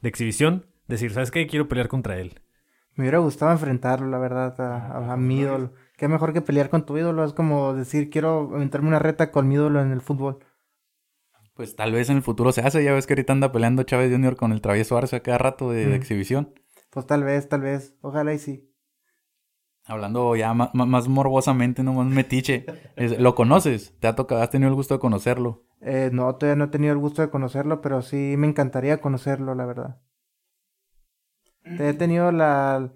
de 0.00 0.08
exhibición, 0.08 0.66
decir, 0.88 1.12
¿sabes 1.12 1.30
qué? 1.30 1.46
Quiero 1.46 1.68
pelear 1.68 1.88
contra 1.88 2.18
él. 2.18 2.40
Me 2.94 3.04
hubiera 3.04 3.18
gustado 3.18 3.52
enfrentarlo, 3.52 4.08
la 4.08 4.18
verdad, 4.18 4.60
a, 4.60 4.86
a, 4.88 5.12
a 5.12 5.16
mi 5.16 5.40
ídolo. 5.40 5.72
Qué 5.96 6.08
mejor 6.08 6.32
que 6.32 6.40
pelear 6.40 6.68
con 6.68 6.84
tu 6.84 6.98
ídolo. 6.98 7.24
Es 7.24 7.32
como 7.32 7.74
decir, 7.74 8.10
quiero 8.10 8.50
aventarme 8.54 8.88
una 8.88 8.98
reta 8.98 9.30
con 9.30 9.46
mi 9.46 9.54
ídolo 9.54 9.80
en 9.80 9.92
el 9.92 10.00
fútbol. 10.00 10.40
Pues 11.54 11.74
tal 11.74 11.90
vez 11.90 12.08
en 12.08 12.18
el 12.18 12.22
futuro 12.22 12.52
se 12.52 12.60
hace. 12.60 12.84
Ya 12.84 12.92
ves 12.92 13.08
que 13.08 13.14
ahorita 13.14 13.32
anda 13.32 13.50
peleando 13.50 13.82
Chávez 13.82 14.12
Jr. 14.12 14.36
con 14.36 14.52
el 14.52 14.60
travieso 14.60 14.96
Arce 14.96 15.16
a 15.16 15.22
cada 15.24 15.38
rato 15.38 15.72
de, 15.72 15.86
mm. 15.86 15.90
de, 15.90 15.96
exhibición. 15.96 16.54
Pues 16.90 17.04
tal 17.04 17.24
vez, 17.24 17.48
tal 17.48 17.62
vez. 17.62 17.96
Ojalá 18.00 18.32
y 18.32 18.38
sí. 18.38 18.72
Hablando 19.84 20.36
ya 20.36 20.54
más, 20.54 20.70
más 20.72 21.08
morbosamente, 21.08 21.82
no 21.82 21.94
más 21.94 22.06
metiche. 22.06 22.64
es, 22.96 23.18
¿Lo 23.18 23.34
conoces? 23.34 23.92
¿Te 23.98 24.06
ha 24.06 24.14
tocado? 24.14 24.40
¿Has 24.40 24.50
tenido 24.50 24.68
el 24.68 24.76
gusto 24.76 24.94
de 24.94 25.00
conocerlo? 25.00 25.64
Eh, 25.80 26.10
no, 26.12 26.32
todavía 26.36 26.54
no 26.54 26.66
he 26.66 26.68
tenido 26.68 26.92
el 26.92 26.98
gusto 27.00 27.22
de 27.22 27.30
conocerlo, 27.30 27.80
pero 27.80 28.02
sí 28.02 28.36
me 28.38 28.46
encantaría 28.46 29.00
conocerlo, 29.00 29.56
la 29.56 29.66
verdad. 29.66 30.00
He 31.78 31.92
tenido 31.94 32.32
la, 32.32 32.92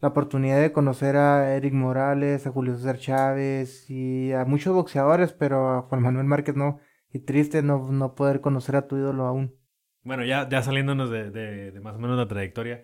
la 0.00 0.08
oportunidad 0.08 0.60
de 0.60 0.72
conocer 0.72 1.16
a 1.16 1.54
Eric 1.54 1.72
Morales, 1.72 2.46
a 2.46 2.50
Julio 2.50 2.76
César 2.76 2.98
Chávez 2.98 3.88
y 3.90 4.32
a 4.32 4.44
muchos 4.44 4.74
boxeadores, 4.74 5.32
pero 5.32 5.78
a 5.78 5.82
Juan 5.82 6.02
Manuel 6.02 6.26
Márquez 6.26 6.56
no. 6.56 6.80
Y 7.12 7.20
triste 7.20 7.62
no, 7.62 7.90
no 7.90 8.14
poder 8.14 8.40
conocer 8.40 8.76
a 8.76 8.86
tu 8.86 8.96
ídolo 8.96 9.26
aún. 9.26 9.54
Bueno, 10.02 10.24
ya, 10.24 10.48
ya 10.48 10.62
saliéndonos 10.62 11.10
de, 11.10 11.30
de, 11.30 11.72
de, 11.72 11.80
más 11.80 11.96
o 11.96 11.98
menos 11.98 12.16
la 12.16 12.28
trayectoria. 12.28 12.82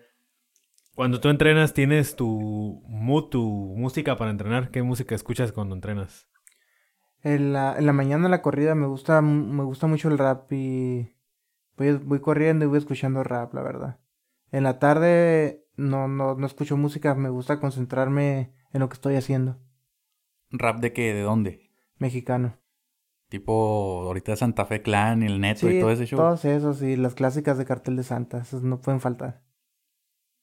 Cuando 0.95 1.19
tú 1.19 1.29
entrenas, 1.29 1.73
¿tienes 1.73 2.15
tu 2.15 2.83
mood, 2.87 3.29
tu 3.29 3.41
música 3.75 4.17
para 4.17 4.31
entrenar? 4.31 4.69
¿Qué 4.71 4.83
música 4.83 5.15
escuchas 5.15 5.51
cuando 5.51 5.75
entrenas? 5.75 6.27
En 7.21 7.53
la, 7.53 7.77
en 7.77 7.85
la 7.85 7.93
mañana 7.93 8.27
la 8.27 8.41
corrida 8.41 8.75
me 8.75 8.85
gusta, 8.85 9.21
me 9.21 9.63
gusta 9.63 9.87
mucho 9.87 10.09
el 10.09 10.17
rap 10.17 10.51
y 10.51 11.15
voy, 11.77 11.93
voy 11.93 12.19
corriendo 12.19 12.65
y 12.65 12.67
voy 12.67 12.79
escuchando 12.79 13.23
rap, 13.23 13.53
la 13.53 13.63
verdad. 13.63 13.99
En 14.53 14.63
la 14.63 14.77
tarde 14.77 15.65
no, 15.77 16.07
no, 16.07 16.35
no 16.35 16.45
escucho 16.45 16.77
música, 16.77 17.15
me 17.15 17.29
gusta 17.29 17.59
concentrarme 17.59 18.53
en 18.71 18.81
lo 18.81 18.87
que 18.87 18.93
estoy 18.93 19.15
haciendo. 19.15 19.57
¿Rap 20.51 20.79
de 20.79 20.93
qué? 20.93 21.11
¿De 21.11 21.21
dónde? 21.21 21.71
Mexicano. 21.97 22.59
Tipo, 23.29 24.03
ahorita 24.05 24.35
Santa 24.35 24.65
Fe 24.65 24.83
Clan 24.83 25.23
y 25.23 25.25
el 25.25 25.41
Neto 25.41 25.67
sí, 25.67 25.77
y 25.77 25.79
todo 25.79 25.89
ese 25.89 26.05
show. 26.05 26.19
Todos 26.19 26.45
esos 26.45 26.83
y 26.83 26.95
las 26.95 27.15
clásicas 27.15 27.57
de 27.57 27.65
Cartel 27.65 27.95
de 27.95 28.03
Santa, 28.03 28.37
esas 28.37 28.61
no 28.61 28.79
pueden 28.79 29.01
faltar. 29.01 29.41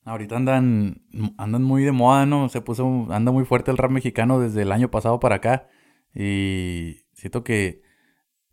Ahorita 0.02 0.34
andan, 0.34 1.04
andan 1.38 1.62
muy 1.62 1.84
de 1.84 1.92
moda, 1.92 2.26
¿no? 2.26 2.48
Se 2.48 2.60
puso, 2.62 3.06
anda 3.10 3.30
muy 3.30 3.44
fuerte 3.44 3.70
el 3.70 3.78
rap 3.78 3.92
mexicano 3.92 4.40
desde 4.40 4.62
el 4.62 4.72
año 4.72 4.90
pasado 4.90 5.20
para 5.20 5.36
acá. 5.36 5.68
Y 6.12 7.06
siento 7.12 7.44
que 7.44 7.82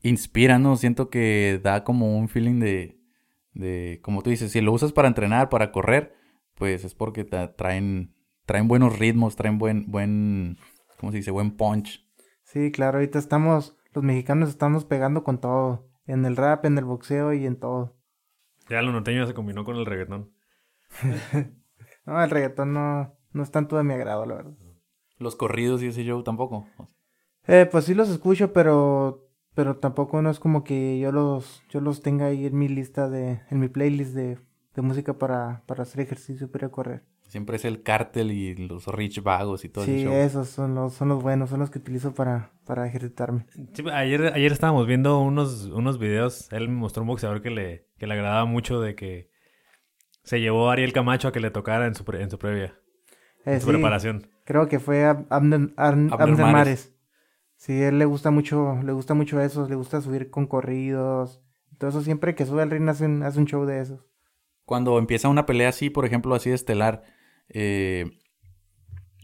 inspira, 0.03 0.59
¿no? 0.59 0.75
Siento 0.75 1.09
que 1.09 1.59
da 1.63 1.83
como 1.83 2.15
un 2.15 2.29
feeling 2.29 2.59
de, 2.59 2.97
de, 3.57 3.99
como 4.03 4.21
tú 4.21 4.29
dices, 4.29 4.51
si 4.51 4.61
lo 4.61 4.71
usas 4.71 4.93
para 4.93 5.07
entrenar, 5.07 5.49
para 5.49 5.71
correr, 5.71 6.15
pues 6.55 6.83
es 6.83 6.93
porque 6.93 7.23
te 7.23 7.47
traen, 7.49 8.15
traen 8.45 8.67
buenos 8.67 8.97
ritmos, 8.99 9.35
traen 9.35 9.57
buen, 9.57 9.89
buen, 9.91 10.57
¿cómo 10.99 11.11
se 11.11 11.17
dice? 11.17 11.31
Buen 11.31 11.51
punch. 11.51 12.05
Sí, 12.43 12.71
claro, 12.71 12.97
ahorita 12.97 13.19
estamos, 13.19 13.77
los 13.93 14.03
mexicanos 14.03 14.49
estamos 14.49 14.85
pegando 14.85 15.23
con 15.23 15.39
todo, 15.39 15.89
en 16.05 16.25
el 16.25 16.37
rap, 16.37 16.65
en 16.65 16.77
el 16.77 16.85
boxeo 16.85 17.33
y 17.33 17.45
en 17.45 17.57
todo. 17.57 17.97
Ya 18.69 18.81
lo 18.81 18.91
norteño 18.91 19.25
se 19.25 19.33
combinó 19.33 19.65
con 19.65 19.75
el 19.75 19.85
reggaetón. 19.85 20.31
no, 22.05 22.23
el 22.23 22.29
reggaetón 22.29 22.73
no, 22.73 23.17
no 23.31 23.43
es 23.43 23.51
tanto 23.51 23.77
de 23.77 23.83
mi 23.83 23.93
agrado, 23.93 24.25
la 24.25 24.35
verdad. 24.35 24.53
Los 25.17 25.35
corridos 25.35 25.81
y 25.81 25.87
ese 25.87 26.03
show 26.03 26.21
tampoco. 26.23 26.67
Eh, 27.47 27.67
pues 27.69 27.85
sí 27.85 27.93
los 27.93 28.09
escucho, 28.09 28.53
pero 28.53 29.26
pero 29.57 29.77
tampoco 29.77 30.21
no 30.21 30.29
es 30.29 30.39
como 30.39 30.63
que 30.63 30.99
yo 30.99 31.11
los 31.11 31.63
yo 31.71 31.81
los 31.81 32.03
tenga 32.03 32.27
ahí 32.27 32.45
en 32.45 32.55
mi 32.59 32.67
lista 32.67 33.09
de 33.09 33.41
en 33.49 33.59
mi 33.59 33.69
playlist 33.69 34.13
de, 34.13 34.37
de 34.75 34.81
música 34.83 35.17
para, 35.17 35.63
para 35.65 35.81
hacer 35.81 36.01
ejercicio 36.01 36.51
para 36.51 36.69
correr. 36.69 37.01
Siempre 37.27 37.55
es 37.55 37.65
el 37.65 37.81
cártel 37.81 38.31
y 38.31 38.55
los 38.55 38.85
rich 38.85 39.23
vagos 39.23 39.65
y 39.65 39.69
todo 39.69 39.83
sí, 39.83 40.03
show. 40.03 40.13
esos 40.13 40.47
son 40.49 40.75
los 40.75 40.93
son 40.93 41.09
los 41.09 41.23
buenos, 41.23 41.49
son 41.49 41.59
los 41.59 41.71
que 41.71 41.79
utilizo 41.79 42.13
para 42.13 42.51
para 42.67 42.85
ejercitarme. 42.85 43.47
Sí, 43.73 43.83
ayer 43.91 44.31
ayer 44.31 44.51
estábamos 44.51 44.85
viendo 44.85 45.19
unos 45.21 45.65
unos 45.65 45.97
videos, 45.97 46.53
él 46.53 46.69
me 46.69 46.75
mostró 46.75 47.01
un 47.01 47.07
boxeador 47.07 47.41
que 47.41 47.49
le 47.49 47.87
que 47.97 48.05
le 48.05 48.13
agradaba 48.13 48.45
mucho 48.45 48.79
de 48.79 48.93
que 48.93 49.31
se 50.21 50.39
llevó 50.39 50.69
a 50.69 50.73
Ariel 50.73 50.93
Camacho 50.93 51.29
a 51.29 51.31
que 51.31 51.39
le 51.39 51.49
tocara 51.49 51.87
en 51.87 51.95
su 51.95 52.05
en 52.11 52.29
su 52.29 52.37
previa. 52.37 52.75
Eh, 53.43 53.53
en 53.55 53.59
su 53.59 53.65
sí, 53.65 53.73
preparación. 53.73 54.29
Creo 54.45 54.67
que 54.67 54.79
fue 54.79 55.03
Ab 55.03 55.25
Abner, 55.31 55.73
Abner, 55.77 56.13
Abner 56.13 56.37
Mares. 56.37 56.53
Mares. 56.53 56.96
Sí, 57.57 57.81
él 57.81 57.97
le 57.97 58.05
gusta 58.05 58.29
mucho, 58.31 58.79
le 58.83 58.93
gusta 58.93 59.15
mucho 59.15 59.41
eso, 59.41 59.67
le 59.67 59.75
gusta 59.75 59.99
subir 59.99 60.29
con 60.29 60.45
corridos. 60.45 61.41
Todo 61.77 61.89
eso 61.89 62.01
siempre 62.01 62.35
que 62.35 62.45
sube 62.45 62.61
al 62.61 62.69
ring 62.69 62.87
hace 62.87 63.05
un, 63.05 63.23
hace 63.23 63.39
un 63.39 63.45
show 63.45 63.65
de 63.65 63.81
esos. 63.81 64.05
Cuando 64.63 64.97
empieza 64.99 65.27
una 65.27 65.45
pelea 65.45 65.69
así, 65.69 65.89
por 65.89 66.05
ejemplo, 66.05 66.35
así 66.35 66.49
de 66.49 66.55
estelar, 66.55 67.03
eh, 67.49 68.05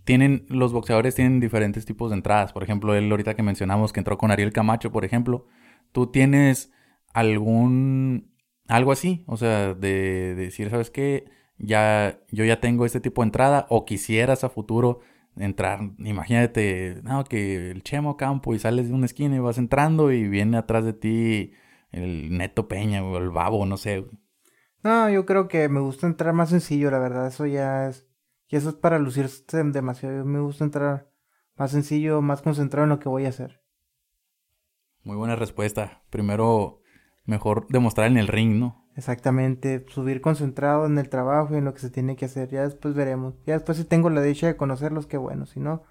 tienen, 0.03 0.45
los 0.49 0.73
boxeadores 0.73 1.15
tienen 1.15 1.39
diferentes 1.39 1.85
tipos 1.85 2.09
de 2.09 2.17
entradas. 2.17 2.53
Por 2.53 2.63
ejemplo, 2.63 2.95
él 2.95 3.09
ahorita 3.11 3.35
que 3.35 3.43
mencionamos 3.43 3.93
que 3.93 3.99
entró 3.99 4.17
con 4.17 4.31
Ariel 4.31 4.51
Camacho, 4.51 4.91
por 4.91 5.05
ejemplo, 5.05 5.45
tú 5.91 6.07
tienes 6.07 6.71
algún, 7.13 8.33
algo 8.67 8.91
así, 8.91 9.23
o 9.27 9.37
sea, 9.37 9.75
de, 9.75 10.33
de 10.35 10.35
decir, 10.35 10.71
¿sabes 10.71 10.89
qué? 10.89 11.25
Ya, 11.59 12.19
yo 12.31 12.45
ya 12.45 12.59
tengo 12.59 12.85
este 12.85 12.99
tipo 12.99 13.21
de 13.21 13.27
entrada, 13.27 13.67
o 13.69 13.85
quisieras 13.85 14.43
a 14.43 14.49
futuro 14.49 15.01
entrar, 15.37 15.79
imagínate, 15.97 17.01
no, 17.03 17.23
que 17.23 17.71
el 17.71 17.83
Chemo 17.83 18.17
Campo 18.17 18.53
y 18.53 18.59
sales 18.59 18.87
de 18.87 18.93
una 18.93 19.05
esquina 19.05 19.35
y 19.35 19.39
vas 19.39 19.57
entrando 19.57 20.11
y 20.11 20.27
viene 20.27 20.57
atrás 20.57 20.85
de 20.85 20.93
ti 20.93 21.53
el 21.91 22.37
Neto 22.37 22.67
Peña 22.67 23.03
o 23.03 23.17
el 23.17 23.29
Babo, 23.29 23.65
no 23.65 23.77
sé. 23.77 24.05
No, 24.83 25.09
yo 25.09 25.25
creo 25.25 25.47
que 25.47 25.69
me 25.69 25.79
gusta 25.79 26.07
entrar 26.07 26.33
más 26.33 26.49
sencillo, 26.49 26.91
la 26.91 26.99
verdad, 26.99 27.27
eso 27.27 27.45
ya 27.45 27.87
es, 27.87 28.07
y 28.47 28.55
eso 28.55 28.69
es 28.69 28.75
para 28.75 28.99
lucirse 28.99 29.63
demasiado, 29.63 30.25
me 30.25 30.39
gusta 30.39 30.63
entrar 30.63 31.09
más 31.55 31.71
sencillo, 31.71 32.21
más 32.21 32.41
concentrado 32.41 32.83
en 32.83 32.89
lo 32.89 32.99
que 32.99 33.09
voy 33.09 33.25
a 33.25 33.29
hacer. 33.29 33.61
Muy 35.03 35.17
buena 35.17 35.35
respuesta. 35.35 36.01
Primero, 36.09 36.81
mejor 37.25 37.67
demostrar 37.67 38.07
en 38.07 38.17
el 38.17 38.27
ring, 38.27 38.57
¿no? 38.57 38.82
Exactamente, 38.95 39.85
subir 39.89 40.21
concentrado 40.21 40.85
en 40.85 40.97
el 40.97 41.09
trabajo 41.09 41.53
y 41.53 41.57
en 41.57 41.65
lo 41.65 41.73
que 41.73 41.79
se 41.79 41.89
tiene 41.89 42.15
que 42.15 42.25
hacer. 42.25 42.49
Ya 42.49 42.63
después 42.63 42.93
veremos. 42.93 43.33
Ya 43.45 43.53
después 43.53 43.77
si 43.77 43.85
tengo 43.85 44.09
la 44.09 44.21
dicha 44.21 44.47
de 44.47 44.55
conocerlos, 44.55 45.07
qué 45.07 45.17
bueno. 45.17 45.45
Si 45.45 45.59
no, 45.59 45.83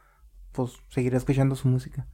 pues 0.52 0.72
seguiré 0.88 1.16
escuchando 1.16 1.56
su 1.56 1.68
música. 1.68 2.06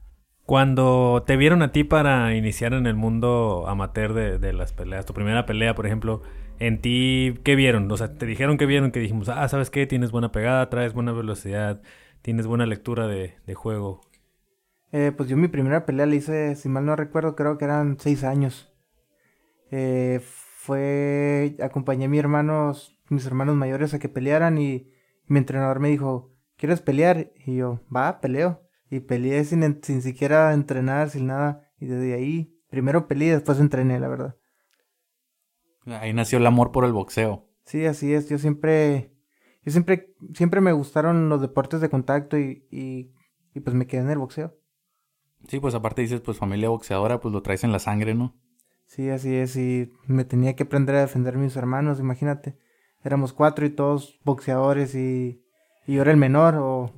Cuando 0.45 1.23
te 1.27 1.37
vieron 1.37 1.61
a 1.61 1.71
ti 1.71 1.83
para 1.83 2.33
iniciar 2.35 2.73
en 2.73 2.87
el 2.87 2.95
mundo 2.95 3.65
amateur 3.67 4.13
de, 4.13 4.39
de, 4.39 4.51
las 4.51 4.73
peleas, 4.73 5.05
tu 5.05 5.13
primera 5.13 5.45
pelea, 5.45 5.75
por 5.75 5.85
ejemplo, 5.85 6.23
en 6.57 6.81
ti, 6.81 7.35
¿qué 7.43 7.55
vieron? 7.55 7.91
O 7.91 7.97
sea, 7.97 8.15
te 8.15 8.25
dijeron 8.25 8.57
que 8.57 8.65
vieron, 8.65 8.91
que 8.91 8.99
dijimos, 8.99 9.29
ah, 9.29 9.47
¿sabes 9.47 9.69
qué? 9.69 9.85
Tienes 9.85 10.09
buena 10.09 10.31
pegada, 10.31 10.67
traes 10.71 10.93
buena 10.93 11.11
velocidad, 11.11 11.83
tienes 12.23 12.47
buena 12.47 12.65
lectura 12.65 13.05
de, 13.05 13.35
de 13.45 13.53
juego. 13.53 14.01
Eh, 14.91 15.11
pues 15.15 15.29
yo 15.29 15.37
mi 15.37 15.49
primera 15.49 15.85
pelea 15.85 16.07
la 16.07 16.15
hice, 16.15 16.55
si 16.55 16.67
mal 16.67 16.83
no 16.83 16.95
recuerdo, 16.95 17.35
creo 17.35 17.59
que 17.59 17.65
eran 17.65 17.97
seis 17.99 18.23
años. 18.23 18.73
Eh, 19.71 20.19
fue, 20.69 21.57
acompañé 21.63 22.05
a 22.05 22.09
mis 22.09 22.19
hermanos, 22.19 22.95
mis 23.09 23.25
hermanos 23.25 23.55
mayores 23.55 23.95
a 23.95 23.99
que 23.99 24.07
pelearan 24.07 24.59
y 24.59 24.91
mi 25.25 25.39
entrenador 25.39 25.79
me 25.79 25.89
dijo, 25.89 26.31
¿quieres 26.57 26.79
pelear? 26.79 27.31
Y 27.43 27.55
yo, 27.55 27.81
va, 27.93 28.21
peleo. 28.21 28.61
Y 28.87 28.99
peleé 28.99 29.43
sin, 29.45 29.79
sin 29.81 30.03
siquiera 30.03 30.53
entrenar, 30.53 31.09
sin 31.09 31.25
nada. 31.25 31.71
Y 31.79 31.87
desde 31.87 32.13
ahí, 32.13 32.55
primero 32.69 33.07
peleé, 33.07 33.31
después 33.31 33.59
entrené, 33.59 33.99
la 33.99 34.09
verdad. 34.09 34.37
Ahí 35.87 36.13
nació 36.13 36.37
el 36.37 36.45
amor 36.45 36.71
por 36.71 36.85
el 36.85 36.93
boxeo. 36.93 37.49
Sí, 37.65 37.87
así 37.87 38.13
es. 38.13 38.29
Yo 38.29 38.37
siempre, 38.37 39.11
yo 39.63 39.71
siempre, 39.71 40.13
siempre 40.35 40.61
me 40.61 40.71
gustaron 40.71 41.29
los 41.29 41.41
deportes 41.41 41.81
de 41.81 41.89
contacto 41.89 42.37
y, 42.37 42.67
y, 42.69 43.11
y 43.55 43.59
pues 43.61 43.75
me 43.75 43.87
quedé 43.87 44.01
en 44.01 44.11
el 44.11 44.19
boxeo. 44.19 44.55
Sí, 45.47 45.59
pues 45.59 45.73
aparte 45.73 46.03
dices, 46.03 46.21
pues 46.21 46.37
familia 46.37 46.69
boxeadora, 46.69 47.19
pues 47.19 47.33
lo 47.33 47.41
traes 47.41 47.63
en 47.63 47.71
la 47.71 47.79
sangre, 47.79 48.13
¿no? 48.13 48.35
Sí, 48.89 49.07
así 49.11 49.35
es. 49.35 49.55
Y 49.55 49.93
me 50.07 50.25
tenía 50.25 50.55
que 50.55 50.63
aprender 50.63 50.95
a 50.95 51.01
defender 51.01 51.35
a 51.35 51.37
mis 51.37 51.55
hermanos, 51.55 51.99
imagínate. 51.99 52.57
Éramos 53.03 53.33
cuatro 53.33 53.63
y 53.65 53.69
todos 53.69 54.19
boxeadores 54.25 54.95
y, 54.95 55.43
y 55.85 55.93
yo 55.93 56.01
era 56.01 56.11
el 56.11 56.17
menor 56.17 56.55
o... 56.55 56.91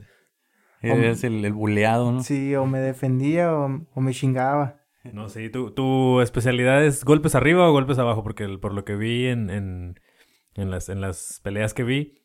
Eres 0.82 1.26
el, 1.26 1.44
el 1.44 1.54
buleado, 1.54 2.14
¿no? 2.14 2.24
Sí, 2.24 2.56
o 2.56 2.66
me 2.66 2.80
defendía 2.80 3.54
o, 3.54 3.86
o 3.94 4.02
me 4.02 4.14
chingaba. 4.14 4.80
No, 5.12 5.28
sí, 5.28 5.50
¿Tu, 5.50 5.72
¿Tu, 5.72 6.22
especialidad 6.22 6.84
es 6.84 7.04
golpes 7.04 7.36
arriba 7.36 7.68
o 7.70 7.74
golpes 7.74 8.00
abajo? 8.00 8.24
Porque 8.24 8.46
el, 8.46 8.60
por 8.60 8.74
lo 8.74 8.86
que 8.86 8.96
vi 8.96 9.28
en, 9.28 9.50
en, 9.50 10.00
en, 10.56 10.72
las, 10.72 10.88
en 10.88 11.02
las 11.02 11.42
peleas 11.44 11.74
que 11.74 11.84
vi, 11.84 12.24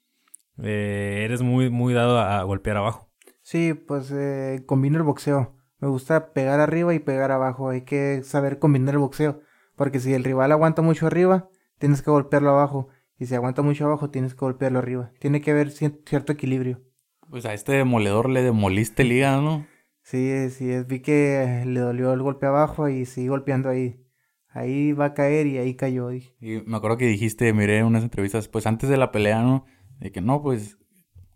eh, 0.62 1.22
eres 1.24 1.42
muy, 1.42 1.70
muy 1.70 1.92
dado 1.92 2.18
a, 2.18 2.38
a, 2.38 2.42
golpear 2.44 2.76
abajo. 2.76 3.10
Sí, 3.42 3.74
pues 3.74 4.12
eh, 4.12 4.62
combino 4.64 4.96
el 4.96 5.02
boxeo. 5.02 5.56
Me 5.80 5.88
gusta 5.88 6.32
pegar 6.32 6.60
arriba 6.60 6.94
y 6.94 7.00
pegar 7.00 7.32
abajo. 7.32 7.70
Hay 7.70 7.82
que 7.82 8.22
saber 8.22 8.60
combinar 8.60 8.94
el 8.94 9.00
boxeo. 9.00 9.40
Porque 9.76 10.00
si 10.00 10.12
el 10.14 10.24
rival 10.24 10.52
aguanta 10.52 10.82
mucho 10.82 11.06
arriba, 11.06 11.48
tienes 11.78 12.02
que 12.02 12.10
golpearlo 12.10 12.50
abajo. 12.50 12.88
Y 13.18 13.26
si 13.26 13.34
aguanta 13.34 13.62
mucho 13.62 13.86
abajo, 13.86 14.10
tienes 14.10 14.34
que 14.34 14.40
golpearlo 14.40 14.78
arriba. 14.78 15.12
Tiene 15.20 15.40
que 15.40 15.52
haber 15.52 15.70
cierto 15.70 16.32
equilibrio. 16.32 16.82
Pues 17.30 17.46
a 17.46 17.54
este 17.54 17.72
demoledor 17.72 18.28
le 18.28 18.42
demoliste 18.42 19.02
el 19.02 19.12
hígado, 19.12 19.42
¿no? 19.42 19.66
Sí, 20.02 20.50
sí, 20.50 20.70
vi 20.86 21.00
que 21.00 21.64
le 21.66 21.80
dolió 21.80 22.12
el 22.12 22.22
golpe 22.22 22.46
abajo 22.46 22.88
y 22.88 23.06
seguí 23.06 23.28
golpeando 23.28 23.68
ahí. 23.68 24.02
Ahí 24.48 24.92
va 24.92 25.06
a 25.06 25.14
caer 25.14 25.46
y 25.46 25.58
ahí 25.58 25.74
cayó. 25.74 26.12
Y 26.12 26.32
me 26.64 26.76
acuerdo 26.76 26.96
que 26.96 27.06
dijiste, 27.06 27.52
miré 27.52 27.84
unas 27.84 28.02
entrevistas, 28.02 28.48
pues 28.48 28.66
antes 28.66 28.88
de 28.88 28.96
la 28.96 29.10
pelea, 29.12 29.42
¿no? 29.42 29.66
De 29.98 30.12
que 30.12 30.20
no, 30.20 30.42
pues 30.42 30.78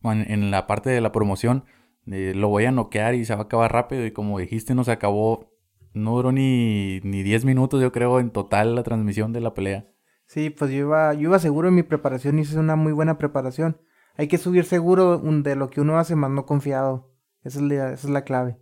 en, 0.05 0.31
en 0.31 0.50
la 0.50 0.66
parte 0.66 0.90
de 0.90 1.00
la 1.00 1.12
promoción 1.12 1.64
eh, 2.07 2.33
lo 2.35 2.48
voy 2.48 2.64
a 2.64 2.72
noquear 2.72 3.14
y 3.14 3.24
se 3.24 3.35
va 3.35 3.40
a 3.40 3.44
acabar 3.44 3.72
rápido. 3.72 4.07
Y 4.07 4.12
como 4.12 4.38
dijiste, 4.38 4.74
no 4.74 4.85
se 4.85 4.92
acabó, 4.92 5.49
no 5.92 6.14
duró 6.14 6.33
ni, 6.33 7.00
ni 7.00 7.22
10 7.22 7.44
minutos, 7.44 7.81
yo 7.81 7.92
creo, 7.92 8.20
en 8.20 8.31
total 8.31 8.74
la 8.74 8.83
transmisión 8.83 9.33
de 9.33 9.40
la 9.40 9.55
pelea. 9.55 9.87
Sí, 10.26 10.50
pues 10.50 10.70
yo 10.70 10.79
iba, 10.79 11.12
yo 11.14 11.22
iba 11.22 11.38
seguro 11.38 11.68
en 11.68 11.74
mi 11.74 11.83
preparación, 11.83 12.38
hice 12.38 12.59
una 12.59 12.76
muy 12.76 12.92
buena 12.92 13.18
preparación. 13.18 13.81
Hay 14.16 14.29
que 14.29 14.38
subir 14.38 14.64
seguro 14.64 15.18
de 15.18 15.57
lo 15.57 15.70
que 15.70 15.81
uno 15.81 15.98
hace, 15.98 16.14
más 16.14 16.31
no 16.31 16.46
confiado. 16.46 17.11
Esa 17.42 17.59
es 17.59 17.64
la, 17.64 17.92
esa 17.92 18.07
es 18.07 18.12
la 18.12 18.22
clave. 18.22 18.59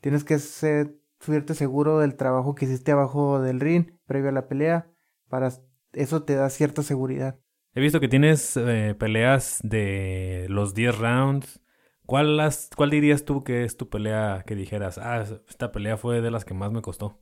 Tienes 0.00 0.22
que 0.22 0.38
ser, 0.38 0.96
subirte 1.18 1.54
seguro 1.54 1.98
del 1.98 2.14
trabajo 2.14 2.54
que 2.54 2.66
hiciste 2.66 2.92
abajo 2.92 3.40
del 3.40 3.58
ring, 3.58 3.98
previo 4.06 4.28
a 4.28 4.32
la 4.32 4.46
pelea. 4.46 4.90
Para 5.28 5.50
eso 5.92 6.22
te 6.22 6.34
da 6.34 6.50
cierta 6.50 6.82
seguridad. 6.82 7.38
He 7.74 7.80
visto 7.80 8.00
que 8.00 8.08
tienes 8.08 8.56
eh, 8.56 8.94
peleas 8.98 9.60
de 9.62 10.46
los 10.48 10.74
10 10.74 10.98
rounds. 10.98 11.60
¿Cuál, 12.08 12.38
las, 12.38 12.70
¿Cuál 12.74 12.88
dirías 12.88 13.26
tú 13.26 13.44
que 13.44 13.64
es 13.64 13.76
tu 13.76 13.90
pelea 13.90 14.42
que 14.46 14.54
dijeras, 14.54 14.96
ah, 14.96 15.22
esta 15.46 15.72
pelea 15.72 15.98
fue 15.98 16.22
de 16.22 16.30
las 16.30 16.46
que 16.46 16.54
más 16.54 16.72
me 16.72 16.80
costó? 16.80 17.20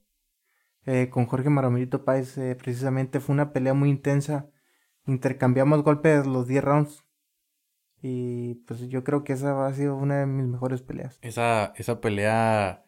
Eh, 0.84 1.08
con 1.10 1.26
Jorge 1.26 1.50
Maramilito 1.50 2.04
Páez, 2.04 2.38
eh, 2.38 2.54
precisamente 2.54 3.18
fue 3.18 3.32
una 3.32 3.52
pelea 3.52 3.74
muy 3.74 3.90
intensa. 3.90 4.48
Intercambiamos 5.04 5.82
golpes 5.82 6.24
los 6.24 6.46
10 6.46 6.62
rounds. 6.62 7.04
Y 8.00 8.62
pues 8.68 8.88
yo 8.88 9.02
creo 9.02 9.24
que 9.24 9.32
esa 9.32 9.66
ha 9.66 9.74
sido 9.74 9.96
una 9.96 10.20
de 10.20 10.26
mis 10.26 10.46
mejores 10.46 10.82
peleas. 10.82 11.18
¿Esa, 11.20 11.72
esa 11.74 12.00
pelea 12.00 12.84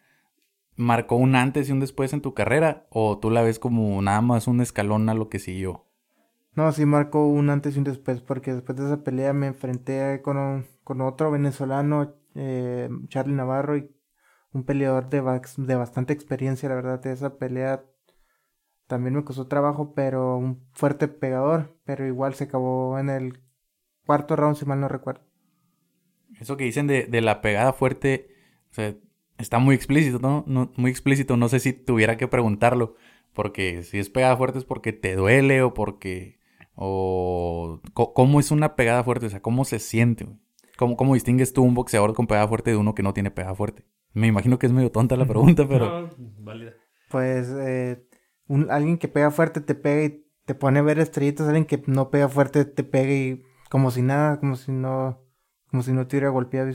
marcó 0.77 1.17
un 1.17 1.35
antes 1.35 1.67
y 1.67 1.73
un 1.73 1.81
después 1.81 2.13
en 2.13 2.21
tu 2.21 2.33
carrera? 2.33 2.87
¿O 2.91 3.19
tú 3.19 3.29
la 3.29 3.41
ves 3.41 3.59
como 3.59 4.01
nada 4.01 4.21
más 4.21 4.47
un 4.47 4.61
escalón 4.61 5.09
a 5.09 5.15
lo 5.15 5.27
que 5.27 5.39
siguió? 5.39 5.88
No, 6.55 6.71
sí 6.71 6.85
marcó 6.85 7.27
un 7.27 7.49
antes 7.49 7.75
y 7.75 7.79
un 7.79 7.85
después, 7.85 8.21
porque 8.21 8.53
después 8.53 8.77
de 8.77 8.85
esa 8.85 9.03
pelea 9.03 9.33
me 9.33 9.47
enfrenté 9.47 10.21
con, 10.21 10.67
con 10.83 11.01
otro 11.01 11.31
venezolano, 11.31 12.15
eh, 12.35 12.89
Charlie 13.07 13.35
Navarro, 13.35 13.77
y 13.77 13.89
un 14.51 14.63
peleador 14.63 15.09
de, 15.09 15.21
de 15.57 15.75
bastante 15.75 16.13
experiencia, 16.13 16.69
la 16.69 16.75
verdad. 16.75 17.05
Esa 17.07 17.37
pelea 17.37 17.85
también 18.87 19.15
me 19.15 19.23
costó 19.23 19.47
trabajo, 19.47 19.93
pero 19.93 20.37
un 20.37 20.67
fuerte 20.73 21.07
pegador, 21.07 21.77
pero 21.85 22.05
igual 22.07 22.33
se 22.33 22.45
acabó 22.45 22.97
en 22.97 23.09
el 23.09 23.39
cuarto 24.05 24.35
round, 24.35 24.55
si 24.55 24.65
mal 24.65 24.79
no 24.79 24.87
recuerdo. 24.87 25.21
Eso 26.39 26.57
que 26.57 26.63
dicen 26.63 26.87
de, 26.87 27.05
de 27.05 27.21
la 27.21 27.41
pegada 27.41 27.73
fuerte, 27.73 28.35
o 28.71 28.73
sea, 28.73 28.95
está 29.37 29.59
muy 29.59 29.75
explícito, 29.75 30.19
¿no? 30.19 30.43
¿no? 30.47 30.71
Muy 30.75 30.89
explícito, 30.91 31.37
no 31.37 31.47
sé 31.49 31.59
si 31.59 31.73
tuviera 31.73 32.17
que 32.17 32.27
preguntarlo, 32.27 32.95
porque 33.33 33.83
si 33.83 33.99
es 33.99 34.09
pegada 34.09 34.35
fuerte 34.35 34.57
es 34.57 34.65
porque 34.65 34.93
te 34.93 35.15
duele 35.15 35.61
o 35.61 35.73
porque... 35.73 36.38
o 36.81 37.81
¿Cómo 37.93 38.39
es 38.39 38.51
una 38.51 38.75
pegada 38.75 39.03
fuerte? 39.03 39.25
O 39.25 39.29
sea, 39.29 39.41
¿cómo 39.41 39.65
se 39.65 39.79
siente? 39.79 40.27
¿Cómo, 40.77 40.95
¿Cómo 40.95 41.13
distingues 41.13 41.51
tú 41.51 41.63
un 41.63 41.73
boxeador 41.73 42.13
con 42.13 42.25
pegada 42.25 42.47
fuerte 42.47 42.71
de 42.71 42.77
uno 42.77 42.95
que 42.95 43.03
no 43.03 43.13
tiene 43.13 43.31
pegada 43.31 43.53
fuerte? 43.53 43.83
Me 44.13 44.27
imagino 44.27 44.57
que 44.57 44.65
es 44.65 44.71
medio 44.71 44.89
tonta 44.89 45.17
la 45.17 45.25
pregunta, 45.25 45.67
pero... 45.67 46.03
No, 46.03 46.09
válida. 46.39 46.73
Pues 47.09 47.49
eh, 47.49 48.01
un, 48.47 48.71
alguien 48.71 48.97
que 48.97 49.09
pega 49.09 49.29
fuerte 49.29 49.59
te 49.59 49.75
pega 49.75 50.05
y 50.05 50.25
te 50.45 50.55
pone 50.55 50.79
a 50.79 50.81
ver 50.83 50.99
estrellitas, 50.99 51.47
alguien 51.47 51.65
que 51.65 51.83
no 51.85 52.09
pega 52.09 52.29
fuerte 52.29 52.63
te 52.63 52.83
pega 52.85 53.11
y 53.11 53.43
como 53.69 53.91
si 53.91 54.01
nada, 54.01 54.39
como 54.39 54.55
si 54.55 54.71
no, 54.71 55.21
como 55.69 55.83
si 55.83 55.91
no 55.91 56.07
te 56.07 56.15
hubiera 56.15 56.29
golpeado. 56.29 56.71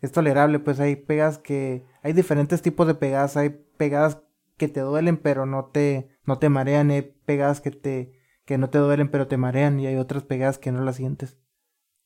Es 0.00 0.12
tolerable, 0.12 0.60
pues 0.60 0.80
hay 0.80 0.96
pegas 0.96 1.38
que, 1.38 1.84
hay 2.02 2.14
diferentes 2.14 2.62
tipos 2.62 2.86
de 2.86 2.94
pegadas, 2.94 3.36
hay 3.36 3.50
pegadas 3.76 4.22
que 4.56 4.68
te 4.68 4.80
duelen 4.80 5.18
pero 5.18 5.44
no 5.44 5.66
te, 5.66 6.08
no 6.24 6.38
te 6.38 6.48
marean, 6.48 6.90
hay 6.90 7.02
pegadas 7.02 7.60
que 7.60 7.70
te, 7.70 8.12
que 8.44 8.58
no 8.58 8.70
te 8.70 8.78
duelen 8.78 9.10
pero 9.10 9.28
te 9.28 9.36
marean 9.36 9.80
y 9.80 9.86
hay 9.86 9.96
otras 9.96 10.24
pegadas 10.24 10.58
que 10.58 10.72
no 10.72 10.82
las 10.82 10.96
sientes. 10.96 11.38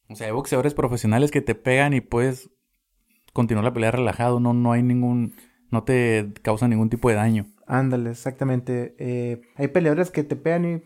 O 0.08 0.16
sea, 0.16 0.28
hay 0.28 0.32
boxeadores 0.32 0.74
profesionales 0.74 1.30
que 1.30 1.40
te 1.40 1.54
pegan 1.54 1.92
y 1.92 2.00
puedes 2.00 2.50
continuar 3.32 3.64
la 3.64 3.72
pelea 3.72 3.90
relajado, 3.90 4.40
no, 4.40 4.54
no 4.54 4.72
hay 4.72 4.82
ningún, 4.82 5.34
no 5.70 5.84
te 5.84 6.32
causa 6.42 6.68
ningún 6.68 6.90
tipo 6.90 7.08
de 7.08 7.16
daño. 7.16 7.46
Ándale, 7.66 8.10
exactamente. 8.10 8.94
Eh, 8.98 9.42
hay 9.56 9.68
peleadores 9.68 10.10
que 10.10 10.22
te 10.22 10.36
pegan 10.36 10.64
y 10.64 10.82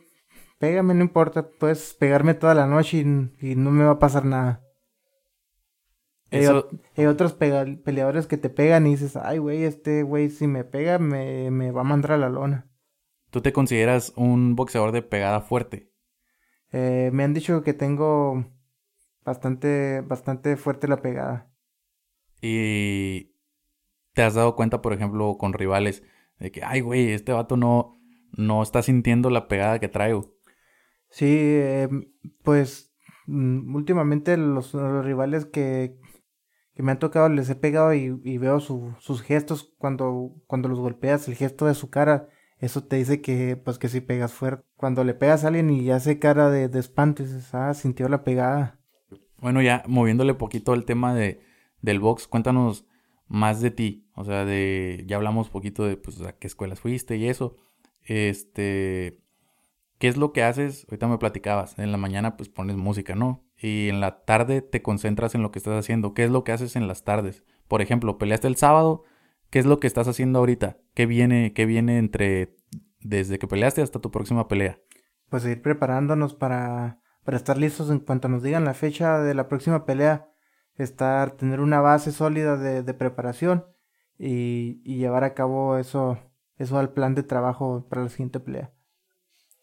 pégame, 0.59 0.95
no 0.95 1.03
importa, 1.03 1.49
puedes 1.49 1.95
pegarme 1.95 2.35
toda 2.35 2.55
la 2.55 2.67
noche 2.67 2.99
y, 2.99 3.51
y 3.51 3.55
no 3.57 3.71
me 3.71 3.85
va 3.85 3.93
a 3.93 3.99
pasar 3.99 4.25
nada. 4.25 4.63
Eso... 6.31 6.69
Hay, 6.71 7.05
hay, 7.05 7.07
otros 7.07 7.33
peleadores 7.33 8.27
que 8.27 8.37
te 8.37 8.51
pegan 8.51 8.87
y 8.87 8.91
dices, 8.91 9.17
ay, 9.17 9.39
güey, 9.39 9.65
este 9.65 10.03
güey 10.03 10.31
si 10.31 10.47
me 10.47 10.65
pega 10.65 10.99
me, 10.99 11.51
me, 11.51 11.73
va 11.73 11.81
a 11.81 11.85
mandar 11.85 12.13
a 12.13 12.19
la 12.19 12.29
lona. 12.29 12.69
¿Tú 13.31 13.40
te 13.43 13.53
consideras 13.53 14.12
un 14.16 14.57
boxeador 14.57 14.93
de 14.93 15.03
pegada 15.03 15.40
fuerte? 15.40 15.93
Eh, 16.73 17.11
me 17.12 17.25
han 17.25 17.35
dicho 17.35 17.62
que 17.62 17.75
tengo 17.75 18.45
bastante, 19.25 20.01
bastante 20.03 20.57
fuerte 20.57 20.88
la 20.88 21.01
pegada. 21.01 21.51
Y 22.43 23.37
te 24.14 24.23
has 24.23 24.35
dado 24.35 24.57
cuenta, 24.57 24.83
por 24.83 24.93
ejemplo, 24.93 25.37
con 25.38 25.53
rivales, 25.53 26.03
de 26.38 26.51
que, 26.51 26.64
ay, 26.64 26.81
güey, 26.81 27.12
este 27.12 27.33
vato 27.33 27.57
no, 27.57 28.01
no 28.37 28.62
está 28.62 28.83
sintiendo 28.83 29.31
la 29.31 29.47
pegada 29.47 29.79
que 29.79 29.88
traigo. 29.88 30.35
Sí, 31.09 31.27
eh, 31.29 31.88
pues 32.43 32.93
últimamente 33.27 34.37
los, 34.37 34.75
los, 34.75 35.05
rivales 35.05 35.45
que, 35.47 35.97
que 36.75 36.83
me 36.83 36.93
han 36.93 36.99
tocado 36.99 37.29
les 37.29 37.49
he 37.49 37.55
pegado 37.55 37.95
y, 37.95 38.21
y 38.25 38.38
veo 38.38 38.59
su, 38.59 38.95
sus 38.99 39.23
gestos 39.23 39.73
cuando, 39.79 40.35
cuando 40.47 40.69
los 40.69 40.81
golpeas, 40.81 41.29
el 41.29 41.37
gesto 41.37 41.66
de 41.66 41.75
su 41.75 41.90
cara, 41.90 42.29
eso 42.61 42.85
te 42.85 42.96
dice 42.96 43.23
que 43.23 43.57
pues 43.57 43.79
que 43.79 43.88
si 43.88 44.01
pegas 44.01 44.33
fuerte. 44.33 44.64
Cuando 44.77 45.03
le 45.03 45.14
pegas 45.14 45.44
a 45.44 45.49
alguien 45.49 45.70
y 45.70 45.90
hace 45.90 46.18
cara 46.18 46.51
de, 46.51 46.68
de 46.68 46.79
espanto, 46.79 47.23
dices, 47.23 47.55
ah, 47.55 47.73
sintió 47.75 48.09
la 48.09 48.23
pegada. 48.23 48.79
Bueno, 49.38 49.62
ya 49.62 49.83
moviéndole 49.87 50.35
poquito 50.35 50.75
el 50.75 50.85
tema 50.85 51.14
de, 51.14 51.40
del 51.81 52.01
box, 52.01 52.29
cuéntanos 52.29 52.87
más 53.27 53.62
de 53.62 53.70
ti. 53.70 54.07
O 54.14 54.25
sea, 54.25 54.44
de, 54.44 55.05
ya 55.07 55.16
hablamos 55.16 55.49
poquito 55.49 55.85
de, 55.85 55.96
pues, 55.96 56.20
a 56.20 56.33
qué 56.33 56.46
escuelas 56.46 56.81
fuiste 56.81 57.16
y 57.16 57.29
eso. 57.29 57.57
Este, 58.03 59.23
¿qué 59.99 60.09
es 60.09 60.18
lo 60.18 60.33
que 60.33 60.42
haces? 60.42 60.87
Ahorita 60.90 61.09
me 61.09 61.16
platicabas. 61.16 61.79
En 61.79 61.92
la 61.92 61.99
mañana, 61.99 62.37
pues, 62.37 62.51
pones 62.51 62.77
música, 62.77 63.14
¿no? 63.14 63.42
Y 63.57 63.88
en 63.88 64.01
la 64.01 64.25
tarde 64.25 64.61
te 64.61 64.83
concentras 64.83 65.35
en 65.35 65.42
lo 65.42 65.51
que 65.51 65.59
estás 65.59 65.79
haciendo. 65.79 66.12
¿Qué 66.12 66.25
es 66.25 66.31
lo 66.31 66.44
que 66.44 66.53
haces 66.53 66.77
en 66.77 66.87
las 66.87 67.05
tardes? 67.05 67.42
Por 67.68 67.81
ejemplo, 67.81 68.18
peleaste 68.18 68.49
el 68.49 68.57
sábado. 68.57 69.05
¿Qué 69.51 69.59
es 69.59 69.67
lo 69.67 69.81
que 69.81 69.89
estás 69.89 70.07
haciendo 70.07 70.39
ahorita? 70.39 70.79
¿Qué 70.95 71.07
viene, 71.07 71.53
qué 71.53 71.67
viene 71.67 71.99
entre 71.99 72.57
desde 73.01 73.39
que 73.39 73.49
peleaste 73.49 73.83
hasta 73.83 73.99
tu 73.99 74.11
próxima 74.13 74.47
pelea? 74.47 74.79
Pues 75.29 75.45
ir 75.45 75.61
preparándonos 75.61 76.35
para, 76.35 77.01
para 77.25 77.37
estar 77.37 77.59
listos 77.59 77.91
en 77.91 77.99
cuanto 77.99 78.29
nos 78.29 78.45
digan 78.45 78.65
la 78.65 78.75
fecha 78.75 79.19
de 79.19 79.35
la 79.35 79.49
próxima 79.49 79.85
pelea. 79.85 80.29
Estar, 80.77 81.33
tener 81.33 81.61
una 81.61 81.81
base 81.81 82.13
sólida 82.13 82.57
de, 82.57 82.83
de 82.83 82.95
preparación 82.95 83.67
y, 84.19 84.81
y, 84.85 84.97
llevar 84.97 85.25
a 85.25 85.35
cabo 85.35 85.77
eso, 85.77 86.19
eso 86.57 86.79
al 86.79 86.93
plan 86.93 87.15
de 87.15 87.23
trabajo 87.23 87.87
para 87.91 88.03
la 88.03 88.09
siguiente 88.09 88.41
pelea. 88.41 88.73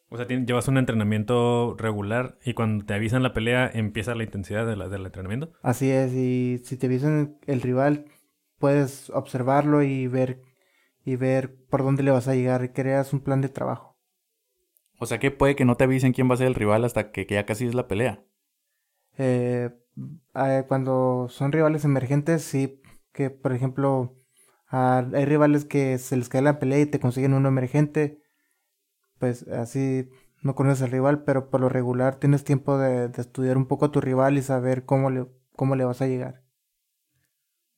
O 0.10 0.18
sea, 0.18 0.28
llevas 0.28 0.68
un 0.68 0.78
entrenamiento 0.78 1.76
regular 1.78 2.38
y 2.46 2.54
cuando 2.54 2.86
te 2.86 2.94
avisan 2.94 3.24
la 3.24 3.34
pelea 3.34 3.70
empieza 3.74 4.16
la 4.16 4.24
intensidad 4.24 4.66
de 4.66 4.76
la, 4.76 4.90
del 4.90 5.06
entrenamiento. 5.06 5.52
Así 5.62 5.90
es, 5.90 6.14
y 6.14 6.60
si 6.64 6.78
te 6.78 6.86
avisan 6.86 7.38
el 7.46 7.62
rival, 7.62 8.06
puedes 8.60 9.10
observarlo 9.12 9.84
y 9.84 10.08
ver 10.08 10.42
y 11.04 11.16
ver 11.16 11.56
por 11.70 11.84
dónde 11.84 12.04
le 12.04 12.12
vas 12.12 12.28
a 12.28 12.36
llegar 12.36 12.64
y 12.66 12.70
creas 12.70 13.14
un 13.14 13.22
plan 13.22 13.40
de 13.40 13.50
trabajo. 13.50 13.98
O 15.00 15.06
sea 15.06 15.20
que 15.20 15.32
puede 15.32 15.56
que 15.56 15.64
no 15.64 15.76
te 15.76 15.86
avisen 15.86 16.12
quién 16.12 16.30
va 16.30 16.34
a 16.34 16.38
ser 16.38 16.48
el 16.48 16.56
rival 16.56 16.84
hasta 16.84 17.12
que, 17.12 17.26
ya 17.30 17.46
casi 17.46 17.66
es 17.66 17.76
la 17.76 17.88
pelea. 17.88 18.26
Eh, 19.18 19.70
eh, 20.36 20.66
cuando 20.68 21.28
son 21.30 21.52
rivales 21.52 21.86
emergentes, 21.86 22.44
sí, 22.44 22.82
que 23.14 23.30
por 23.30 23.54
ejemplo 23.54 24.16
hay 24.70 25.24
rivales 25.24 25.64
que 25.64 25.98
se 25.98 26.18
les 26.18 26.28
cae 26.28 26.42
la 26.42 26.60
pelea 26.60 26.80
y 26.82 26.86
te 26.88 27.00
consiguen 27.00 27.34
uno 27.34 27.48
emergente, 27.48 28.22
pues 29.18 29.48
así 29.48 30.10
no 30.42 30.56
conoces 30.56 30.84
al 30.84 30.92
rival, 30.92 31.24
pero 31.24 31.50
por 31.50 31.62
lo 31.62 31.70
regular 31.70 32.18
tienes 32.18 32.44
tiempo 32.44 32.78
de, 32.78 33.08
de 33.08 33.22
estudiar 33.22 33.56
un 33.56 33.68
poco 33.68 33.86
a 33.86 33.92
tu 33.92 34.02
rival 34.02 34.38
y 34.38 34.42
saber 34.42 34.84
cómo 34.84 35.10
le, 35.10 35.28
cómo 35.56 35.76
le 35.78 35.86
vas 35.86 36.02
a 36.02 36.08
llegar. 36.08 36.47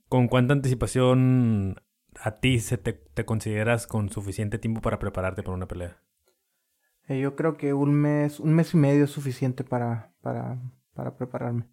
¿Con 0.10 0.28
cuánta 0.28 0.54
anticipación 0.54 1.76
a 2.19 2.39
ti 2.39 2.60
se 2.60 2.78
te, 2.78 3.26
consideras 3.26 3.86
con 3.86 4.10
suficiente 4.10 4.58
tiempo 4.58 4.82
para 4.82 4.98
prepararte 4.98 5.43
para 5.43 5.56
una 5.56 5.67
pelea? 5.67 6.02
Eh, 7.08 7.19
yo 7.19 7.36
creo 7.36 7.58
que 7.58 7.74
un 7.74 7.93
mes, 7.93 8.39
un 8.39 8.54
mes 8.54 8.74
y 8.74 8.78
medio 8.78 9.06
es 9.06 9.12
suficiente 9.12 9.63
para, 9.63 10.12
para, 10.22 10.60
para 10.95 11.15
prepararme. 11.15 11.65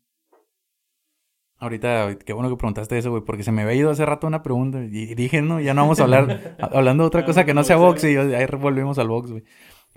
Ahorita, 1.59 2.18
qué 2.18 2.35
bueno 2.35 2.51
que 2.51 2.57
preguntaste 2.57 2.99
eso, 2.99 3.11
güey, 3.11 3.25
porque 3.25 3.42
se 3.42 3.53
me 3.53 3.62
había 3.62 3.75
ido 3.75 3.90
hace 3.90 4.05
rato 4.05 4.27
una 4.27 4.42
pregunta 4.42 4.85
y 4.85 5.14
dije, 5.14 5.40
no, 5.40 5.59
ya 5.59 5.72
no 5.72 5.83
vamos 5.83 6.01
a 6.01 6.03
hablar, 6.03 6.57
hablando 6.61 7.05
de 7.05 7.09
otra 7.09 7.25
cosa 7.25 7.46
que 7.46 7.55
no 7.55 7.64
sea 7.64 7.77
box 7.77 8.05
y 8.05 8.16
ahí 8.16 8.46
volvemos 8.59 8.99
al 8.99 9.09
box, 9.09 9.31
güey. 9.31 9.44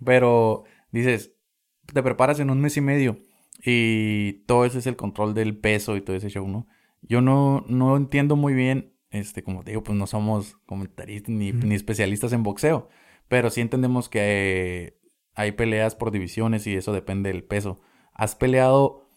Pero 0.06 0.64
dices, 0.92 1.34
te 1.94 2.02
preparas 2.02 2.40
en 2.40 2.50
un 2.50 2.62
mes 2.62 2.78
y 2.78 2.82
medio 2.82 3.18
y 3.62 4.46
todo 4.46 4.64
eso 4.64 4.80
es 4.80 4.88
el 4.88 4.96
control 4.96 5.34
del 5.34 5.58
peso 5.58 5.98
y 5.98 6.02
todo 6.02 6.16
ese 6.16 6.30
show, 6.30 6.48
¿no? 6.48 6.68
Yo 7.02 7.22
no, 7.22 7.66
no 7.68 7.96
entiendo 7.98 8.36
muy 8.36 8.54
bien 8.54 8.94
este, 9.12 9.44
como 9.44 9.64
te 9.64 9.72
digo, 9.72 9.84
pues 9.84 9.98
no 9.98 10.08
somos 10.08 10.56
comentaristas 10.66 11.34
ni, 11.34 11.52
ni 11.52 11.76
especialistas 11.76 12.32
en 12.34 12.44
boxeo, 12.44 12.90
pero 13.28 13.50
sí 13.50 13.62
entendemos 13.62 14.10
que 14.10 15.00
hay 15.34 15.54
peleas 15.54 15.96
por 15.96 16.12
divisiones 16.12 16.68
y 16.68 16.76
eso 16.76 16.94
depende 16.94 17.32
del 17.32 17.44
peso. 17.44 17.80
¿Has 18.14 18.36
peleado 18.36 19.10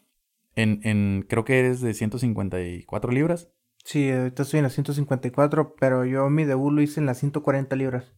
en, 0.54 0.80
en 0.84 1.26
creo 1.28 1.44
que 1.44 1.58
eres 1.58 1.80
de 1.80 1.92
154 1.94 3.12
libras? 3.12 3.50
Sí, 3.84 4.10
ahorita 4.10 4.44
estoy 4.44 4.58
en 4.58 4.64
las 4.64 4.74
154, 4.74 5.74
pero 5.78 6.04
yo 6.04 6.30
mi 6.30 6.44
debut 6.44 6.72
lo 6.72 6.82
hice 6.82 7.00
en 7.00 7.06
las 7.06 7.18
140 7.18 7.74
libras. 7.76 8.14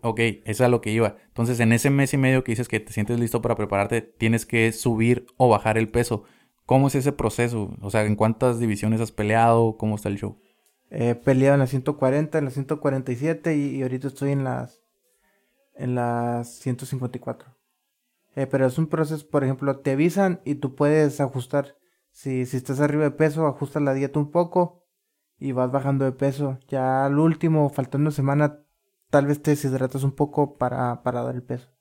Ok, 0.00 0.20
eso 0.20 0.42
es 0.44 0.60
a 0.62 0.68
lo 0.68 0.80
que 0.80 0.90
iba. 0.90 1.16
Entonces, 1.28 1.60
en 1.60 1.72
ese 1.72 1.90
mes 1.90 2.12
y 2.14 2.18
medio 2.18 2.44
que 2.44 2.52
dices 2.52 2.68
que 2.68 2.80
te 2.80 2.92
sientes 2.92 3.18
listo 3.20 3.42
para 3.42 3.56
prepararte, 3.56 4.02
tienes 4.02 4.44
que 4.44 4.72
subir 4.72 5.26
o 5.36 5.48
bajar 5.48 5.78
el 5.78 5.90
peso. 5.90 6.24
¿Cómo 6.66 6.88
es 6.88 6.94
ese 6.94 7.12
proceso? 7.12 7.74
O 7.82 7.90
sea, 7.90 8.04
¿en 8.04 8.16
cuántas 8.16 8.58
divisiones 8.58 9.00
has 9.00 9.12
peleado? 9.12 9.76
¿Cómo 9.76 9.96
está 9.96 10.08
el 10.08 10.18
show? 10.18 10.38
He 10.90 11.14
peleado 11.14 11.54
en 11.54 11.60
las 11.60 11.70
140, 11.70 12.38
en 12.38 12.44
las 12.44 12.54
147 12.54 13.56
y, 13.56 13.82
ahorita 13.82 14.08
estoy 14.08 14.30
en 14.30 14.44
las 14.44 14.80
en 15.74 15.94
las 15.94 16.48
154. 16.60 17.54
Eh, 18.36 18.46
pero 18.46 18.66
es 18.66 18.78
un 18.78 18.86
proceso, 18.86 19.28
por 19.28 19.44
ejemplo, 19.44 19.80
te 19.80 19.92
avisan 19.92 20.40
y 20.44 20.56
tú 20.56 20.74
puedes 20.74 21.20
ajustar. 21.20 21.76
Si, 22.12 22.46
si 22.46 22.56
estás 22.56 22.80
arriba 22.80 23.04
de 23.04 23.10
peso, 23.10 23.46
ajustas 23.46 23.82
la 23.82 23.92
dieta 23.92 24.20
un 24.20 24.30
poco 24.30 24.84
y 25.38 25.52
vas 25.52 25.70
bajando 25.72 26.04
de 26.04 26.12
peso. 26.12 26.58
Ya 26.68 27.04
al 27.04 27.18
último, 27.18 27.68
faltando 27.70 28.10
semana, 28.10 28.60
tal 29.10 29.26
vez 29.26 29.42
te 29.42 29.50
deshidratas 29.50 30.04
un 30.04 30.12
poco 30.12 30.56
para, 30.56 31.02
para 31.02 31.22
dar 31.22 31.34
el 31.34 31.42
peso. 31.42 31.73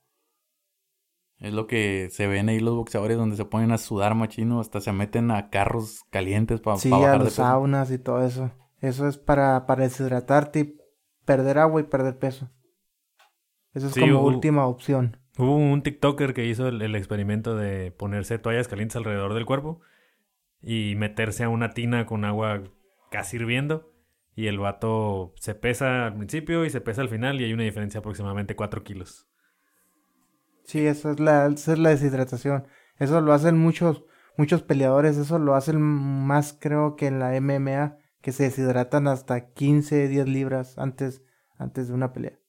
Es 1.43 1.51
lo 1.51 1.67
que 1.67 2.07
se 2.09 2.25
ven 2.25 2.47
ahí 2.47 2.61
los 2.61 2.73
boxeadores 2.73 3.17
donde 3.17 3.35
se 3.35 3.43
ponen 3.43 3.73
a 3.73 3.77
sudar 3.77 4.15
machino, 4.15 4.61
hasta 4.61 4.79
se 4.79 4.93
meten 4.93 5.29
a 5.29 5.49
carros 5.49 6.05
calientes 6.09 6.61
para 6.61 6.77
sí, 6.77 6.89
bajar 6.89 7.15
a 7.15 7.17
los 7.17 7.33
saunas 7.33 7.91
y 7.91 7.97
todo 7.97 8.25
eso. 8.25 8.49
Eso 8.79 9.09
es 9.09 9.17
para, 9.17 9.65
para 9.65 9.83
deshidratarte 9.83 10.59
y 10.61 10.77
perder 11.25 11.57
agua 11.57 11.81
y 11.81 11.83
perder 11.83 12.17
peso. 12.17 12.49
Eso 13.73 13.87
es 13.87 13.93
como 13.93 14.21
última 14.21 14.65
opción. 14.67 15.17
Hubo 15.37 15.57
un 15.57 15.83
TikToker 15.83 16.33
que 16.33 16.45
hizo 16.45 16.69
el, 16.69 16.95
experimento 16.95 17.57
de 17.57 17.91
ponerse 17.91 18.39
toallas 18.39 18.69
calientes 18.69 18.95
alrededor 18.95 19.33
del 19.33 19.45
cuerpo 19.45 19.81
y 20.61 20.95
meterse 20.95 21.43
a 21.43 21.49
una 21.49 21.71
tina 21.71 22.05
con 22.05 22.23
agua 22.23 22.63
casi 23.11 23.35
hirviendo. 23.35 23.91
Y 24.33 24.47
el 24.47 24.59
vato 24.59 25.33
se 25.35 25.55
pesa 25.55 26.05
al 26.05 26.15
principio 26.15 26.63
y 26.63 26.69
se 26.69 26.79
pesa 26.79 27.01
al 27.01 27.09
final 27.09 27.41
y 27.41 27.43
hay 27.43 27.51
una 27.51 27.63
diferencia 27.63 27.97
de 27.99 28.03
aproximadamente 28.03 28.55
4 28.55 28.81
kilos. 28.85 29.27
Sí, 30.63 30.85
esa 30.85 31.11
es 31.11 31.19
la, 31.19 31.49
la 31.49 31.89
deshidratación. 31.89 32.67
Eso 32.97 33.21
lo 33.21 33.33
hacen 33.33 33.57
muchos, 33.57 34.03
muchos 34.37 34.63
peleadores, 34.63 35.17
eso 35.17 35.39
lo 35.39 35.55
hacen 35.55 35.81
más 35.81 36.57
creo 36.59 36.95
que 36.95 37.07
en 37.07 37.19
la 37.19 37.39
MMA 37.39 37.97
que 38.21 38.31
se 38.31 38.43
deshidratan 38.43 39.07
hasta 39.07 39.51
15, 39.51 40.07
10 40.07 40.27
libras 40.27 40.77
antes, 40.77 41.21
antes 41.57 41.89
de 41.89 41.93
una 41.93 42.13
pelea. 42.13 42.39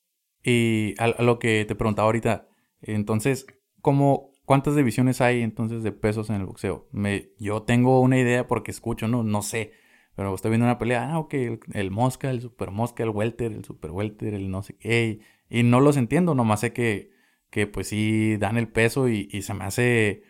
Y 0.43 0.95
a, 0.99 1.23
lo 1.23 1.39
que 1.39 1.65
te 1.65 1.75
preguntaba 1.75 2.07
ahorita, 2.07 2.49
entonces, 2.83 3.47
¿cómo, 3.81 4.31
¿cuántas 4.45 4.77
divisiones 4.77 5.21
hay 5.21 5.43
entonces 5.43 5.83
de 5.83 5.91
pesos 5.91 6.31
en 6.31 6.37
el 6.37 6.47
boxeo? 6.47 6.87
Me, 6.93 7.31
yo 7.39 7.63
tengo 7.63 8.01
una 8.01 8.19
idea 8.19 8.47
porque 8.47 8.71
escucho, 8.71 9.09
no, 9.09 9.25
no 9.25 9.43
sé, 9.43 9.73
pero 10.15 10.35
estoy 10.35 10.51
viendo 10.51 10.67
una 10.67 10.79
pelea, 10.79 11.11
ah, 11.11 11.19
ok, 11.19 11.35
el, 11.73 11.91
mosca, 11.91 12.31
el 12.31 12.41
super 12.41 12.71
mosca, 12.71 13.03
el 13.03 13.11
welter, 13.11 13.53
el 13.53 13.65
super 13.65 13.91
welter, 13.91 14.35
el 14.35 14.51
no 14.51 14.63
sé 14.63 14.77
qué, 14.77 15.21
y, 15.49 15.63
no 15.63 15.81
los 15.81 15.97
entiendo, 15.97 16.35
nomás 16.35 16.61
sé 16.61 16.73
que, 16.73 17.11
que 17.55 17.69
pues 17.69 17.87
sí 17.87 18.37
dan 18.37 18.57
el 18.57 18.67
peso 18.67 19.09
y, 19.09 19.31
se 19.43 19.55
me 19.55 19.63
hace, 19.63 20.25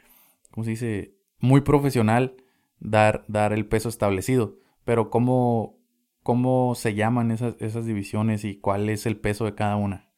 ¿cómo 0.51 0.63
se 0.63 0.73
dice? 0.73 1.15
Muy 1.39 1.63
profesional 1.63 2.37
dar, 2.81 3.25
dar 3.29 3.55
el 3.55 3.67
peso 3.67 3.89
establecido. 3.89 4.59
Pero 4.85 5.09
¿cómo, 5.09 5.79
cómo 6.23 6.75
se 6.75 6.93
llaman 6.93 7.31
esas, 7.31 7.57
esas 7.61 7.87
divisiones 7.87 8.45
y 8.45 8.61
cuál 8.61 8.91
es 8.91 9.07
el 9.07 9.19
peso 9.19 9.47
de 9.47 9.55
cada 9.55 9.77
una? 9.77 10.13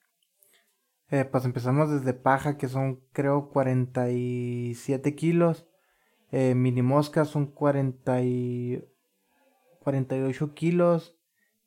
Eh, 1.08 1.24
pues 1.24 1.44
empezamos 1.44 1.92
desde 1.92 2.12
paja, 2.12 2.56
que 2.56 2.66
son 2.66 3.00
creo 3.12 3.50
47 3.50 5.14
kilos. 5.14 5.64
Eh, 6.32 6.56
mini 6.56 6.82
moscas 6.82 7.28
son 7.28 7.46
40 7.46 8.20
y 8.22 8.84
48 9.78 10.54
kilos. 10.54 11.16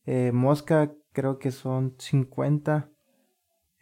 Eh, 0.06 0.34
mosca 0.34 0.91
creo 1.13 1.39
que 1.39 1.52
son 1.52 1.95
50. 1.97 2.91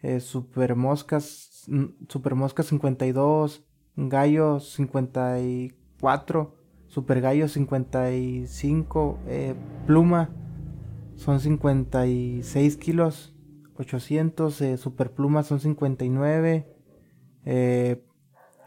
Eh, 0.00 0.20
super 0.20 0.76
moscas, 0.76 1.24
mm, 1.68 2.06
super 2.08 2.34
mosca 2.34 2.62
52. 2.62 3.64
Gallo 3.96 4.60
54. 4.60 6.58
Super 6.88 7.20
Gallo 7.20 7.48
55, 7.48 9.18
eh, 9.26 9.54
Pluma 9.86 10.30
son 11.16 11.38
56 11.38 12.76
kilos, 12.78 13.34
800, 13.76 14.60
eh, 14.62 14.78
Super 14.78 15.12
Pluma 15.12 15.42
son 15.42 15.60
59, 15.60 16.66
eh, 17.44 18.02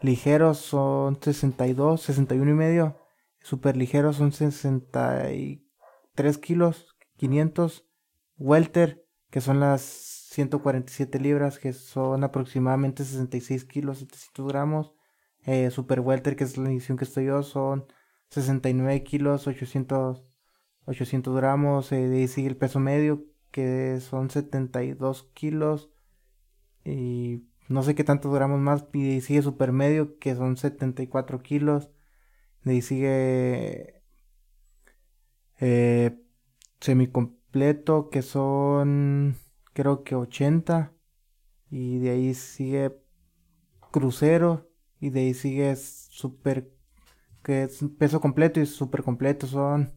Ligeros 0.02 0.58
son 0.58 1.18
62, 1.20 2.00
61 2.00 2.50
y 2.50 2.54
medio, 2.54 2.96
Super 3.40 3.76
Ligeros 3.76 4.16
son 4.16 4.32
63 4.32 6.38
kilos, 6.38 6.96
500, 7.16 7.84
Welter, 8.38 9.01
que 9.32 9.40
son 9.40 9.60
las 9.60 9.82
147 9.82 11.18
libras, 11.18 11.58
que 11.58 11.72
son 11.72 12.22
aproximadamente 12.22 13.02
66 13.02 13.64
kilos, 13.64 13.98
700 14.00 14.46
gramos, 14.46 14.94
eh, 15.46 15.70
Super 15.70 16.00
Welter, 16.00 16.36
que 16.36 16.44
es 16.44 16.58
la 16.58 16.70
edición 16.70 16.98
que 16.98 17.04
estoy 17.04 17.26
yo, 17.26 17.42
son 17.42 17.86
69 18.28 19.02
kilos, 19.04 19.46
800, 19.46 20.22
800 20.84 21.34
gramos. 21.34 21.90
de 21.90 21.96
ahí 21.96 22.28
sigue 22.28 22.48
el 22.48 22.58
peso 22.58 22.78
medio, 22.78 23.24
que 23.50 24.00
son 24.00 24.30
72 24.30 25.30
kilos. 25.34 25.90
Y 26.84 27.44
no 27.68 27.82
sé 27.82 27.94
qué 27.94 28.04
tantos 28.04 28.34
gramos 28.34 28.60
más. 28.60 28.86
Y 28.92 29.02
de 29.04 29.10
ahí 29.14 29.20
sigue 29.22 29.42
super 29.42 29.72
medio, 29.72 30.18
que 30.18 30.34
son 30.34 30.56
74 30.58 31.42
kilos. 31.42 31.90
De 32.64 32.72
ahí 32.72 32.82
sigue 32.82 34.02
eh, 35.60 36.18
semicompleto 37.52 38.08
que 38.10 38.22
son 38.22 39.36
creo 39.72 40.02
que 40.04 40.14
80 40.14 40.92
y 41.70 41.98
de 41.98 42.10
ahí 42.10 42.34
sigue 42.34 42.98
crucero 43.90 44.68
y 45.00 45.10
de 45.10 45.20
ahí 45.20 45.34
sigue 45.34 45.74
super 45.76 46.70
que 47.42 47.64
es 47.64 47.84
peso 47.98 48.20
completo 48.20 48.60
y 48.60 48.66
super 48.66 49.02
completo 49.02 49.46
son 49.46 49.92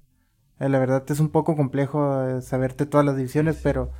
eh, 0.59 0.69
la 0.69 0.79
verdad 0.79 1.03
es 1.09 1.19
un 1.19 1.29
poco 1.29 1.55
complejo 1.55 2.23
eh, 2.23 2.41
saberte 2.41 2.85
todas 2.85 3.05
las 3.05 3.15
divisiones 3.15 3.59
pero 3.61 3.91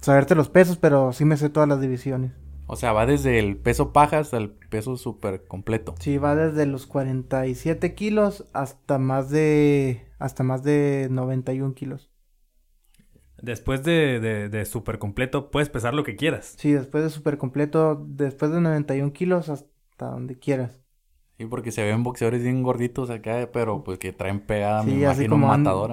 saberte 0.00 0.34
los 0.34 0.48
pesos 0.48 0.76
pero 0.76 1.12
sí 1.12 1.24
me 1.24 1.36
sé 1.36 1.50
todas 1.50 1.68
las 1.68 1.80
divisiones 1.80 2.32
o 2.66 2.76
sea, 2.76 2.94
va 2.94 3.04
desde 3.04 3.38
el 3.38 3.58
peso 3.58 3.92
paja 3.92 4.20
hasta 4.20 4.38
el 4.38 4.50
peso 4.50 4.96
súper 4.96 5.46
completo. 5.46 5.94
Sí, 6.00 6.16
va 6.16 6.34
desde 6.34 6.64
los 6.64 6.86
47 6.86 7.94
kilos 7.94 8.46
hasta 8.54 8.98
más 8.98 9.28
de 9.28 10.06
hasta 10.18 10.44
más 10.44 10.62
de 10.62 11.08
91 11.10 11.74
kilos. 11.74 12.13
Después 13.44 13.84
de, 13.84 14.20
de, 14.20 14.48
de 14.48 14.64
super 14.64 14.98
completo, 14.98 15.50
puedes 15.50 15.68
pesar 15.68 15.92
lo 15.92 16.02
que 16.02 16.16
quieras. 16.16 16.54
Sí, 16.56 16.72
después 16.72 17.04
de 17.04 17.10
super 17.10 17.36
completo, 17.36 18.02
después 18.08 18.50
de 18.50 18.60
91 18.60 19.12
kilos 19.12 19.50
hasta 19.50 20.06
donde 20.06 20.38
quieras. 20.38 20.80
Sí, 21.36 21.44
porque 21.46 21.72
se 21.72 21.82
ven 21.84 22.02
boxeadores 22.02 22.42
bien 22.42 22.62
gorditos 22.62 23.10
acá, 23.10 23.50
pero 23.52 23.84
pues 23.84 23.98
que 23.98 24.12
traen 24.12 24.40
pegada, 24.40 24.84
sí, 24.84 25.04
así 25.04 25.26
como, 25.26 25.48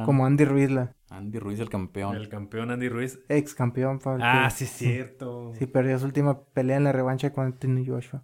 como 0.05 0.25
Andy 0.25 0.45
Ruiz. 0.45 0.71
La... 0.71 0.95
Andy 1.09 1.39
Ruiz, 1.39 1.59
el 1.59 1.69
campeón. 1.69 2.15
El 2.15 2.29
campeón 2.29 2.71
Andy 2.71 2.87
Ruiz. 2.87 3.19
Ex 3.27 3.53
campeón, 3.53 3.99
Pablo. 3.99 4.23
Ah, 4.25 4.49
sí, 4.49 4.65
cierto. 4.65 5.51
sí, 5.59 5.65
perdió 5.65 5.99
su 5.99 6.05
última 6.05 6.45
pelea 6.45 6.77
en 6.77 6.85
la 6.85 6.93
revancha 6.93 7.33
con 7.33 7.45
Anthony 7.47 7.83
Joshua. 7.85 8.23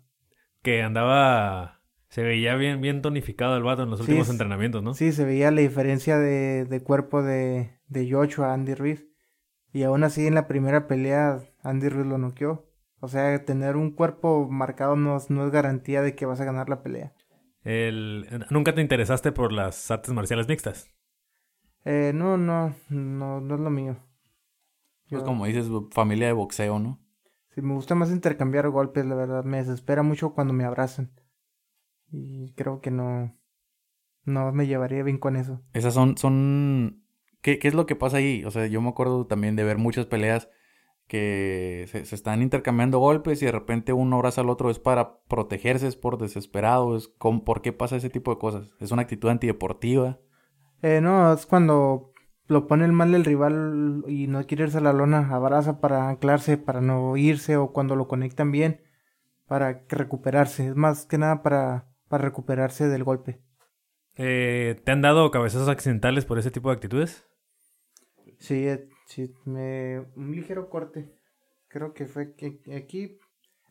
Que 0.61 0.83
andaba. 0.83 1.81
Se 2.07 2.23
veía 2.23 2.55
bien, 2.55 2.79
bien 2.79 3.01
tonificado 3.01 3.57
el 3.57 3.63
vato 3.63 3.83
en 3.83 3.89
los 3.89 3.99
últimos 3.99 4.29
entrenamientos, 4.29 4.81
¿no? 4.81 4.93
Sí, 4.93 5.11
se 5.11 5.25
veía 5.25 5.51
la 5.51 5.59
diferencia 5.59 6.17
de, 6.17 6.63
de 6.63 6.81
cuerpo 6.81 7.21
de, 7.21 7.81
de 7.89 8.09
Joshua 8.09 8.51
a 8.51 8.53
Andy 8.53 8.75
Ruiz. 8.75 9.05
Y 9.77 9.83
aún 9.83 10.03
así 10.03 10.25
en 10.25 10.33
la 10.33 10.47
primera 10.47 10.87
pelea 10.87 11.39
Andy 11.61 11.89
Ruiz 11.89 12.07
lo 12.07 12.17
noqueó. 12.17 12.65
O 12.99 13.07
sea, 13.07 13.45
tener 13.45 13.75
un 13.75 13.91
cuerpo 13.91 14.47
marcado 14.49 14.95
no, 14.95 15.19
no 15.29 15.45
es 15.45 15.51
garantía 15.51 16.01
de 16.01 16.15
que 16.15 16.25
vas 16.25 16.41
a 16.41 16.45
ganar 16.45 16.67
la 16.67 16.81
pelea. 16.81 17.13
El... 17.61 18.43
¿Nunca 18.49 18.73
te 18.73 18.81
interesaste 18.81 19.31
por 19.31 19.53
las 19.53 19.91
artes 19.91 20.15
marciales 20.15 20.47
mixtas? 20.47 20.89
Eh, 21.85 22.11
no, 22.11 22.37
no, 22.37 22.73
no, 22.89 23.39
no 23.39 23.53
es 23.53 23.61
lo 23.61 23.69
mío. 23.69 23.97
Pues 25.11 25.21
como 25.21 25.45
dices, 25.45 25.67
familia 25.91 26.25
de 26.25 26.33
boxeo, 26.33 26.79
¿no? 26.79 26.99
Sí, 27.53 27.61
me 27.61 27.75
gusta 27.75 27.93
más 27.93 28.09
intercambiar 28.09 28.67
golpes, 28.69 29.05
la 29.05 29.13
verdad. 29.13 29.43
Me 29.43 29.57
desespera 29.57 30.01
mucho 30.01 30.33
cuando 30.33 30.53
me 30.53 30.63
abrazan. 30.63 31.11
Y 32.09 32.51
creo 32.53 32.81
que 32.81 32.89
no, 32.89 33.37
no 34.23 34.51
me 34.53 34.65
llevaría 34.65 35.03
bien 35.03 35.19
con 35.19 35.35
eso. 35.35 35.61
Esas 35.73 35.93
son, 35.93 36.17
son, 36.17 37.03
¿qué, 37.41 37.59
qué 37.59 37.67
es 37.67 37.73
lo 37.73 37.85
que 37.85 37.95
pasa 37.95 38.17
ahí? 38.17 38.43
O 38.45 38.51
sea, 38.51 38.67
yo 38.67 38.81
me 38.81 38.89
acuerdo 38.89 39.25
también 39.25 39.55
de 39.55 39.63
ver 39.63 39.77
muchas 39.77 40.05
peleas 40.05 40.49
que 41.07 41.87
se, 41.89 41.99
están 42.13 42.41
intercambiando 42.41 42.99
golpes 42.99 43.41
y 43.41 43.45
de 43.45 43.51
repente 43.51 43.93
uno 43.93 44.17
abraza 44.17 44.41
al 44.41 44.49
otro 44.49 44.69
es 44.69 44.79
para 44.79 45.19
protegerse, 45.27 45.87
es 45.87 45.95
por 45.95 46.17
desesperado, 46.17 46.95
es 46.97 47.07
con, 47.07 47.41
¿por 47.41 47.61
qué 47.61 47.71
pasa 47.71 47.95
ese 47.95 48.09
tipo 48.09 48.31
de 48.31 48.39
cosas? 48.39 48.75
¿Es 48.79 48.91
una 48.91 49.03
actitud 49.03 49.29
antideportiva? 49.29 50.19
Eh, 50.81 50.99
no, 51.01 51.33
es 51.33 51.45
cuando 51.45 52.11
lo 52.47 52.67
pone 52.67 52.85
el 52.85 52.91
mal 52.91 53.15
el 53.15 53.25
rival 53.25 54.03
y 54.07 54.27
no 54.27 54.45
quiere 54.45 54.65
irse 54.65 54.77
a 54.77 54.81
la 54.81 54.93
lona, 54.93 55.29
abraza 55.31 55.79
para 55.79 56.09
anclarse, 56.09 56.57
para 56.57 56.81
no 56.81 57.15
irse 57.17 57.57
o 57.57 57.71
cuando 57.71 57.95
lo 57.95 58.07
conectan 58.07 58.51
bien, 58.51 58.81
para 59.47 59.83
recuperarse, 59.89 60.67
es 60.67 60.75
más 60.75 61.05
que 61.05 61.17
nada 61.17 61.41
para, 61.41 61.87
para 62.09 62.25
recuperarse 62.25 62.89
del 62.89 63.05
golpe. 63.05 63.41
Eh, 64.15 64.81
¿Te 64.83 64.91
han 64.91 65.01
dado 65.01 65.29
cabezazos 65.31 65.69
accidentales 65.69 66.25
por 66.25 66.39
ese 66.39 66.51
tipo 66.51 66.69
de 66.69 66.75
actitudes? 66.75 67.26
Sí, 68.37 68.67
Sí, 69.07 69.33
me... 69.45 70.05
un 70.15 70.31
ligero 70.31 70.69
corte. 70.69 71.09
Creo 71.69 71.93
que 71.93 72.05
fue 72.05 72.35
que 72.35 72.59
aquí, 72.75 73.19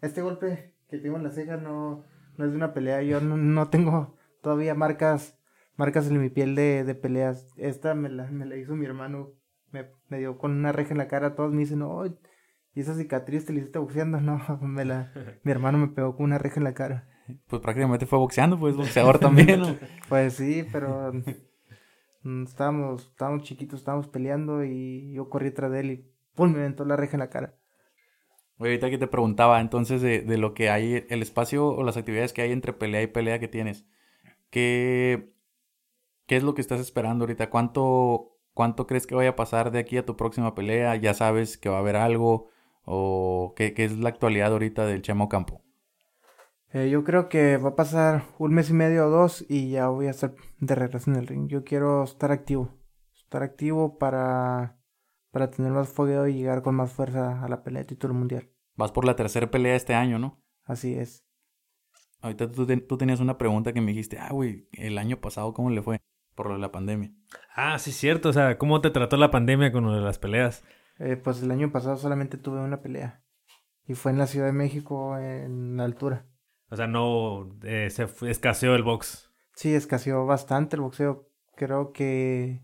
este 0.01 0.23
golpe 0.23 0.75
que 0.89 0.99
tengo 0.99 1.17
en 1.17 1.25
la 1.25 1.31
ceja 1.31 1.59
no, 1.59 2.05
no 2.37 2.45
es 2.45 2.51
de 2.51 2.57
una 2.57 2.73
pelea. 2.73 3.03
Yo 3.03 3.21
no, 3.21 3.69
tengo 3.69 4.17
todavía 4.43 4.75
marcas 4.75 5.39
marcas 5.77 6.09
en 6.09 6.21
mi 6.21 6.31
piel 6.31 6.55
de, 6.55 6.85
de 6.85 6.95
peleas. 6.95 7.49
Esta 7.57 7.95
me 7.95 8.09
la, 8.09 8.31
me 8.31 8.47
la 8.47 8.57
hizo 8.57 8.75
mi 8.75 8.87
hermano. 8.87 9.33
Me, 9.73 9.91
me, 10.09 10.19
dio 10.19 10.39
con 10.39 10.53
una 10.53 10.73
reja 10.73 10.93
en 10.93 10.99
la 10.99 11.09
cara. 11.09 11.35
Todos 11.35 11.53
me 11.53 11.61
dicen, 11.61 11.81
no, 11.81 12.07
¿y 12.07 12.81
esa 12.81 12.95
cicatriz 12.95 13.45
te 13.45 13.53
la 13.53 13.61
hiciste 13.61 13.79
boxeando? 13.79 14.21
No, 14.23 14.41
me 14.63 14.85
la, 14.87 15.13
mi 15.43 15.53
hermano 15.53 15.77
me 15.77 15.89
pegó 15.89 16.17
con 16.17 16.25
una 16.25 16.39
reja 16.39 16.61
en 16.61 16.65
la 16.65 16.75
cara. 16.75 17.09
Pues 17.49 17.61
prácticamente 17.61 18.07
fue 18.07 18.19
boxeando, 18.19 18.59
pues 18.59 18.77
boxeador 18.77 19.19
también, 19.19 19.61
¿no? 19.61 19.77
pues 20.09 20.35
sí, 20.35 20.65
pero 20.73 21.13
estábamos, 22.45 23.09
estábamos 23.11 23.43
chiquitos, 23.43 23.81
estábamos 23.81 24.09
peleando 24.09 24.65
y 24.65 25.13
yo 25.13 25.29
corrí 25.29 25.51
tras 25.51 25.71
de 25.71 25.81
él 25.81 25.91
y 25.91 26.13
¡pum! 26.35 26.53
me 26.53 26.61
aventó 26.61 26.85
la 26.85 26.97
reja 26.97 27.17
en 27.17 27.21
la 27.21 27.31
cara. 27.31 27.57
Oye, 28.59 28.71
ahorita 28.71 28.91
que 28.91 28.99
te 28.99 29.07
preguntaba 29.07 29.61
entonces 29.61 30.01
de, 30.01 30.23
de, 30.23 30.39
lo 30.39 30.55
que 30.55 30.71
hay, 30.71 31.05
el 31.11 31.23
espacio 31.23 31.67
o 31.67 31.83
las 31.83 31.97
actividades 31.97 32.33
que 32.33 32.43
hay 32.43 32.53
entre 32.53 32.73
pelea 32.73 33.03
y 33.03 33.07
pelea 33.07 33.39
que 33.39 33.49
tienes, 33.49 33.87
¿qué, 34.51 35.35
qué 36.27 36.37
es 36.37 36.43
lo 36.43 36.55
que 36.55 36.63
estás 36.63 36.81
esperando 36.81 37.25
ahorita? 37.25 37.51
¿Cuánto, 37.51 38.39
¿Cuánto 38.55 38.87
crees 38.87 39.07
que 39.07 39.15
vaya 39.15 39.31
a 39.31 39.37
pasar 39.37 39.71
de 39.71 39.79
aquí 39.79 39.99
a 39.99 40.07
tu 40.07 40.17
próxima 40.17 40.55
pelea? 40.55 40.97
¿Ya 40.97 41.13
sabes 41.13 41.59
que 41.59 41.69
va 41.69 41.77
a 41.77 41.81
haber 41.81 41.97
algo? 41.97 42.49
¿O 42.85 43.53
qué, 43.57 43.75
qué 43.75 43.85
es 43.85 43.99
la 43.99 44.09
actualidad 44.09 44.53
ahorita 44.53 44.87
del 44.87 45.03
Chemo 45.03 45.29
Campo? 45.29 45.66
Eh, 46.77 46.91
yo 46.91 47.05
creo 47.05 47.31
que 47.31 47.57
va 47.57 47.71
a 47.71 47.75
pasar 47.75 48.25
un 48.37 48.53
mes 48.53 48.69
y 48.69 48.75
medio 48.75 49.07
o 49.07 49.09
dos 49.09 49.47
y 49.49 49.71
ya 49.71 49.89
voy 49.89 50.09
a 50.09 50.11
estar 50.11 50.35
de 50.61 50.75
regreso 50.75 51.11
en 51.11 51.17
el 51.17 51.27
ring. 51.27 51.49
Yo 51.49 51.65
quiero 51.65 52.05
estar 52.05 52.31
activo. 52.33 52.69
Estar 53.15 53.43
activo 53.43 53.97
para, 53.97 54.79
para 55.31 55.51
tener 55.51 55.73
más 55.73 55.89
fogueo 55.89 56.27
y 56.27 56.35
llegar 56.35 56.61
con 56.61 56.75
más 56.75 56.93
fuerza 56.93 57.43
a 57.43 57.49
la 57.49 57.63
pelea 57.63 57.81
de 57.81 57.89
título 57.89 58.13
mundial. 58.13 58.51
Vas 58.75 58.93
por 58.93 59.07
la 59.07 59.17
tercera 59.17 59.51
pelea 59.51 59.75
este 59.75 59.95
año, 59.95 60.19
¿no? 60.19 60.45
Así 60.65 60.93
es. 60.93 61.25
Ahorita 62.21 62.53
tú, 62.53 62.67
tú 62.67 62.99
tenías 62.99 63.21
una 63.21 63.39
pregunta 63.39 63.73
que 63.73 63.81
me 63.81 63.93
dijiste, 63.93 64.19
ah, 64.19 64.29
güey, 64.33 64.69
el 64.73 64.99
año 64.99 65.19
pasado, 65.19 65.55
¿cómo 65.55 65.71
le 65.71 65.81
fue? 65.81 65.99
Por 66.35 66.49
lo 66.49 66.57
de 66.57 66.61
la 66.61 66.73
pandemia. 66.73 67.11
Ah, 67.55 67.79
sí, 67.79 67.91
cierto. 67.91 68.29
O 68.29 68.33
sea, 68.35 68.59
¿cómo 68.59 68.83
te 68.83 68.91
trató 68.91 69.17
la 69.17 69.31
pandemia 69.31 69.73
con 69.73 69.85
lo 69.85 69.95
de 69.95 70.03
las 70.03 70.19
peleas? 70.19 70.63
Eh, 70.99 71.17
pues 71.17 71.43
el 71.43 71.51
año 71.51 71.73
pasado 71.73 71.97
solamente 71.97 72.37
tuve 72.37 72.61
una 72.61 72.83
pelea. 72.83 73.25
Y 73.87 73.95
fue 73.95 74.13
en 74.13 74.19
la 74.19 74.27
Ciudad 74.27 74.45
de 74.45 74.53
México, 74.53 75.17
en 75.17 75.79
la 75.79 75.85
altura. 75.85 76.27
O 76.71 76.77
sea, 76.77 76.87
no 76.87 77.57
eh, 77.63 77.89
se 77.91 78.07
escaseó 78.29 78.75
el 78.75 78.83
box. 78.83 79.31
Sí, 79.55 79.75
escaseó 79.75 80.27
bastante 80.27 80.77
el 80.77 80.83
boxeo. 80.83 81.29
Creo 81.55 81.93
que 81.93 82.63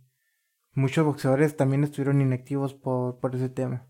muchos 0.74 1.04
boxeadores 1.04 1.56
también 1.56 1.84
estuvieron 1.84 2.20
inactivos 2.20 2.74
por, 2.74 3.20
por 3.20 3.34
ese 3.34 3.48
tema. 3.48 3.86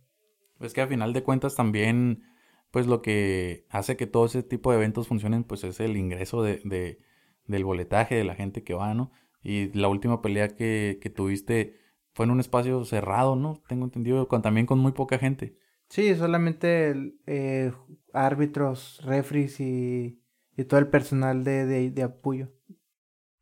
Es 0.60 0.72
que 0.72 0.82
a 0.82 0.86
final 0.86 1.12
de 1.12 1.22
cuentas 1.22 1.56
también, 1.56 2.22
pues 2.70 2.86
lo 2.86 3.02
que 3.02 3.66
hace 3.70 3.96
que 3.96 4.06
todo 4.06 4.26
ese 4.26 4.42
tipo 4.42 4.70
de 4.70 4.76
eventos 4.76 5.08
funcionen, 5.08 5.44
pues 5.44 5.64
es 5.64 5.80
el 5.80 5.96
ingreso 5.96 6.42
de, 6.42 6.60
de 6.64 7.00
del 7.46 7.64
boletaje, 7.64 8.14
de 8.14 8.24
la 8.24 8.34
gente 8.34 8.62
que 8.62 8.74
va, 8.74 8.94
¿no? 8.94 9.10
Y 9.42 9.76
la 9.76 9.88
última 9.88 10.22
pelea 10.22 10.48
que, 10.48 10.98
que 11.00 11.10
tuviste 11.10 11.80
fue 12.14 12.26
en 12.26 12.30
un 12.30 12.40
espacio 12.40 12.84
cerrado, 12.84 13.36
¿no? 13.36 13.62
Tengo 13.68 13.84
entendido, 13.84 14.28
con, 14.28 14.42
también 14.42 14.66
con 14.66 14.78
muy 14.78 14.92
poca 14.92 15.18
gente. 15.18 15.56
Sí, 15.92 16.14
solamente 16.14 17.12
eh, 17.26 17.70
árbitros, 18.14 19.02
refris 19.04 19.60
y, 19.60 20.24
y, 20.56 20.64
todo 20.64 20.80
el 20.80 20.86
personal 20.86 21.44
de, 21.44 21.90
de, 21.90 22.02
apoyo. 22.02 22.48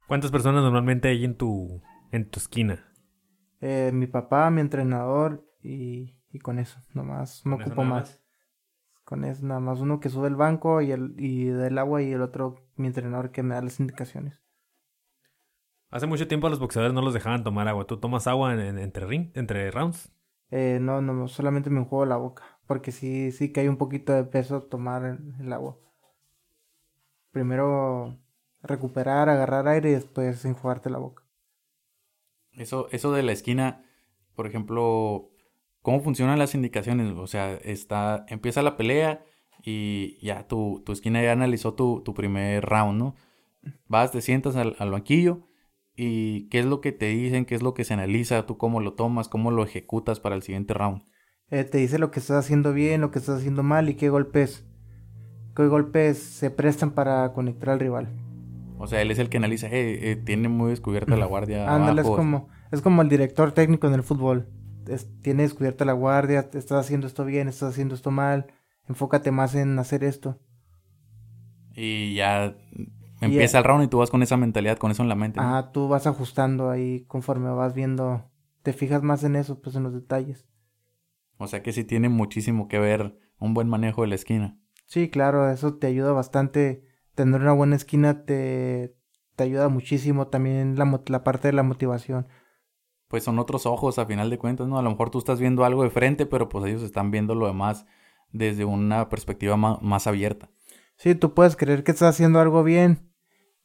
¿Cuántas 0.09 0.33
personas 0.33 0.65
normalmente 0.65 1.07
hay 1.07 1.25
en 1.25 1.37
tu, 1.37 1.81
en 2.11 2.29
tu 2.29 2.41
esquina? 2.41 2.93
Eh, 3.61 3.93
mi 3.95 4.09
papá, 4.09 4.51
mi 4.51 4.63
entrenador 4.63 5.49
y, 5.63 6.17
y 6.33 6.41
con 6.41 6.59
eso, 6.59 6.83
nomás, 6.93 7.47
no 7.47 7.55
ocupo 7.55 7.85
más. 7.85 8.21
Con 9.05 9.25
eso, 9.25 9.47
nada 9.47 9.61
más 9.61 9.79
uno 9.79 10.01
que 10.01 10.09
sube 10.09 10.27
el 10.27 10.35
banco 10.35 10.83
y, 10.83 10.91
el, 10.91 11.15
y 11.19 11.45
del 11.45 11.79
agua 11.79 12.03
y 12.03 12.11
el 12.11 12.21
otro, 12.21 12.69
mi 12.75 12.89
entrenador 12.89 13.31
que 13.31 13.45
me 13.45 13.55
da 13.55 13.63
las 13.63 13.79
indicaciones. 13.79 14.43
Hace 15.89 16.09
mucho 16.09 16.27
tiempo 16.27 16.49
a 16.49 16.51
los 16.51 16.59
boxeadores 16.59 16.95
no 16.95 17.03
los 17.03 17.15
dejaban 17.15 17.45
tomar 17.45 17.69
agua. 17.69 17.87
¿Tú 17.87 18.01
tomas 18.01 18.27
agua 18.27 18.55
en, 18.55 18.77
entre, 18.77 19.07
ring, 19.07 19.31
entre 19.35 19.71
rounds? 19.71 20.13
Eh, 20.51 20.79
no, 20.81 21.01
no, 21.01 21.29
solamente 21.29 21.71
me 21.71 21.81
enjuago 21.81 22.07
la 22.07 22.17
boca. 22.17 22.43
Porque 22.67 22.93
sí, 22.93 23.33
sí 23.33 23.53
que 23.53 23.61
hay 23.61 23.69
un 23.69 23.77
poquito 23.77 24.13
de 24.13 24.25
peso 24.25 24.63
tomar 24.63 25.19
el, 25.41 25.53
agua. 25.53 25.79
Primero 27.31 28.19
recuperar, 28.63 29.29
agarrar 29.29 29.69
aire 29.69 29.91
y 29.91 29.95
después 29.95 30.45
enjuagarte 30.45 30.91
la 30.91 30.99
boca. 30.99 31.25
Eso, 32.53 32.89
eso 32.91 33.13
de 33.13 33.23
la 33.23 33.33
esquina, 33.33 33.85
por 34.35 34.47
ejemplo, 34.47 35.31
¿cómo 35.83 36.01
funcionan 36.01 36.39
las 36.39 36.55
indicaciones? 36.55 37.13
O 37.17 37.27
sea, 37.27 37.55
está, 37.55 38.25
empieza 38.29 38.63
la 38.63 38.77
pelea 38.77 39.25
y 39.63 40.19
ya 40.25 40.47
tu, 40.49 40.83
tu 40.85 40.93
esquina 40.93 41.23
ya 41.23 41.33
analizó 41.33 41.75
tu, 41.75 42.03
tu 42.03 42.15
primer 42.15 42.65
round, 42.65 42.99
¿no? 42.99 43.15
Vas, 43.87 44.11
te 44.11 44.21
sientas 44.21 44.57
al 44.57 44.91
banquillo 44.91 45.50
y 46.03 46.49
qué 46.49 46.61
es 46.61 46.65
lo 46.65 46.81
que 46.81 46.93
te 46.93 47.07
dicen, 47.09 47.45
qué 47.45 47.55
es 47.55 47.63
lo 47.63 47.75
que 47.75 47.85
se 47.85 47.93
analiza, 47.93 48.47
tú 48.47 48.57
cómo 48.57 48.81
lo 48.81 48.95
tomas, 48.95 49.29
cómo 49.29 49.51
lo 49.51 49.63
ejecutas 49.65 50.19
para 50.19 50.35
el 50.35 50.43
siguiente 50.43 50.73
round. 50.73 51.03
Eh, 51.51 51.65
te 51.65 51.77
dice 51.79 51.99
lo 51.99 52.11
que 52.11 52.21
estás 52.21 52.43
haciendo 52.45 52.73
bien, 52.73 53.01
lo 53.03 53.11
que 53.11 53.19
estás 53.19 53.39
haciendo 53.41 53.63
mal 53.63 53.89
y 53.91 53.95
qué 53.95 54.09
golpes, 54.09 54.65
qué 55.55 55.67
golpes 55.67 56.19
se 56.19 56.51
prestan 56.51 56.93
para 56.93 57.33
conectar 57.35 57.71
al 57.71 57.81
rival. 57.81 58.09
O 58.79 58.87
sea, 58.87 59.03
él 59.03 59.11
es 59.11 59.19
el 59.19 59.29
que 59.29 59.37
analiza, 59.37 59.67
eh, 59.71 60.17
tiene 60.25 60.49
muy 60.49 60.71
descubierta 60.71 61.17
la 61.17 61.27
guardia. 61.33 61.71
Ándale, 61.75 62.01
es 62.01 62.07
como, 62.07 62.49
Es 62.73 62.81
como 62.81 63.03
el 63.03 63.09
director 63.11 63.53
técnico 63.53 63.87
en 63.87 63.93
el 63.95 64.03
fútbol. 64.03 64.47
Es- 64.89 65.09
tiene 65.21 65.43
descubierta 65.43 65.85
la 65.85 65.93
guardia, 65.93 66.49
estás 66.55 66.73
haciendo 66.87 67.07
esto 67.07 67.27
bien, 67.27 67.47
estás 67.49 67.73
haciendo 67.73 67.95
esto 67.95 68.11
mal. 68.11 68.47
Enfócate 68.89 69.31
más 69.33 69.55
en 69.55 69.79
hacer 69.79 70.03
esto. 70.03 70.39
Y 71.75 72.15
ya 72.15 72.57
empieza 73.21 73.59
el 73.59 73.65
round 73.65 73.85
y 73.85 73.89
tú 73.89 73.99
vas 73.99 74.11
con 74.11 74.23
esa 74.23 74.37
mentalidad, 74.37 74.79
con 74.79 74.91
eso 74.91 75.03
en 75.03 75.09
la 75.09 75.15
mente. 75.15 75.41
¿no? 75.41 75.47
Ajá, 75.47 75.73
tú 75.73 75.89
vas 75.89 76.07
ajustando 76.07 76.71
ahí 76.71 77.05
conforme 77.07 77.51
vas 77.51 77.75
viendo. 77.75 78.31
Te 78.63 78.73
fijas 78.73 79.03
más 79.03 79.25
en 79.25 79.37
eso, 79.37 79.61
pues 79.61 79.77
en 79.77 79.83
los 79.85 79.95
detalles. 79.95 80.47
O 81.39 81.47
sea 81.47 81.63
que 81.63 81.73
sí 81.73 81.85
tiene 81.85 82.09
muchísimo 82.09 82.69
que 82.69 82.79
ver 82.79 83.19
un 83.39 83.55
buen 83.55 83.69
manejo 83.69 84.03
de 84.03 84.09
la 84.09 84.15
esquina. 84.15 84.59
Sí, 84.87 85.09
claro, 85.09 85.49
eso 85.51 85.75
te 85.77 85.87
ayuda 85.87 86.13
bastante. 86.13 86.85
Tener 87.15 87.41
una 87.41 87.53
buena 87.53 87.77
esquina 87.77 88.25
te, 88.25 88.97
te 89.37 89.45
ayuda 89.45 89.69
muchísimo. 89.69 90.29
También 90.29 90.77
la, 90.77 91.01
la 91.07 91.25
parte 91.25 91.49
de 91.49 91.53
la 91.53 91.63
motivación. 91.63 92.27
Pues 93.09 93.25
son 93.25 93.39
otros 93.39 93.67
ojos 93.67 93.99
a 93.99 94.07
final 94.07 94.31
de 94.31 94.39
cuentas, 94.39 94.69
¿no? 94.69 94.79
A 94.79 94.83
lo 94.83 94.91
mejor 94.91 95.11
tú 95.11 95.19
estás 95.19 95.41
viendo 95.41 95.65
algo 95.65 95.83
de 95.83 95.91
frente, 95.91 96.27
pero 96.27 96.49
pues 96.49 96.65
ellos 96.67 96.83
están 96.83 97.11
viendo 97.11 97.35
lo 97.35 97.47
demás 97.47 97.87
desde 98.33 98.65
una 98.65 99.09
perspectiva 99.09 99.57
ma- 99.57 99.79
más 99.83 100.07
abierta. 100.07 100.51
Sí, 100.97 101.15
tú 101.15 101.35
puedes 101.35 101.57
creer 101.57 101.83
que 101.83 101.91
estás 101.93 102.15
haciendo 102.15 102.41
algo 102.41 102.63
bien 102.63 103.10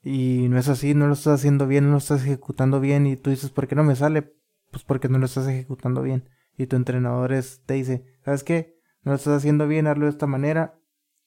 y 0.05 0.49
no 0.49 0.59
es 0.59 0.69
así, 0.69 0.95
no 0.95 1.07
lo 1.07 1.15
estás 1.15 1.41
haciendo 1.41 1.67
bien, 1.67 1.87
no 1.87 1.93
lo 1.93 1.99
estás 1.99 2.23
ejecutando 2.23 2.81
bien 2.81 3.07
y 3.07 3.17
tú 3.17 3.31
dices, 3.31 3.51
¿por 3.51 3.67
qué 3.67 3.75
no 3.75 3.85
me 3.85 3.97
sale? 3.97 4.23
Pues 4.71 4.85
porque 4.85 5.09
no 5.09 5.19
lo 5.19 5.27
estás 5.27 5.47
ejecutando 5.49 6.03
bien. 6.03 6.29
Y 6.57 6.67
tu 6.67 6.77
entrenador 6.77 7.33
es- 7.33 7.61
te 7.67 7.75
dice, 7.75 8.05
¿sabes 8.25 8.45
qué? 8.45 8.79
No 9.03 9.13
lo 9.13 9.17
estás 9.17 9.37
haciendo 9.39 9.67
bien, 9.67 9.87
hazlo 9.87 10.05
de 10.07 10.11
esta 10.11 10.27
manera 10.27 10.79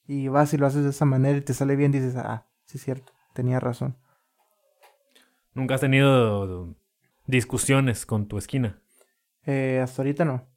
y 0.07 0.29
vas 0.29 0.53
y 0.55 0.57
lo 0.59 0.67
haces 0.67 0.85
de 0.85 0.91
esa 0.91 1.05
manera 1.05 1.39
y 1.39 1.41
te 1.43 1.55
sale 1.55 1.77
bien, 1.77 1.93
dices, 1.93 2.15
ah, 2.17 2.47
sí 2.65 2.79
es 2.79 2.85
cierto, 2.85 3.13
tenía 3.35 3.61
razón. 3.61 3.97
¿Nunca 5.53 5.75
has 5.75 5.81
tenido 5.81 6.75
discusiones 7.27 8.05
con 8.05 8.27
tu 8.27 8.37
esquina? 8.37 8.81
Eh, 9.45 9.79
hasta 9.83 10.01
ahorita 10.01 10.25
no. 10.25 10.47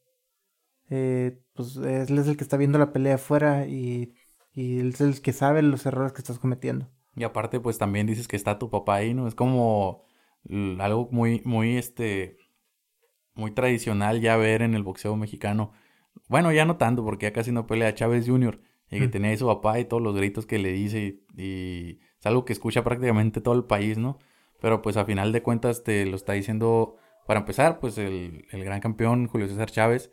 Eh, 0.91 1.43
pues 1.55 1.77
él 1.77 2.19
es 2.19 2.29
el 2.29 2.37
que 2.37 2.45
está 2.45 2.57
viendo 2.57 2.79
la 2.79 2.93
pelea 2.93 3.17
afuera 3.17 3.67
y, 3.67 4.15
y 4.53 4.81
él 4.81 4.91
es 4.91 5.01
el 5.01 5.23
que 5.23 5.33
sabe 5.33 5.63
los 5.63 5.87
errores 5.87 6.13
que 6.13 6.21
estás 6.21 6.39
cometiendo. 6.39 6.91
Y 7.15 7.25
aparte, 7.25 7.61
pues 7.61 7.79
también 7.79 8.07
dices 8.07 8.27
que 8.29 8.37
está 8.37 8.59
tu 8.59 8.71
papá 8.71 8.97
ahí, 8.97 9.15
¿no? 9.15 9.29
Es 9.29 9.35
como 9.35 10.05
algo 10.79 11.09
muy, 11.11 11.43
muy, 11.45 11.77
este, 11.77 12.39
muy 13.35 13.51
tradicional 13.53 14.21
ya 14.21 14.37
ver 14.37 14.63
en 14.63 14.75
el 14.75 14.83
boxeo 14.83 15.17
mexicano. 15.17 15.73
Bueno, 16.29 16.53
ya 16.53 16.65
no 16.65 16.77
tanto, 16.77 17.05
porque 17.05 17.27
ya 17.27 17.33
casi 17.33 17.53
no 17.53 17.67
pelea 17.67 17.95
Chávez 17.95 18.27
Jr. 18.27 18.61
Y 18.91 18.99
que 18.99 19.09
Mm. 19.09 19.11
tenía 19.11 19.31
ahí 19.31 19.37
su 19.37 19.47
papá 19.47 19.79
y 19.81 19.85
todos 19.87 20.03
los 20.03 20.15
gritos 20.15 20.45
que 20.47 20.59
le 20.59 20.71
dice 20.73 21.23
y, 21.37 21.43
y 21.43 22.01
es 22.19 22.27
algo 22.27 22.45
que 22.45 22.53
escucha 22.53 22.85
prácticamente 22.85 23.41
todo 23.41 23.55
el 23.55 23.65
país, 23.65 23.97
¿no? 23.99 24.19
Pero 24.61 24.83
pues 24.83 24.97
a 24.97 25.05
final 25.05 25.33
de 25.33 25.43
cuentas 25.43 25.83
te 25.83 26.05
lo 26.07 26.17
está 26.17 26.35
diciendo, 26.35 26.97
para 27.27 27.41
empezar, 27.41 27.81
pues 27.81 27.97
el, 27.99 28.47
el 28.51 28.65
gran 28.65 28.81
campeón 28.81 29.27
Julio 29.29 29.49
César 29.49 29.71
Chávez. 29.71 30.11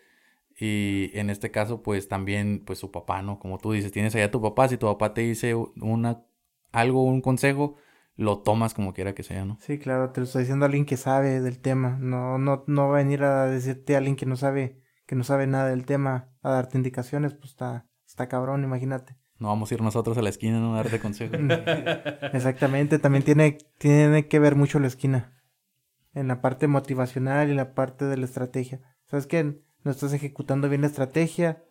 Y 0.62 1.12
en 1.14 1.30
este 1.30 1.52
caso, 1.52 1.82
pues 1.84 2.08
también, 2.08 2.64
pues 2.66 2.80
su 2.80 2.91
papá, 2.91 3.22
¿no? 3.22 3.39
Como 3.39 3.58
tú 3.60 3.72
dices, 3.72 3.91
tienes 3.91 4.14
allá 4.16 4.26
a 4.26 4.32
tu 4.32 4.41
papá, 4.41 4.68
si 4.68 4.78
tu 4.78 4.88
papá 4.88 5.14
te 5.14 5.22
dice 5.22 5.56
una, 5.56 6.24
algo, 6.72 7.04
un 7.04 7.22
consejo, 7.22 7.76
lo 8.16 8.40
tomas 8.40 8.74
como 8.74 8.94
quiera 8.94 9.16
que 9.16 9.24
sea, 9.24 9.46
¿no? 9.46 9.58
Sí, 9.62 9.80
claro, 9.80 10.12
te 10.12 10.20
lo 10.20 10.26
está 10.26 10.40
diciendo 10.40 10.66
alguien 10.66 10.86
que 10.86 10.98
sabe 10.98 11.40
del 11.40 11.60
tema. 11.60 11.98
No, 12.00 12.38
no, 12.38 12.66
no 12.68 12.90
va 12.90 12.96
a 12.96 13.04
venir 13.04 13.24
a 13.24 13.46
decirte 13.46 13.96
a 13.96 14.00
alguien 14.00 14.16
que 14.16 14.26
no 14.26 14.36
sabe, 14.36 14.82
que 15.06 15.16
no 15.16 15.24
sabe 15.24 15.48
nada 15.48 15.70
del 15.70 15.86
tema, 15.86 16.30
a 16.42 16.52
darte 16.52 16.78
indicaciones, 16.78 17.34
pues 17.34 17.52
está, 17.52 17.88
está 18.06 18.28
cabrón, 18.28 18.64
imagínate. 18.64 19.18
No 19.38 19.48
vamos 19.48 19.72
a 19.72 19.74
ir 19.74 19.82
nosotros 19.82 20.18
a 20.18 20.22
la 20.22 20.30
esquina, 20.30 20.60
¿no? 20.60 20.74
A 20.74 20.84
darte 20.84 21.00
consejos. 21.00 21.40
Exactamente, 22.34 23.00
también 23.00 23.24
tiene, 23.24 23.58
tiene 23.78 24.28
que 24.28 24.40
ver 24.40 24.56
mucho 24.56 24.80
la 24.80 24.88
esquina. 24.88 25.42
En 26.14 26.28
la 26.28 26.42
parte 26.42 26.68
motivacional 26.68 27.50
y 27.50 27.54
la 27.54 27.74
parte 27.74 28.04
de 28.04 28.18
la 28.18 28.26
estrategia. 28.26 28.82
¿Sabes 29.06 29.28
qué? 29.28 29.62
No 29.84 29.92
estás 29.92 30.12
ejecutando 30.12 30.68
bien 30.68 30.82
la 30.82 30.88
estrategia, 30.88 31.64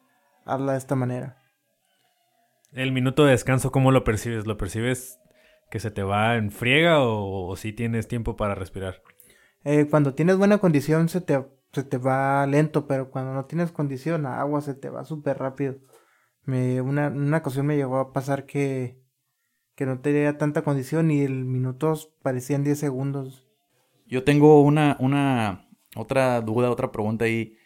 hazla 0.46 0.72
de 0.72 0.78
esta 0.78 0.94
manera. 0.94 1.36
¿El 2.72 2.92
minuto 2.92 3.24
de 3.24 3.32
descanso 3.32 3.72
cómo 3.72 3.90
lo 3.92 4.04
percibes? 4.04 4.46
¿Lo 4.46 4.58
percibes 4.58 5.18
que 5.70 5.80
se 5.80 5.90
te 5.90 6.02
va 6.02 6.36
en 6.36 6.50
friega 6.50 7.00
o, 7.02 7.48
o 7.48 7.56
si 7.56 7.72
tienes 7.72 8.08
tiempo 8.08 8.36
para 8.36 8.54
respirar? 8.54 9.02
Eh, 9.64 9.86
cuando 9.90 10.14
tienes 10.14 10.36
buena 10.36 10.58
condición 10.58 11.08
se 11.08 11.20
te, 11.20 11.44
se 11.72 11.82
te 11.82 11.98
va 11.98 12.46
lento, 12.46 12.86
pero 12.86 13.10
cuando 13.10 13.34
no 13.34 13.46
tienes 13.46 13.72
condición, 13.72 14.26
agua 14.26 14.60
se 14.60 14.74
te 14.74 14.90
va 14.90 15.04
súper 15.04 15.38
rápido. 15.38 15.76
Me, 16.44 16.80
una, 16.80 17.08
una 17.08 17.38
ocasión 17.38 17.66
me 17.66 17.76
llegó 17.76 17.98
a 17.98 18.12
pasar 18.12 18.46
que, 18.46 19.00
que 19.74 19.86
no 19.86 20.00
tenía 20.00 20.38
tanta 20.38 20.62
condición 20.62 21.10
y 21.10 21.22
el 21.22 21.44
minutos 21.44 22.12
parecían 22.22 22.64
10 22.64 22.78
segundos. 22.78 23.46
Yo 24.06 24.24
tengo 24.24 24.62
una, 24.62 24.96
una, 25.00 25.68
otra 25.94 26.40
duda, 26.40 26.70
otra 26.70 26.90
pregunta 26.90 27.26
ahí 27.26 27.58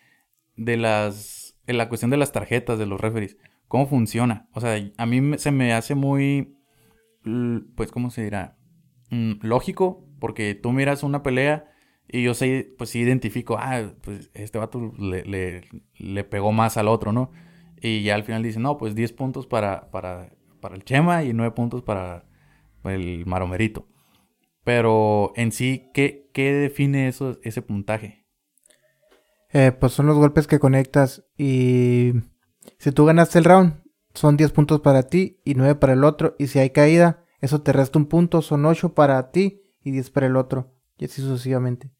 de 0.56 0.76
las, 0.76 1.56
en 1.66 1.78
la 1.78 1.88
cuestión 1.88 2.10
de 2.10 2.16
las 2.16 2.32
tarjetas 2.32 2.78
de 2.78 2.86
los 2.86 3.00
referees. 3.00 3.36
¿Cómo 3.72 3.86
funciona? 3.86 4.50
O 4.52 4.60
sea, 4.60 4.78
a 4.98 5.06
mí 5.06 5.38
se 5.38 5.50
me 5.50 5.72
hace 5.72 5.94
muy, 5.94 6.58
pues, 7.74 7.90
¿cómo 7.90 8.10
se 8.10 8.22
dirá? 8.22 8.58
Mm, 9.08 9.36
lógico, 9.40 10.06
porque 10.20 10.54
tú 10.54 10.72
miras 10.72 11.02
una 11.02 11.22
pelea 11.22 11.72
y 12.06 12.22
yo 12.22 12.34
sé, 12.34 12.74
pues 12.76 12.90
sí 12.90 12.98
identifico, 12.98 13.56
ah, 13.58 13.94
pues 14.02 14.30
este 14.34 14.58
vato 14.58 14.92
le, 14.98 15.62
le, 15.96 16.24
pegó 16.24 16.52
más 16.52 16.76
al 16.76 16.86
otro, 16.86 17.12
¿no? 17.12 17.30
Y 17.80 18.02
ya 18.02 18.14
al 18.14 18.24
final 18.24 18.42
dicen, 18.42 18.60
no, 18.60 18.76
pues 18.76 18.94
10 18.94 19.14
puntos 19.14 19.46
para, 19.46 19.90
para, 19.90 20.34
para 20.60 20.74
el 20.74 20.84
Chema 20.84 21.24
y 21.24 21.32
9 21.32 21.54
puntos 21.54 21.80
para 21.80 22.26
el 22.84 23.24
Maromerito. 23.24 23.88
Pero 24.64 25.32
en 25.34 25.50
sí, 25.50 25.88
¿qué, 25.94 26.28
qué 26.34 26.52
define 26.52 27.08
eso, 27.08 27.38
ese 27.42 27.62
puntaje? 27.62 28.26
Eh, 29.48 29.72
pues 29.72 29.94
son 29.94 30.04
los 30.04 30.18
golpes 30.18 30.46
que 30.46 30.58
conectas 30.58 31.24
y 31.38 32.12
si 32.78 32.92
tú 32.92 33.04
ganaste 33.04 33.38
el 33.38 33.44
round, 33.44 33.82
son 34.14 34.36
10 34.36 34.52
puntos 34.52 34.80
para 34.80 35.04
ti 35.04 35.40
y 35.44 35.54
9 35.54 35.76
para 35.76 35.94
el 35.94 36.04
otro. 36.04 36.36
Y 36.38 36.48
si 36.48 36.58
hay 36.58 36.70
caída, 36.70 37.24
eso 37.40 37.62
te 37.62 37.72
resta 37.72 37.98
un 37.98 38.06
punto, 38.06 38.42
son 38.42 38.64
8 38.64 38.94
para 38.94 39.30
ti 39.30 39.62
y 39.82 39.90
10 39.90 40.10
para 40.10 40.26
el 40.26 40.36
otro. 40.36 40.74
Y 40.98 41.06
así 41.06 41.22
sucesivamente. 41.22 41.90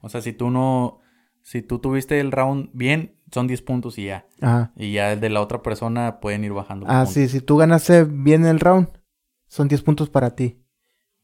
O 0.00 0.08
sea, 0.08 0.20
si 0.20 0.32
tú 0.32 0.50
no, 0.50 1.00
si 1.42 1.62
tú 1.62 1.78
tuviste 1.78 2.20
el 2.20 2.32
round 2.32 2.70
bien, 2.72 3.18
son 3.32 3.46
10 3.46 3.62
puntos 3.62 3.98
y 3.98 4.06
ya. 4.06 4.26
Ajá. 4.40 4.72
Y 4.76 4.92
ya 4.92 5.12
el 5.12 5.20
de 5.20 5.30
la 5.30 5.40
otra 5.40 5.62
persona 5.62 6.20
pueden 6.20 6.44
ir 6.44 6.52
bajando. 6.52 6.86
Ah, 6.88 7.06
sí, 7.06 7.28
si 7.28 7.40
tú 7.40 7.56
ganaste 7.56 8.04
bien 8.04 8.44
el 8.44 8.60
round, 8.60 8.88
son 9.46 9.68
10 9.68 9.82
puntos 9.82 10.10
para 10.10 10.34
ti. 10.34 10.60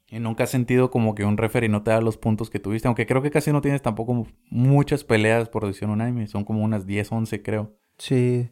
Y 0.08 0.20
nunca 0.20 0.44
has 0.44 0.50
sentido 0.50 0.90
como 0.90 1.16
que 1.16 1.24
un 1.24 1.36
referee 1.36 1.68
no 1.68 1.82
te 1.82 1.90
da 1.90 2.00
los 2.00 2.16
puntos 2.16 2.48
que 2.48 2.60
tuviste. 2.60 2.86
Aunque 2.86 3.06
creo 3.06 3.22
que 3.22 3.30
casi 3.30 3.50
no 3.50 3.60
tienes 3.60 3.82
tampoco 3.82 4.26
muchas 4.50 5.02
peleas 5.02 5.48
por 5.48 5.66
decisión 5.66 5.90
unánime. 5.90 6.28
Son 6.28 6.44
como 6.44 6.62
unas 6.62 6.86
10, 6.86 7.10
11 7.10 7.42
creo. 7.42 7.76
Sí, 7.98 8.50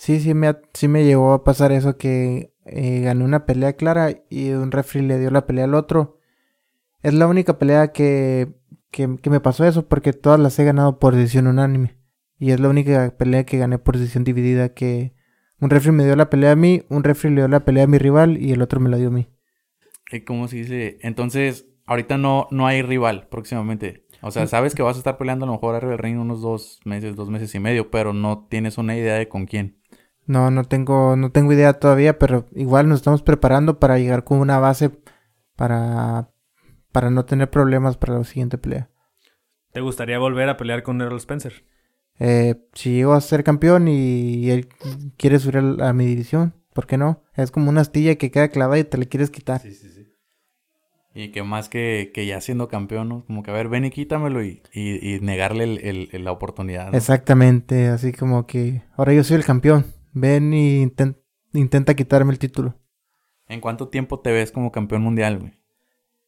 sí, 0.00 0.18
sí 0.20 0.32
me, 0.34 0.56
sí 0.72 0.88
me 0.88 1.04
llegó 1.04 1.32
a 1.34 1.44
pasar 1.44 1.72
eso 1.72 1.96
que 1.98 2.54
eh, 2.64 3.00
gané 3.00 3.22
una 3.24 3.44
pelea 3.44 3.74
clara 3.74 4.10
y 4.30 4.50
un 4.50 4.70
referee 4.72 5.06
le 5.06 5.18
dio 5.18 5.30
la 5.30 5.46
pelea 5.46 5.64
al 5.64 5.74
otro. 5.74 6.18
Es 7.02 7.12
la 7.14 7.26
única 7.26 7.58
pelea 7.58 7.92
que, 7.92 8.48
que, 8.90 9.18
que 9.22 9.30
me 9.30 9.40
pasó 9.40 9.64
eso 9.66 9.86
porque 9.88 10.12
todas 10.12 10.40
las 10.40 10.58
he 10.58 10.64
ganado 10.64 10.98
por 10.98 11.14
decisión 11.14 11.46
unánime. 11.46 11.98
Y 12.38 12.52
es 12.52 12.60
la 12.60 12.68
única 12.70 13.14
pelea 13.18 13.44
que 13.44 13.58
gané 13.58 13.78
por 13.78 13.98
decisión 13.98 14.24
dividida 14.24 14.72
que 14.72 15.12
un 15.60 15.68
referee 15.68 15.92
me 15.92 16.04
dio 16.06 16.16
la 16.16 16.30
pelea 16.30 16.52
a 16.52 16.56
mí, 16.56 16.82
un 16.88 17.04
referee 17.04 17.34
le 17.34 17.40
dio 17.42 17.48
la 17.48 17.64
pelea 17.66 17.84
a 17.84 17.86
mi 17.86 17.98
rival 17.98 18.38
y 18.38 18.52
el 18.52 18.62
otro 18.62 18.80
me 18.80 18.88
la 18.88 18.96
dio 18.96 19.08
a 19.08 19.12
mí. 19.12 19.28
¿Y 20.10 20.22
cómo 20.22 20.48
se 20.48 20.56
dice? 20.56 20.98
Entonces, 21.02 21.66
ahorita 21.86 22.16
no, 22.18 22.48
no 22.50 22.66
hay 22.66 22.80
rival 22.82 23.28
próximamente. 23.30 24.06
O 24.22 24.28
Mm. 24.28 24.32
sea, 24.32 24.46
sabes 24.46 24.74
que 24.74 24.82
vas 24.82 24.96
a 24.96 25.00
estar 25.00 25.18
peleando 25.18 25.44
a 25.44 25.48
lo 25.48 25.52
mejor 25.54 25.74
arriba 25.74 25.90
del 25.92 25.98
reino 25.98 26.22
unos 26.22 26.40
dos 26.42 26.80
meses, 26.84 27.14
dos 27.16 27.30
meses 27.30 27.54
y 27.54 27.60
medio, 27.60 27.90
pero 27.90 28.12
no 28.12 28.46
tienes 28.50 28.78
una 28.78 28.96
idea 28.96 29.14
de 29.14 29.28
con 29.28 29.46
quién. 29.46 29.79
No, 30.30 30.52
no 30.52 30.62
tengo, 30.62 31.16
no 31.16 31.32
tengo 31.32 31.52
idea 31.52 31.72
todavía, 31.72 32.16
pero 32.20 32.46
igual 32.54 32.88
nos 32.88 33.00
estamos 33.00 33.20
preparando 33.20 33.80
para 33.80 33.98
llegar 33.98 34.22
con 34.22 34.38
una 34.38 34.60
base 34.60 34.90
para, 35.56 36.30
para 36.92 37.10
no 37.10 37.24
tener 37.24 37.50
problemas 37.50 37.96
para 37.96 38.14
la 38.16 38.22
siguiente 38.22 38.56
pelea. 38.56 38.88
¿Te 39.72 39.80
gustaría 39.80 40.20
volver 40.20 40.48
a 40.48 40.56
pelear 40.56 40.84
con 40.84 41.00
Errol 41.00 41.18
Spencer? 41.18 41.64
Eh, 42.20 42.54
si 42.74 42.92
llego 42.92 43.14
a 43.14 43.20
ser 43.20 43.42
campeón 43.42 43.88
y 43.88 44.50
él 44.50 44.68
quiere 45.16 45.40
subir 45.40 45.58
a 45.82 45.92
mi 45.92 46.06
división, 46.06 46.54
¿por 46.74 46.86
qué 46.86 46.96
no? 46.96 47.24
Es 47.34 47.50
como 47.50 47.68
una 47.68 47.80
astilla 47.80 48.14
que 48.14 48.30
queda 48.30 48.50
clavada 48.50 48.78
y 48.78 48.84
te 48.84 48.98
la 48.98 49.06
quieres 49.06 49.30
quitar. 49.30 49.60
sí, 49.60 49.74
sí. 49.74 49.88
Y 51.12 51.32
que 51.32 51.42
más 51.42 51.68
que, 51.68 52.12
que 52.14 52.24
ya 52.24 52.40
siendo 52.40 52.68
campeón, 52.68 53.08
¿no? 53.08 53.24
Como 53.26 53.42
que 53.42 53.50
a 53.50 53.54
ver, 53.54 53.68
ven 53.68 53.84
y 53.84 53.90
quítamelo 53.90 54.44
y, 54.44 54.62
y, 54.72 55.16
y 55.16 55.18
negarle 55.20 55.64
el- 55.64 55.78
el- 55.84 56.08
el- 56.12 56.24
la 56.24 56.30
oportunidad. 56.30 56.92
¿no? 56.92 56.96
Exactamente, 56.96 57.88
así 57.88 58.12
como 58.12 58.46
que 58.46 58.82
ahora 58.96 59.12
yo 59.12 59.24
soy 59.24 59.36
el 59.38 59.44
campeón. 59.44 59.86
Ven 60.12 60.52
y 60.52 60.84
inten- 60.84 61.20
intenta 61.52 61.94
quitarme 61.94 62.32
el 62.32 62.38
título. 62.38 62.78
¿En 63.48 63.60
cuánto 63.60 63.88
tiempo 63.88 64.20
te 64.20 64.32
ves 64.32 64.52
como 64.52 64.72
campeón 64.72 65.02
mundial, 65.02 65.38
güey? 65.38 65.52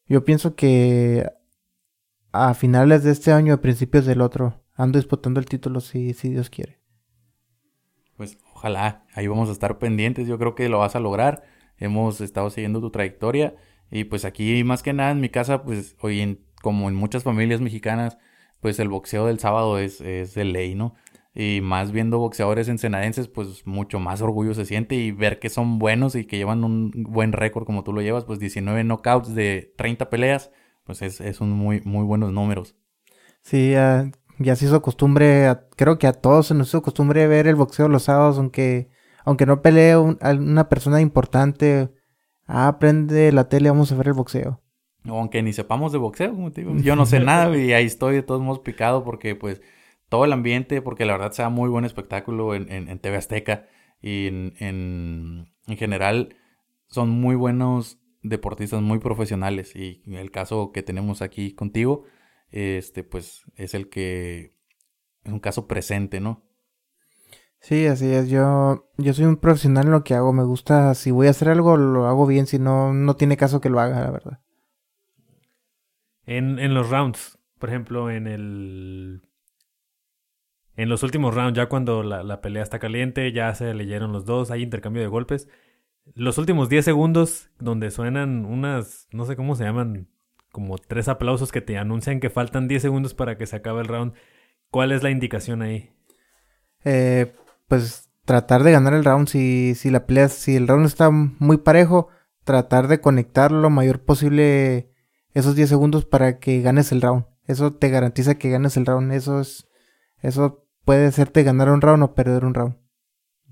Yo 0.06 0.24
pienso 0.24 0.54
que 0.56 1.26
a 2.32 2.54
finales 2.54 3.04
de 3.04 3.12
este 3.12 3.32
año, 3.32 3.54
a 3.54 3.60
principios 3.60 4.06
del 4.06 4.20
otro, 4.20 4.64
ando 4.74 4.98
disputando 4.98 5.38
el 5.38 5.46
título 5.46 5.80
si, 5.80 6.14
si 6.14 6.30
Dios 6.30 6.50
quiere. 6.50 6.80
Pues 8.16 8.38
ojalá, 8.54 9.06
ahí 9.14 9.26
vamos 9.26 9.48
a 9.48 9.52
estar 9.52 9.78
pendientes, 9.78 10.26
yo 10.26 10.38
creo 10.38 10.54
que 10.54 10.68
lo 10.68 10.78
vas 10.78 10.96
a 10.96 11.00
lograr. 11.00 11.44
Hemos 11.78 12.20
estado 12.20 12.50
siguiendo 12.50 12.80
tu 12.80 12.90
trayectoria 12.90 13.56
y 13.90 14.04
pues 14.04 14.24
aquí 14.24 14.62
más 14.64 14.82
que 14.82 14.92
nada 14.92 15.10
en 15.10 15.20
mi 15.20 15.28
casa, 15.28 15.62
pues 15.64 15.96
hoy 16.00 16.20
en, 16.20 16.44
como 16.62 16.88
en 16.88 16.94
muchas 16.94 17.24
familias 17.24 17.60
mexicanas, 17.60 18.18
pues 18.60 18.78
el 18.78 18.88
boxeo 18.88 19.26
del 19.26 19.38
sábado 19.40 19.78
es, 19.78 20.00
es 20.00 20.34
de 20.34 20.44
ley, 20.44 20.74
¿no? 20.74 20.94
Y 21.34 21.60
más 21.62 21.92
viendo 21.92 22.18
boxeadores 22.18 22.68
ensenadenses, 22.68 23.26
pues 23.28 23.66
mucho 23.66 23.98
más 24.00 24.20
orgullo 24.20 24.52
se 24.52 24.66
siente 24.66 24.96
y 24.96 25.12
ver 25.12 25.38
que 25.38 25.48
son 25.48 25.78
buenos 25.78 26.14
y 26.14 26.26
que 26.26 26.36
llevan 26.36 26.62
un 26.62 26.90
buen 26.94 27.32
récord 27.32 27.64
como 27.64 27.84
tú 27.84 27.92
lo 27.94 28.02
llevas, 28.02 28.24
pues 28.26 28.38
19 28.38 28.84
knockouts 28.84 29.34
de 29.34 29.72
30 29.78 30.10
peleas, 30.10 30.50
pues 30.84 31.00
es, 31.00 31.22
es 31.22 31.40
un 31.40 31.50
muy, 31.52 31.80
muy 31.84 32.04
buenos 32.04 32.32
números. 32.32 32.76
Sí, 33.40 33.70
ya, 33.72 34.10
ya 34.38 34.56
se 34.56 34.66
hizo 34.66 34.82
costumbre, 34.82 35.46
a- 35.46 35.66
creo 35.76 35.98
que 35.98 36.06
a 36.06 36.12
todos 36.12 36.48
se 36.48 36.54
nos 36.54 36.68
hizo 36.68 36.82
costumbre 36.82 37.26
ver 37.26 37.46
el 37.46 37.54
boxeo 37.56 37.88
los 37.88 38.02
sábados, 38.04 38.36
aunque, 38.36 38.90
aunque 39.24 39.46
no 39.46 39.62
pelee 39.62 39.96
un- 39.96 40.18
a 40.20 40.32
una 40.32 40.68
persona 40.68 41.00
importante, 41.00 41.88
ah, 42.46 42.76
prende 42.78 43.32
la 43.32 43.48
tele, 43.48 43.70
vamos 43.70 43.90
a 43.90 43.96
ver 43.96 44.08
el 44.08 44.12
boxeo. 44.14 44.60
Aunque 45.04 45.42
ni 45.42 45.52
sepamos 45.54 45.92
de 45.92 45.98
boxeo, 45.98 46.32
como 46.34 46.52
te 46.52 46.60
digo, 46.60 46.76
yo 46.76 46.94
no 46.94 47.06
sé 47.06 47.20
nada 47.24 47.56
y 47.56 47.72
ahí 47.72 47.86
estoy 47.86 48.16
de 48.16 48.22
todos 48.22 48.42
modos 48.42 48.60
picado 48.60 49.02
porque 49.02 49.34
pues 49.34 49.62
todo 50.12 50.26
el 50.26 50.34
ambiente, 50.34 50.82
porque 50.82 51.06
la 51.06 51.14
verdad 51.14 51.32
sea 51.32 51.48
muy 51.48 51.70
buen 51.70 51.86
espectáculo 51.86 52.54
en, 52.54 52.70
en, 52.70 52.90
en 52.90 52.98
TV 52.98 53.16
Azteca 53.16 53.66
y 54.02 54.26
en, 54.26 54.52
en, 54.58 55.54
en 55.66 55.76
general 55.78 56.36
son 56.86 57.08
muy 57.08 57.34
buenos 57.34 57.98
deportistas, 58.20 58.82
muy 58.82 58.98
profesionales 58.98 59.74
y 59.74 60.02
el 60.14 60.30
caso 60.30 60.70
que 60.70 60.82
tenemos 60.82 61.22
aquí 61.22 61.54
contigo, 61.54 62.04
este 62.50 63.04
pues 63.04 63.44
es 63.56 63.72
el 63.72 63.88
que 63.88 64.54
es 65.24 65.32
un 65.32 65.40
caso 65.40 65.66
presente, 65.66 66.20
¿no? 66.20 66.42
Sí, 67.60 67.86
así 67.86 68.12
es, 68.12 68.28
yo, 68.28 68.90
yo 68.98 69.14
soy 69.14 69.24
un 69.24 69.38
profesional 69.38 69.86
en 69.86 69.92
lo 69.92 70.04
que 70.04 70.12
hago, 70.12 70.34
me 70.34 70.44
gusta, 70.44 70.94
si 70.94 71.10
voy 71.10 71.28
a 71.28 71.30
hacer 71.30 71.48
algo, 71.48 71.78
lo 71.78 72.06
hago 72.06 72.26
bien, 72.26 72.46
si 72.46 72.58
no, 72.58 72.92
no 72.92 73.16
tiene 73.16 73.38
caso 73.38 73.62
que 73.62 73.70
lo 73.70 73.80
haga, 73.80 74.02
la 74.02 74.10
verdad. 74.10 74.40
En, 76.26 76.58
en 76.58 76.74
los 76.74 76.90
rounds, 76.90 77.38
por 77.58 77.70
ejemplo, 77.70 78.10
en 78.10 78.26
el... 78.26 79.31
En 80.82 80.88
los 80.88 81.04
últimos 81.04 81.32
rounds, 81.32 81.56
ya 81.56 81.68
cuando 81.68 82.02
la, 82.02 82.40
pelea 82.40 82.60
está 82.60 82.80
caliente, 82.80 83.30
ya 83.30 83.54
se 83.54 83.72
leyeron 83.72 84.12
los 84.12 84.24
dos, 84.24 84.50
hay 84.50 84.62
intercambio 84.64 85.00
de 85.00 85.06
golpes. 85.06 85.48
Los 86.16 86.38
últimos 86.38 86.68
10 86.68 86.84
segundos, 86.84 87.50
donde 87.60 87.92
suenan 87.92 88.44
unas, 88.44 89.06
no 89.12 89.24
sé 89.24 89.36
cómo 89.36 89.54
se 89.54 89.62
llaman, 89.62 90.08
como 90.50 90.78
tres 90.78 91.06
aplausos 91.06 91.52
que 91.52 91.60
te 91.60 91.78
anuncian 91.78 92.18
que 92.18 92.30
faltan 92.30 92.66
10 92.66 92.82
segundos 92.82 93.14
para 93.14 93.38
que 93.38 93.46
se 93.46 93.54
acabe 93.54 93.80
el 93.82 93.86
round. 93.86 94.14
¿Cuál 94.72 94.90
es 94.90 95.04
la 95.04 95.12
indicación 95.12 95.62
ahí? 95.62 95.92
Eh, 96.84 97.32
pues 97.68 98.10
tratar 98.24 98.64
de 98.64 98.72
ganar 98.72 98.94
el 98.94 99.04
round, 99.04 99.28
si, 99.28 99.76
si 99.76 99.88
la 99.88 100.04
pelea, 100.04 100.28
si 100.30 100.56
el 100.56 100.66
round 100.66 100.86
está 100.86 101.10
muy 101.10 101.58
parejo, 101.58 102.08
tratar 102.42 102.88
de 102.88 103.00
conectar 103.00 103.52
lo 103.52 103.70
mayor 103.70 104.00
posible 104.00 104.90
esos 105.32 105.54
10 105.54 105.68
segundos 105.68 106.06
para 106.06 106.40
que 106.40 106.60
ganes 106.60 106.90
el 106.90 107.02
round. 107.02 107.26
Eso 107.46 107.72
te 107.72 107.88
garantiza 107.88 108.34
que 108.34 108.50
ganes 108.50 108.76
el 108.76 108.84
round, 108.84 109.12
eso 109.12 109.38
es, 109.38 109.68
eso 110.22 110.61
puede 110.84 111.06
hacerte 111.06 111.42
ganar 111.42 111.70
un 111.70 111.80
round 111.80 112.02
o 112.02 112.14
perder 112.14 112.44
un 112.44 112.54
round. 112.54 112.76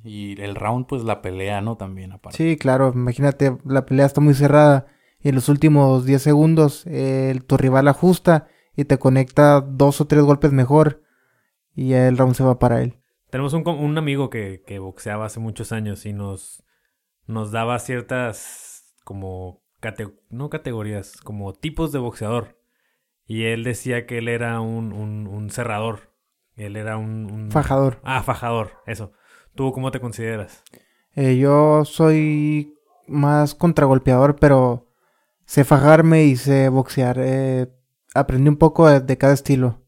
Y 0.02 0.40
el 0.40 0.54
round 0.54 0.86
pues 0.86 1.02
la 1.04 1.20
pelea, 1.20 1.60
¿no? 1.60 1.76
También 1.76 2.12
aparte. 2.12 2.36
Sí, 2.36 2.56
claro, 2.56 2.92
imagínate, 2.94 3.58
la 3.64 3.84
pelea 3.84 4.06
está 4.06 4.20
muy 4.20 4.34
cerrada 4.34 4.86
y 5.20 5.28
en 5.28 5.34
los 5.34 5.48
últimos 5.48 6.06
10 6.06 6.22
segundos 6.22 6.84
eh, 6.86 7.38
tu 7.46 7.56
rival 7.56 7.88
ajusta 7.88 8.46
y 8.74 8.84
te 8.86 8.98
conecta 8.98 9.60
dos 9.60 10.00
o 10.00 10.06
tres 10.06 10.22
golpes 10.22 10.52
mejor 10.52 11.02
y 11.74 11.90
ya 11.90 12.08
el 12.08 12.18
round 12.18 12.34
se 12.34 12.44
va 12.44 12.58
para 12.58 12.82
él. 12.82 12.98
Tenemos 13.30 13.52
un, 13.52 13.66
un 13.68 13.98
amigo 13.98 14.30
que, 14.30 14.62
que 14.66 14.78
boxeaba 14.78 15.26
hace 15.26 15.40
muchos 15.40 15.72
años 15.72 16.04
y 16.06 16.12
nos, 16.12 16.64
nos 17.26 17.52
daba 17.52 17.78
ciertas 17.78 18.94
como 19.04 19.62
cate- 19.80 20.14
no 20.30 20.50
categorías, 20.50 21.18
como 21.22 21.52
tipos 21.54 21.92
de 21.92 21.98
boxeador. 22.00 22.58
Y 23.26 23.44
él 23.44 23.64
decía 23.64 24.06
que 24.06 24.18
él 24.18 24.28
era 24.28 24.60
un, 24.60 24.92
un, 24.92 25.26
un 25.28 25.50
cerrador. 25.50 26.09
Él 26.64 26.76
era 26.76 26.96
un, 26.96 27.30
un- 27.30 27.50
Fajador. 27.50 27.98
Ah, 28.02 28.22
fajador, 28.22 28.72
eso. 28.86 29.12
¿Tú 29.54 29.72
cómo 29.72 29.90
te 29.90 30.00
consideras? 30.00 30.62
Eh, 31.16 31.36
yo 31.38 31.84
soy 31.84 32.74
más 33.08 33.54
contragolpeador, 33.54 34.36
pero 34.36 34.88
sé 35.44 35.64
fajarme 35.64 36.24
y 36.24 36.36
sé 36.36 36.68
boxear. 36.68 37.16
Eh, 37.20 37.66
aprendí 38.14 38.48
un 38.48 38.56
poco 38.56 38.88
de, 38.88 39.00
de 39.00 39.18
cada 39.18 39.32
estilo. 39.34 39.80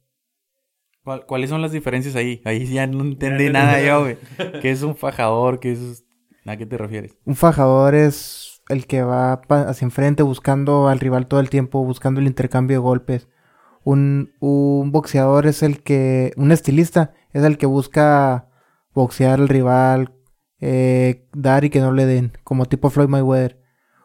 ¿Cuál- 1.05 1.27
¿Cuáles 1.27 1.51
son 1.51 1.63
las 1.63 1.73
diferencias 1.73 2.15
ahí? 2.17 2.41
Ahí 2.45 2.67
ya 2.67 2.87
no 2.87 3.03
entendí 3.03 3.45
Ya, 3.47 3.53
nada 3.53 3.81
yo, 3.81 4.01
güey. 4.03 4.17
¿Qué 4.61 4.71
es 4.71 4.83
un 4.83 4.97
fajador? 4.97 5.61
¿Qué 5.61 5.73
es...? 5.73 6.05
¿A 6.45 6.57
qué 6.57 6.67
te 6.67 6.77
refieres? 6.77 7.17
Un 7.25 7.37
fajador 7.37 7.95
es 7.95 8.63
el 8.69 8.87
que 8.89 9.03
va 9.03 9.35
hacia 9.35 9.85
enfrente 9.85 10.25
buscando 10.25 10.89
al 10.89 10.99
rival 10.99 11.29
todo 11.29 11.39
el 11.39 11.51
tiempo, 11.51 11.85
buscando 11.85 12.21
el 12.21 12.27
intercambio 12.27 12.77
de 12.77 12.81
golpes. 12.83 13.29
Un, 13.85 14.33
un 14.41 14.93
boxeador 14.93 15.47
es 15.47 15.63
el 15.63 15.83
que, 15.83 16.33
un 16.37 16.53
estilista 16.53 17.15
es 17.33 17.45
el 17.45 17.59
que 17.59 17.67
busca 17.67 18.49
boxear 18.95 19.41
al 19.41 19.49
rival, 19.49 20.15
eh, 20.61 21.29
dar 21.33 21.65
y 21.65 21.71
que 21.71 21.81
no 21.81 21.93
le 21.93 22.07
den, 22.07 22.33
como 22.45 22.67
tipo 22.67 22.91
Floyd 22.91 23.09
Mayweather. 23.09 23.61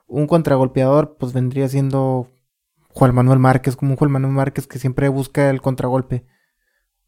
Un 0.07 0.25
contragolpeador 0.25 1.17
pues 1.19 1.33
vendría 1.33 1.67
siendo 1.67 2.31
Juan 2.89 3.13
Manuel 3.13 3.39
Márquez, 3.39 3.75
como 3.75 3.91
un 3.91 3.97
Juan 3.97 4.11
Manuel 4.11 4.33
Márquez 4.33 4.65
que 4.65 4.79
siempre 4.79 5.09
busca 5.09 5.49
el 5.49 5.61
contragolpe. 5.61 6.25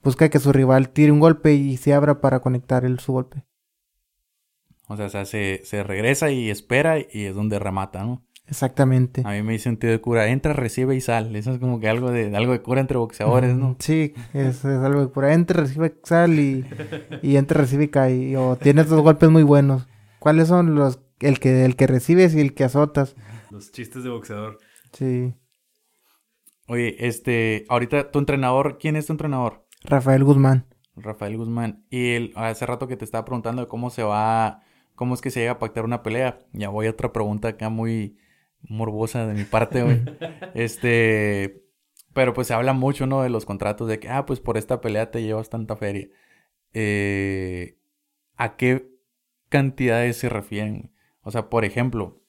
Busca 0.04 0.30
que 0.30 0.40
su 0.40 0.54
rival 0.54 0.90
tire 0.90 1.12
un 1.12 1.20
golpe 1.20 1.54
y 1.54 1.78
se 1.78 1.94
abra 1.94 2.22
para 2.22 2.42
conectar 2.42 2.86
su 3.00 3.12
golpe. 3.12 3.44
O 4.88 4.96
sea, 4.96 5.08
o 5.08 5.10
sea, 5.10 5.26
se, 5.26 5.62
se 5.64 5.84
regresa 5.84 6.32
y 6.32 6.50
espera 6.50 7.00
y 7.00 7.26
es 7.26 7.36
donde 7.36 7.60
remata, 7.60 8.04
¿no? 8.04 8.26
Exactamente. 8.50 9.22
A 9.26 9.32
mí 9.32 9.44
me 9.44 9.54
dice 9.54 9.70
un 9.70 9.78
tío 9.78 9.92
de 9.92 10.02
cura, 10.02 10.28
entra, 10.28 10.54
recibe 10.54 10.96
y 10.96 11.02
sal. 11.02 11.36
Eso 11.36 11.52
es 11.52 11.60
como 11.60 11.80
que 11.80 11.88
algo 11.88 12.12
de, 12.12 12.36
algo 12.36 12.52
de 12.52 12.62
cura 12.62 12.82
entre 12.82 12.98
boxeadores, 12.98 13.56
¿no? 13.56 13.76
Sí, 13.80 14.14
es, 14.34 14.66
es 14.66 14.66
algo 14.66 15.02
de 15.02 15.08
por 15.08 15.26
ahí 15.26 15.36
entre 15.36 15.62
recibe 15.62 15.96
sal 16.04 16.40
y, 16.40 16.66
y 17.22 17.38
entre 17.38 17.60
recibe 17.60 17.84
y 17.86 17.88
cae. 17.90 18.38
O 18.38 18.56
tienes 18.56 18.90
dos 18.90 19.02
golpes 19.02 19.30
muy 19.30 19.44
buenos. 19.44 19.88
¿Cuáles 20.18 20.48
son 20.48 20.74
los 20.74 21.00
el 21.20 21.40
que 21.40 21.64
el 21.64 21.76
que 21.76 21.86
recibes 21.86 22.34
y 22.34 22.42
el 22.42 22.56
que 22.56 22.64
azotas? 22.64 23.16
Los 23.52 23.72
chistes 23.72 24.04
de 24.04 24.10
boxeador. 24.10 24.58
Sí. 24.94 25.34
Oye, 26.68 27.08
este, 27.08 27.66
ahorita 27.70 28.12
tu 28.12 28.20
entrenador, 28.20 28.78
¿quién 28.80 28.96
es 28.96 29.06
tu 29.06 29.14
entrenador? 29.14 29.66
Rafael 29.84 30.24
Guzmán. 30.24 30.66
Rafael 30.96 31.38
Guzmán. 31.38 31.86
Y 31.90 32.12
él, 32.14 32.34
hace 32.36 32.66
rato 32.66 32.88
que 32.88 32.98
te 32.98 33.06
estaba 33.06 33.26
preguntando 33.26 33.62
de 33.62 33.68
cómo 33.68 33.90
se 33.92 34.04
va, 34.04 34.62
cómo 34.96 35.14
es 35.14 35.22
que 35.22 35.30
se 35.30 35.40
llega 35.40 35.54
a 35.54 35.60
pactar 35.60 35.86
una 35.86 36.02
pelea. 36.04 36.40
Ya 36.54 36.70
voy 36.70 36.88
a 36.88 36.92
otra 36.92 37.14
pregunta 37.14 37.50
acá 37.50 37.70
muy 37.70 38.18
morbosa 38.62 39.26
de 39.28 39.34
mi 39.34 39.44
parte, 39.44 39.84
güey. 39.84 40.02
este, 40.54 41.64
pero 42.14 42.34
pues 42.34 42.48
se 42.48 42.54
habla 42.54 42.74
mucho, 42.74 43.06
¿no? 43.08 43.22
De 43.22 43.30
los 43.30 43.46
contratos 43.46 43.88
de 43.88 44.00
que, 44.00 44.10
ah, 44.10 44.26
pues 44.26 44.40
por 44.40 44.58
esta 44.58 44.82
pelea 44.82 45.12
te 45.12 45.22
llevas 45.22 45.50
tanta 45.50 45.76
feria. 45.76 46.08
Eh, 46.74 47.78
¿a 48.36 48.56
qué 48.56 48.90
cantidades 49.50 50.18
se 50.18 50.30
refieren? 50.30 50.92
O 51.22 51.32
sea, 51.32 51.50
por 51.50 51.66
ejemplo, 51.66 52.22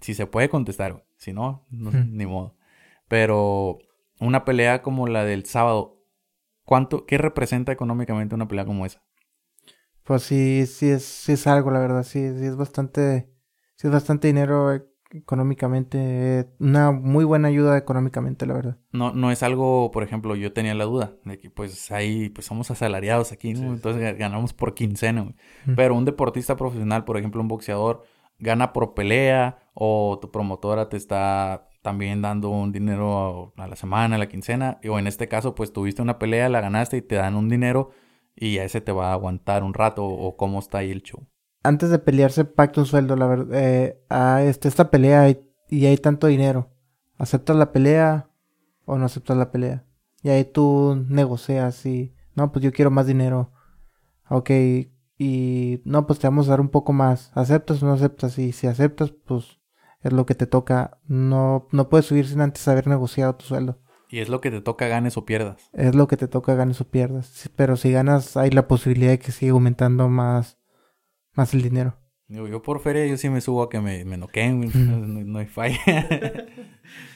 si 0.00 0.14
se 0.14 0.26
puede 0.26 0.48
contestar, 0.48 0.92
güey. 0.92 1.04
Si 1.16 1.32
no, 1.32 1.66
no 1.70 1.90
ni 1.90 2.24
modo. 2.24 2.56
Pero 3.08 3.78
una 4.20 4.44
pelea 4.44 4.80
como 4.80 5.06
la 5.06 5.24
del 5.24 5.44
sábado, 5.44 6.02
¿cuánto, 6.64 7.04
qué 7.04 7.18
representa 7.18 7.72
económicamente 7.72 8.34
una 8.34 8.48
pelea 8.48 8.64
como 8.64 8.86
esa? 8.86 9.02
Pues 10.04 10.22
sí, 10.22 10.64
sí 10.66 10.88
es, 10.88 11.04
sí 11.04 11.32
es 11.32 11.46
algo, 11.46 11.70
la 11.70 11.80
verdad. 11.80 12.02
Sí, 12.04 12.20
sí 12.38 12.46
es 12.46 12.56
bastante, 12.56 13.30
sí 13.76 13.86
es 13.86 13.92
bastante 13.92 14.28
dinero 14.28 14.72
eh, 14.72 14.82
económicamente. 15.10 16.50
una 16.58 16.92
muy 16.92 17.24
buena 17.24 17.48
ayuda 17.48 17.76
económicamente, 17.76 18.46
la 18.46 18.54
verdad. 18.54 18.78
No, 18.92 19.12
no 19.12 19.30
es 19.30 19.42
algo, 19.42 19.90
por 19.90 20.02
ejemplo, 20.02 20.36
yo 20.36 20.52
tenía 20.52 20.74
la 20.74 20.84
duda 20.84 21.14
de 21.24 21.38
que 21.38 21.50
pues 21.50 21.90
ahí 21.90 22.28
pues 22.30 22.46
somos 22.46 22.70
asalariados 22.70 23.32
aquí, 23.32 23.52
¿no? 23.52 23.58
Sí, 23.58 23.64
sí. 23.64 23.70
Entonces 23.70 24.18
ganamos 24.18 24.52
por 24.52 24.74
quincena, 24.74 25.22
güey. 25.22 25.34
Pero 25.76 25.94
un 25.94 26.04
deportista 26.04 26.56
profesional, 26.56 27.04
por 27.04 27.16
ejemplo, 27.16 27.40
un 27.40 27.48
boxeador, 27.48 28.02
gana 28.38 28.72
por 28.72 28.94
pelea 28.94 29.70
o 29.74 30.18
tu 30.20 30.30
promotora 30.30 30.88
te 30.88 30.96
está 30.96 31.68
también 31.82 32.20
dando 32.22 32.50
un 32.50 32.72
dinero 32.72 33.52
a 33.56 33.66
la 33.66 33.76
semana, 33.76 34.16
a 34.16 34.18
la 34.18 34.28
quincena, 34.28 34.80
o 34.88 34.98
en 34.98 35.06
este 35.06 35.28
caso 35.28 35.54
pues 35.54 35.72
tuviste 35.72 36.02
una 36.02 36.18
pelea, 36.18 36.48
la 36.48 36.60
ganaste 36.60 36.98
y 36.98 37.02
te 37.02 37.16
dan 37.16 37.36
un 37.36 37.48
dinero 37.48 37.90
y 38.36 38.58
a 38.58 38.64
ese 38.64 38.80
te 38.80 38.92
va 38.92 39.10
a 39.10 39.12
aguantar 39.12 39.62
un 39.62 39.74
rato 39.74 40.04
o 40.04 40.36
cómo 40.36 40.58
está 40.58 40.78
ahí 40.78 40.90
el 40.90 41.02
show. 41.02 41.26
Antes 41.62 41.90
de 41.90 41.98
pelearse 41.98 42.44
pacta 42.44 42.80
un 42.80 42.86
sueldo, 42.86 43.16
la 43.16 43.26
verdad. 43.26 43.48
Eh, 43.52 44.02
este, 44.48 44.68
esta 44.68 44.90
pelea 44.90 45.28
y, 45.28 45.40
y 45.68 45.86
hay 45.86 45.96
tanto 45.96 46.26
dinero. 46.26 46.70
¿Aceptas 47.18 47.56
la 47.56 47.72
pelea 47.72 48.30
o 48.84 48.96
no 48.96 49.06
aceptas 49.06 49.36
la 49.36 49.50
pelea? 49.50 49.84
Y 50.22 50.30
ahí 50.30 50.44
tú 50.44 51.04
negocias 51.08 51.84
y, 51.86 52.14
no, 52.34 52.52
pues 52.52 52.64
yo 52.64 52.72
quiero 52.72 52.90
más 52.90 53.06
dinero. 53.06 53.52
Ok, 54.28 54.50
y 55.18 55.82
no, 55.84 56.06
pues 56.06 56.18
te 56.18 56.26
vamos 56.26 56.46
a 56.48 56.52
dar 56.52 56.60
un 56.60 56.70
poco 56.70 56.92
más. 56.92 57.30
¿Aceptas 57.34 57.82
o 57.82 57.86
no 57.86 57.92
aceptas? 57.92 58.38
Y 58.38 58.52
si 58.52 58.66
aceptas, 58.66 59.10
pues 59.10 59.60
es 60.00 60.12
lo 60.12 60.24
que 60.24 60.34
te 60.34 60.46
toca. 60.46 60.98
No, 61.06 61.68
no 61.72 61.88
puedes 61.88 62.06
subir 62.06 62.26
sin 62.26 62.40
antes 62.40 62.66
haber 62.68 62.86
negociado 62.86 63.34
tu 63.34 63.44
sueldo. 63.44 63.80
Y 64.08 64.20
es 64.20 64.28
lo 64.28 64.40
que 64.40 64.50
te 64.50 64.60
toca 64.60 64.88
ganes 64.88 65.16
o 65.16 65.24
pierdas. 65.24 65.68
Es 65.72 65.94
lo 65.94 66.08
que 66.08 66.16
te 66.16 66.26
toca, 66.26 66.54
ganes 66.54 66.80
o 66.80 66.88
pierdas. 66.88 67.50
Pero 67.54 67.76
si 67.76 67.92
ganas, 67.92 68.36
hay 68.36 68.50
la 68.50 68.66
posibilidad 68.66 69.10
de 69.10 69.18
que 69.18 69.30
siga 69.30 69.52
aumentando 69.52 70.08
más, 70.08 70.58
más 71.40 71.54
el 71.54 71.62
dinero. 71.62 71.96
Digo, 72.28 72.46
yo 72.46 72.60
por 72.60 72.80
feria 72.80 73.06
yo 73.06 73.16
sí 73.16 73.30
me 73.30 73.40
subo 73.40 73.62
a 73.62 73.70
que 73.70 73.80
me, 73.80 74.04
me 74.04 74.18
noqueen, 74.18 74.58
güey. 74.58 74.70
no, 74.74 74.98
no 75.06 75.38
hay 75.38 75.46
falla. 75.46 75.78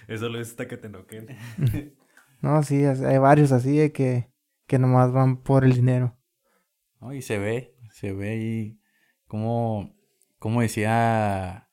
Eso 0.09 0.29
lo 0.31 0.41
es 0.41 0.49
hasta 0.51 0.67
que 0.67 0.79
te 0.79 0.89
noquen. 0.89 1.27
No, 2.41 2.63
sí, 2.63 2.85
hay 2.85 3.19
varios 3.19 3.53
así 3.53 3.77
de 3.77 3.93
que, 3.93 4.31
que 4.67 4.79
nomás 4.79 5.13
van 5.13 5.43
por 5.43 5.65
el 5.65 5.75
dinero. 5.75 6.19
¿no? 7.01 7.13
Y 7.13 7.21
se 7.21 7.39
ve, 7.39 7.77
se 7.93 8.13
ve 8.13 8.31
ahí 8.31 8.81
como, 9.27 9.95
como 10.39 10.63
decía 10.63 11.71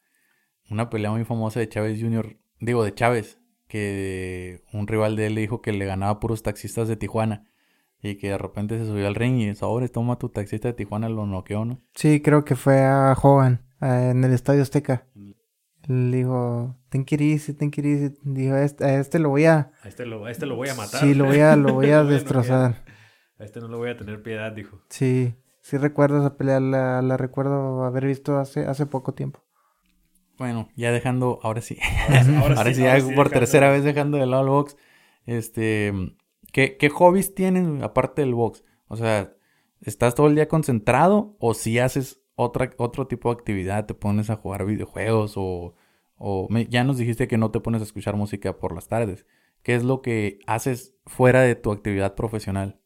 una 0.70 0.90
pelea 0.90 1.12
muy 1.12 1.24
famosa 1.24 1.60
de 1.62 1.70
Chávez 1.70 2.02
Jr., 2.02 2.38
digo, 2.60 2.84
de 2.84 2.94
Chávez, 2.94 3.40
que 3.68 4.64
un 4.74 4.88
rival 4.88 5.16
de 5.16 5.28
él 5.28 5.36
le 5.36 5.42
dijo 5.42 5.62
que 5.62 5.72
le 5.72 5.86
ganaba 5.86 6.20
puros 6.20 6.44
taxistas 6.44 6.90
de 6.90 6.98
Tijuana 6.98 7.51
y 8.02 8.16
que 8.18 8.30
de 8.30 8.38
repente 8.38 8.78
se 8.78 8.86
subió 8.86 9.08
al 9.08 9.16
ring 9.16 9.38
y 9.40 9.54
sobres, 9.56 9.92
toma 9.92 10.18
tu 10.18 10.30
taxista 10.30 10.68
de 10.70 10.74
Tijuana, 10.74 11.10
lo 11.10 11.26
noqueó, 11.26 11.66
¿no? 11.66 11.82
Sí, 11.96 12.22
creo 12.22 12.44
que 12.46 12.56
fue 12.56 12.84
a 12.84 13.14
Hogan 13.22 13.66
eh, 13.82 14.10
en 14.12 14.24
el 14.24 14.34
Estadio 14.34 14.62
Azteca. 14.62 15.06
Le 15.88 16.18
dijo, 16.18 16.78
ten 16.90 17.02
it 17.10 17.22
easy, 17.22 17.54
take 17.54 17.82
it 17.82 17.86
easy". 17.86 18.14
Dijo, 18.24 18.54
a 18.54 18.64
este, 18.64 18.86
a 18.86 19.00
este 19.00 19.20
lo 19.20 19.30
voy 19.30 19.46
a... 19.46 19.72
A 19.84 19.88
este 19.88 20.06
lo, 20.06 20.26
a 20.26 20.32
este 20.32 20.46
lo 20.46 20.56
voy 20.56 20.70
a 20.70 20.76
matar. 20.76 21.00
Sí, 21.02 21.14
lo 21.16 21.26
voy 21.26 21.40
a, 21.40 21.56
lo 21.56 21.74
voy 21.74 21.90
a 21.92 21.98
Lo 22.04 22.10
destrozar. 22.10 22.84
A 23.40 23.44
este 23.44 23.60
no 23.60 23.68
le 23.68 23.76
voy 23.78 23.90
a 23.90 23.98
tener 23.98 24.22
piedad, 24.22 24.52
dijo. 24.52 24.82
Sí, 24.90 25.36
sí 25.62 25.78
recuerdo 25.78 26.20
esa 26.20 26.38
pelea, 26.38 26.60
la, 26.60 27.02
la 27.02 27.18
recuerdo 27.18 27.84
haber 27.84 28.06
visto 28.06 28.38
hace, 28.38 28.66
hace 28.66 28.86
poco 28.86 29.14
tiempo. 29.14 29.44
Bueno, 30.38 30.70
ya 30.76 30.92
dejando, 30.92 31.40
ahora 31.44 31.62
sí, 31.62 31.78
Ahora, 32.08 32.20
ahora, 32.42 32.74
sí, 32.74 32.82
ahora 32.84 32.98
ya 32.98 33.00
sí 33.00 33.02
por 33.16 33.28
dejando- 33.28 33.30
tercera 33.32 33.70
vez 33.72 33.84
dejando 33.84 34.18
de 34.18 34.26
lado 34.28 34.44
el 34.44 34.50
box, 34.50 34.78
este, 35.26 35.94
¿qué, 36.52 36.78
qué 36.78 36.90
hobbies 36.90 37.36
tienes 37.36 37.82
aparte 37.84 38.22
del 38.22 38.34
box? 38.36 38.64
O 38.88 38.96
sea, 38.98 39.34
¿estás 39.82 40.16
todo 40.16 40.28
el 40.28 40.36
día 40.36 40.48
concentrado 40.48 41.36
o 41.40 41.54
si 41.54 41.80
haces 41.80 42.22
otra, 42.36 42.72
otro 42.78 43.08
tipo 43.08 43.30
de 43.30 43.36
actividad, 43.40 43.86
te 43.86 43.94
pones 43.94 44.30
a 44.30 44.36
jugar 44.38 44.66
videojuegos 44.66 45.34
o, 45.38 45.76
o 46.18 46.48
me- 46.50 46.68
ya 46.68 46.84
nos 46.84 46.98
dijiste 46.98 47.28
que 47.28 47.38
no 47.38 47.52
te 47.52 47.60
pones 47.62 47.82
a 47.82 47.86
escuchar 47.86 48.16
música 48.16 48.58
por 48.58 48.74
las 48.74 48.88
tardes? 48.88 49.26
¿Qué 49.64 49.76
es 49.76 49.84
lo 49.84 50.02
que 50.02 50.40
haces 50.48 50.96
fuera 51.06 51.42
de 51.42 51.56
tu 51.56 51.72
actividad 51.72 52.16
profesional? 52.16 52.80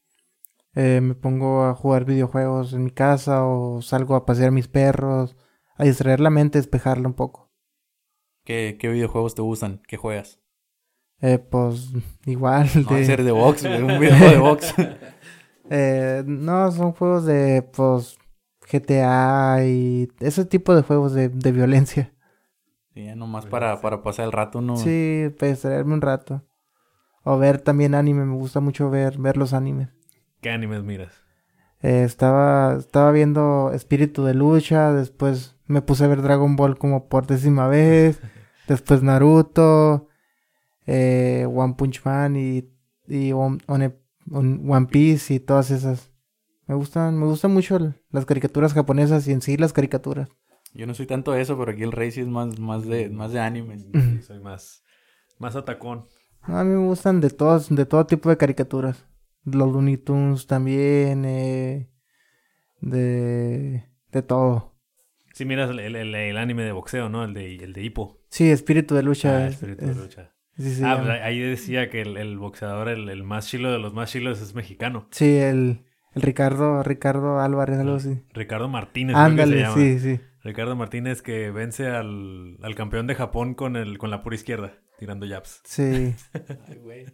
Eh, 0.76 1.02
me 1.02 1.16
pongo 1.16 1.64
a 1.66 1.74
jugar 1.74 2.06
videojuegos 2.06 2.74
en 2.74 2.84
mi 2.84 2.92
casa 2.92 3.46
o 3.46 3.82
salgo 3.82 4.14
a 4.16 4.26
pasear 4.28 4.52
mis 4.52 4.68
perros, 4.68 5.36
a 5.76 5.86
distraer 5.86 6.20
la 6.20 6.30
mente, 6.30 6.60
despejarla 6.60 7.08
un 7.08 7.16
poco. 7.16 7.50
¿Qué, 8.46 8.78
qué 8.80 8.88
videojuegos 8.88 9.36
te 9.36 9.42
gustan? 9.42 9.82
¿Qué 9.88 9.98
juegas? 9.98 10.40
Eh, 11.26 11.40
pues 11.40 11.90
igual 12.28 12.70
No 12.76 12.96
de... 12.96 13.04
ser 13.04 13.24
de 13.24 13.32
box, 13.32 13.64
un 13.64 13.88
videojuego 14.00 14.32
de 14.32 14.38
box. 14.38 14.76
Eh, 15.72 16.24
no, 16.28 16.72
son 16.72 16.92
juegos 16.92 17.26
de, 17.26 17.64
pues, 17.64 18.20
GTA 18.72 19.66
y 19.66 20.08
ese 20.20 20.46
tipo 20.46 20.76
de 20.76 20.84
juegos 20.84 21.14
de, 21.14 21.30
de 21.30 21.52
violencia. 21.52 22.14
Sí, 22.94 23.08
nomás 23.16 23.48
para, 23.48 23.82
para 23.82 24.04
pasar 24.04 24.26
el 24.26 24.32
rato, 24.34 24.62
¿no? 24.62 24.78
Sí, 24.78 25.34
para 25.40 25.52
distraerme 25.52 25.96
un 25.96 26.02
rato. 26.02 26.44
O 27.24 27.40
ver 27.40 27.60
también 27.60 27.96
anime, 27.96 28.24
me 28.26 28.36
gusta 28.36 28.60
mucho 28.60 28.92
ver, 28.92 29.18
ver 29.18 29.36
los 29.36 29.54
animes. 29.54 29.90
¿Qué 30.42 30.52
animes 30.52 30.84
miras? 30.84 31.24
Eh, 31.82 32.04
estaba, 32.04 32.76
estaba 32.76 33.12
viendo 33.12 33.72
Espíritu 33.74 34.26
de 34.26 34.36
Lucha, 34.36 34.94
después 34.94 35.58
me 35.66 35.82
puse 35.82 36.06
a 36.06 36.08
ver 36.08 36.22
Dragon 36.22 36.56
Ball 36.56 36.78
como 36.78 37.10
por 37.10 37.26
décima 37.26 37.68
vez, 37.68 38.22
después 38.68 39.02
Naruto, 39.02 40.08
eh, 40.86 41.48
One 41.52 41.76
Punch 41.78 42.04
Man 42.06 42.36
y, 42.36 42.70
y 43.08 43.32
One, 43.32 43.60
One- 43.68 43.94
One 44.32 44.88
Piece 44.88 45.34
y 45.34 45.40
todas 45.40 45.72
esas. 45.72 46.12
Me 46.68 46.76
gustan, 46.76 47.18
me 47.20 47.26
gustan 47.28 47.54
mucho 47.54 47.78
las 48.10 48.26
caricaturas 48.26 48.74
japonesas 48.74 49.28
y 49.28 49.32
en 49.32 49.42
sí 49.42 49.56
las 49.58 49.72
caricaturas. 49.74 50.30
Yo 50.74 50.88
no 50.88 50.94
soy 50.94 51.06
tanto 51.06 51.32
de 51.32 51.42
eso, 51.42 51.58
pero 51.58 51.72
aquí 51.72 51.84
el 51.84 51.92
Rey 51.92 52.12
sí 52.12 52.22
es 52.22 52.28
más, 52.28 52.60
más 52.60 52.86
de, 52.86 53.10
más 53.10 53.32
de 53.32 53.40
anime. 53.40 53.78
Sí, 53.80 54.22
soy 54.24 54.40
más, 54.40 54.84
más 55.40 55.56
atacón. 55.56 56.06
No, 56.48 56.58
a 56.58 56.64
mí 56.64 56.72
me 56.72 56.86
gustan 56.88 57.22
de 57.22 57.30
todos, 57.30 57.74
de 57.74 57.86
todo 57.86 58.06
tipo 58.08 58.30
de 58.30 58.38
caricaturas. 58.38 59.06
Los 59.46 59.72
Looney 59.72 59.98
Tunes 59.98 60.48
también, 60.48 61.24
eh, 61.26 61.90
de, 62.82 63.86
de 64.12 64.22
todo. 64.22 64.76
Sí, 65.34 65.46
miras 65.46 65.70
el, 65.70 65.80
el- 65.80 65.96
el- 65.96 66.16
el 66.16 66.38
anime 66.38 66.64
de 66.64 66.72
boxeo, 66.72 67.10
¿no? 67.10 67.24
El 67.24 67.34
de, 67.34 67.56
el 67.56 67.74
de 67.74 67.84
Hippo. 67.84 68.22
Sí, 68.30 68.50
Espíritu 68.50 68.96
de 68.96 69.04
Lucha. 69.04 69.38
Ah, 69.38 69.48
es- 69.48 69.56
Espíritu 69.56 69.86
de 69.86 69.96
lucha. 69.96 70.34
Sí, 70.58 70.82
ah, 70.84 70.98
pues 70.98 71.10
ahí 71.22 71.40
decía 71.40 71.90
que 71.90 72.02
el, 72.02 72.18
el 72.18 72.38
boxeador, 72.38 72.90
el, 72.90 73.10
el 73.10 73.24
más 73.24 73.48
chilo 73.48 73.72
de 73.72 73.80
los 73.80 73.94
más 73.94 74.12
chilos 74.12 74.42
es 74.42 74.56
mexicano. 74.56 75.08
Sí, 75.12 75.38
el, 75.38 75.86
el 76.14 76.22
Ricardo, 76.22 76.82
Ricardo 76.84 77.40
Álvarez, 77.40 77.80
algo 77.80 77.96
así. 77.96 78.22
Ricardo 78.34 78.68
Martínez, 78.70 79.16
creo 79.16 79.26
que 79.30 79.36
se 79.36 79.42
Ándale, 79.44 79.62
llama. 79.62 79.76
sí, 79.76 80.00
sí. 80.00 80.20
Ricardo 80.44 80.76
Martínez 80.76 81.22
que 81.22 81.50
vence 81.52 81.88
al, 81.88 82.58
al 82.62 82.76
campeón 82.76 83.08
de 83.08 83.16
Japón 83.16 83.56
con 83.56 83.76
el 83.76 83.98
con 83.98 84.12
la 84.12 84.22
pura 84.22 84.36
izquierda, 84.36 84.74
tirando 85.00 85.28
jabs. 85.28 85.62
Sí. 85.66 86.14
Ay, 86.70 86.78
güey. 86.84 87.06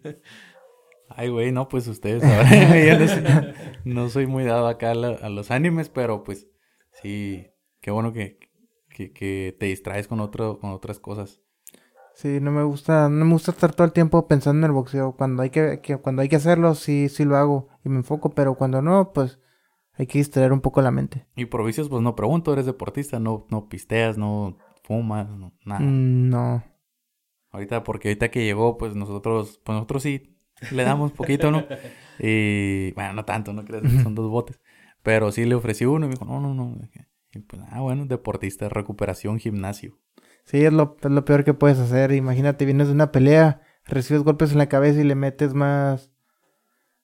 Ay, 1.09 1.29
güey, 1.29 1.51
no, 1.51 1.67
pues 1.67 1.87
ustedes 1.87 2.21
saben. 2.23 2.87
Yo 2.87 2.99
no, 2.99 3.07
soy- 3.07 3.53
no 3.85 4.09
soy 4.09 4.27
muy 4.27 4.43
dado 4.43 4.67
acá 4.67 4.91
a, 4.91 4.95
la- 4.95 5.09
a 5.21 5.29
los 5.29 5.51
animes, 5.51 5.89
pero 5.89 6.23
pues 6.23 6.47
sí, 7.01 7.47
qué 7.81 7.91
bueno 7.91 8.13
que, 8.13 8.39
que, 8.89 9.11
que 9.11 9.55
te 9.59 9.65
distraes 9.67 10.07
con, 10.07 10.19
otro, 10.19 10.59
con 10.59 10.71
otras 10.71 10.99
cosas. 10.99 11.40
Sí, 12.21 12.39
no 12.39 12.51
me 12.51 12.61
gusta, 12.63 13.09
no 13.09 13.25
me 13.25 13.33
gusta 13.33 13.49
estar 13.51 13.73
todo 13.73 13.85
el 13.85 13.93
tiempo 13.93 14.27
pensando 14.27 14.59
en 14.59 14.65
el 14.65 14.71
boxeo. 14.73 15.13
Cuando 15.13 15.41
hay 15.41 15.49
que, 15.49 15.79
que- 15.81 15.97
cuando 15.97 16.21
hay 16.21 16.29
que 16.29 16.35
hacerlo, 16.35 16.75
sí, 16.75 17.09
sí 17.09 17.25
lo 17.25 17.35
hago 17.35 17.69
y 17.83 17.89
me 17.89 17.95
enfoco, 17.97 18.29
pero 18.29 18.53
cuando 18.55 18.81
no, 18.83 19.11
pues 19.11 19.39
hay 19.93 20.05
que 20.05 20.19
distraer 20.19 20.53
un 20.53 20.61
poco 20.61 20.81
la 20.83 20.91
mente. 20.91 21.25
Y 21.35 21.45
por 21.45 21.65
vicios, 21.65 21.89
pues 21.89 22.03
no 22.03 22.15
pregunto, 22.15 22.53
eres 22.53 22.67
deportista, 22.67 23.19
no, 23.19 23.47
no 23.49 23.67
pisteas, 23.69 24.19
no 24.19 24.55
fumas, 24.83 25.29
no, 25.29 25.51
nada. 25.65 25.81
Mm, 25.81 26.29
no. 26.29 26.63
Ahorita, 27.49 27.83
porque 27.83 28.09
ahorita 28.09 28.29
que 28.29 28.45
llegó, 28.45 28.77
pues 28.77 28.95
nosotros, 28.95 29.59
pues 29.63 29.75
nosotros 29.75 30.03
sí 30.03 30.37
le 30.71 30.83
damos 30.83 31.11
poquito, 31.11 31.49
¿no? 31.51 31.65
Y 32.19 32.91
bueno, 32.91 33.13
no 33.13 33.25
tanto, 33.25 33.51
no 33.51 33.65
creas, 33.65 33.83
son 34.03 34.13
dos 34.13 34.29
botes. 34.29 34.59
Pero 35.01 35.31
sí 35.31 35.45
le 35.45 35.55
ofrecí 35.55 35.85
uno 35.85 36.05
y 36.05 36.09
me 36.09 36.13
dijo, 36.13 36.25
no, 36.25 36.39
no, 36.39 36.53
no. 36.53 36.77
Y 37.33 37.39
pues, 37.39 37.63
ah, 37.71 37.79
bueno, 37.81 38.05
deportista, 38.05 38.69
recuperación, 38.69 39.39
gimnasio. 39.39 39.97
Sí, 40.45 40.65
es 40.65 40.73
lo, 40.73 40.97
es 41.01 41.11
lo 41.11 41.25
peor 41.25 41.43
que 41.43 41.53
puedes 41.53 41.79
hacer. 41.79 42.11
Imagínate, 42.11 42.65
vienes 42.65 42.87
de 42.87 42.93
una 42.93 43.11
pelea, 43.11 43.61
recibes 43.85 44.23
golpes 44.23 44.51
en 44.51 44.57
la 44.57 44.69
cabeza 44.69 44.99
y 45.01 45.03
le 45.03 45.15
metes 45.15 45.53
más, 45.53 46.11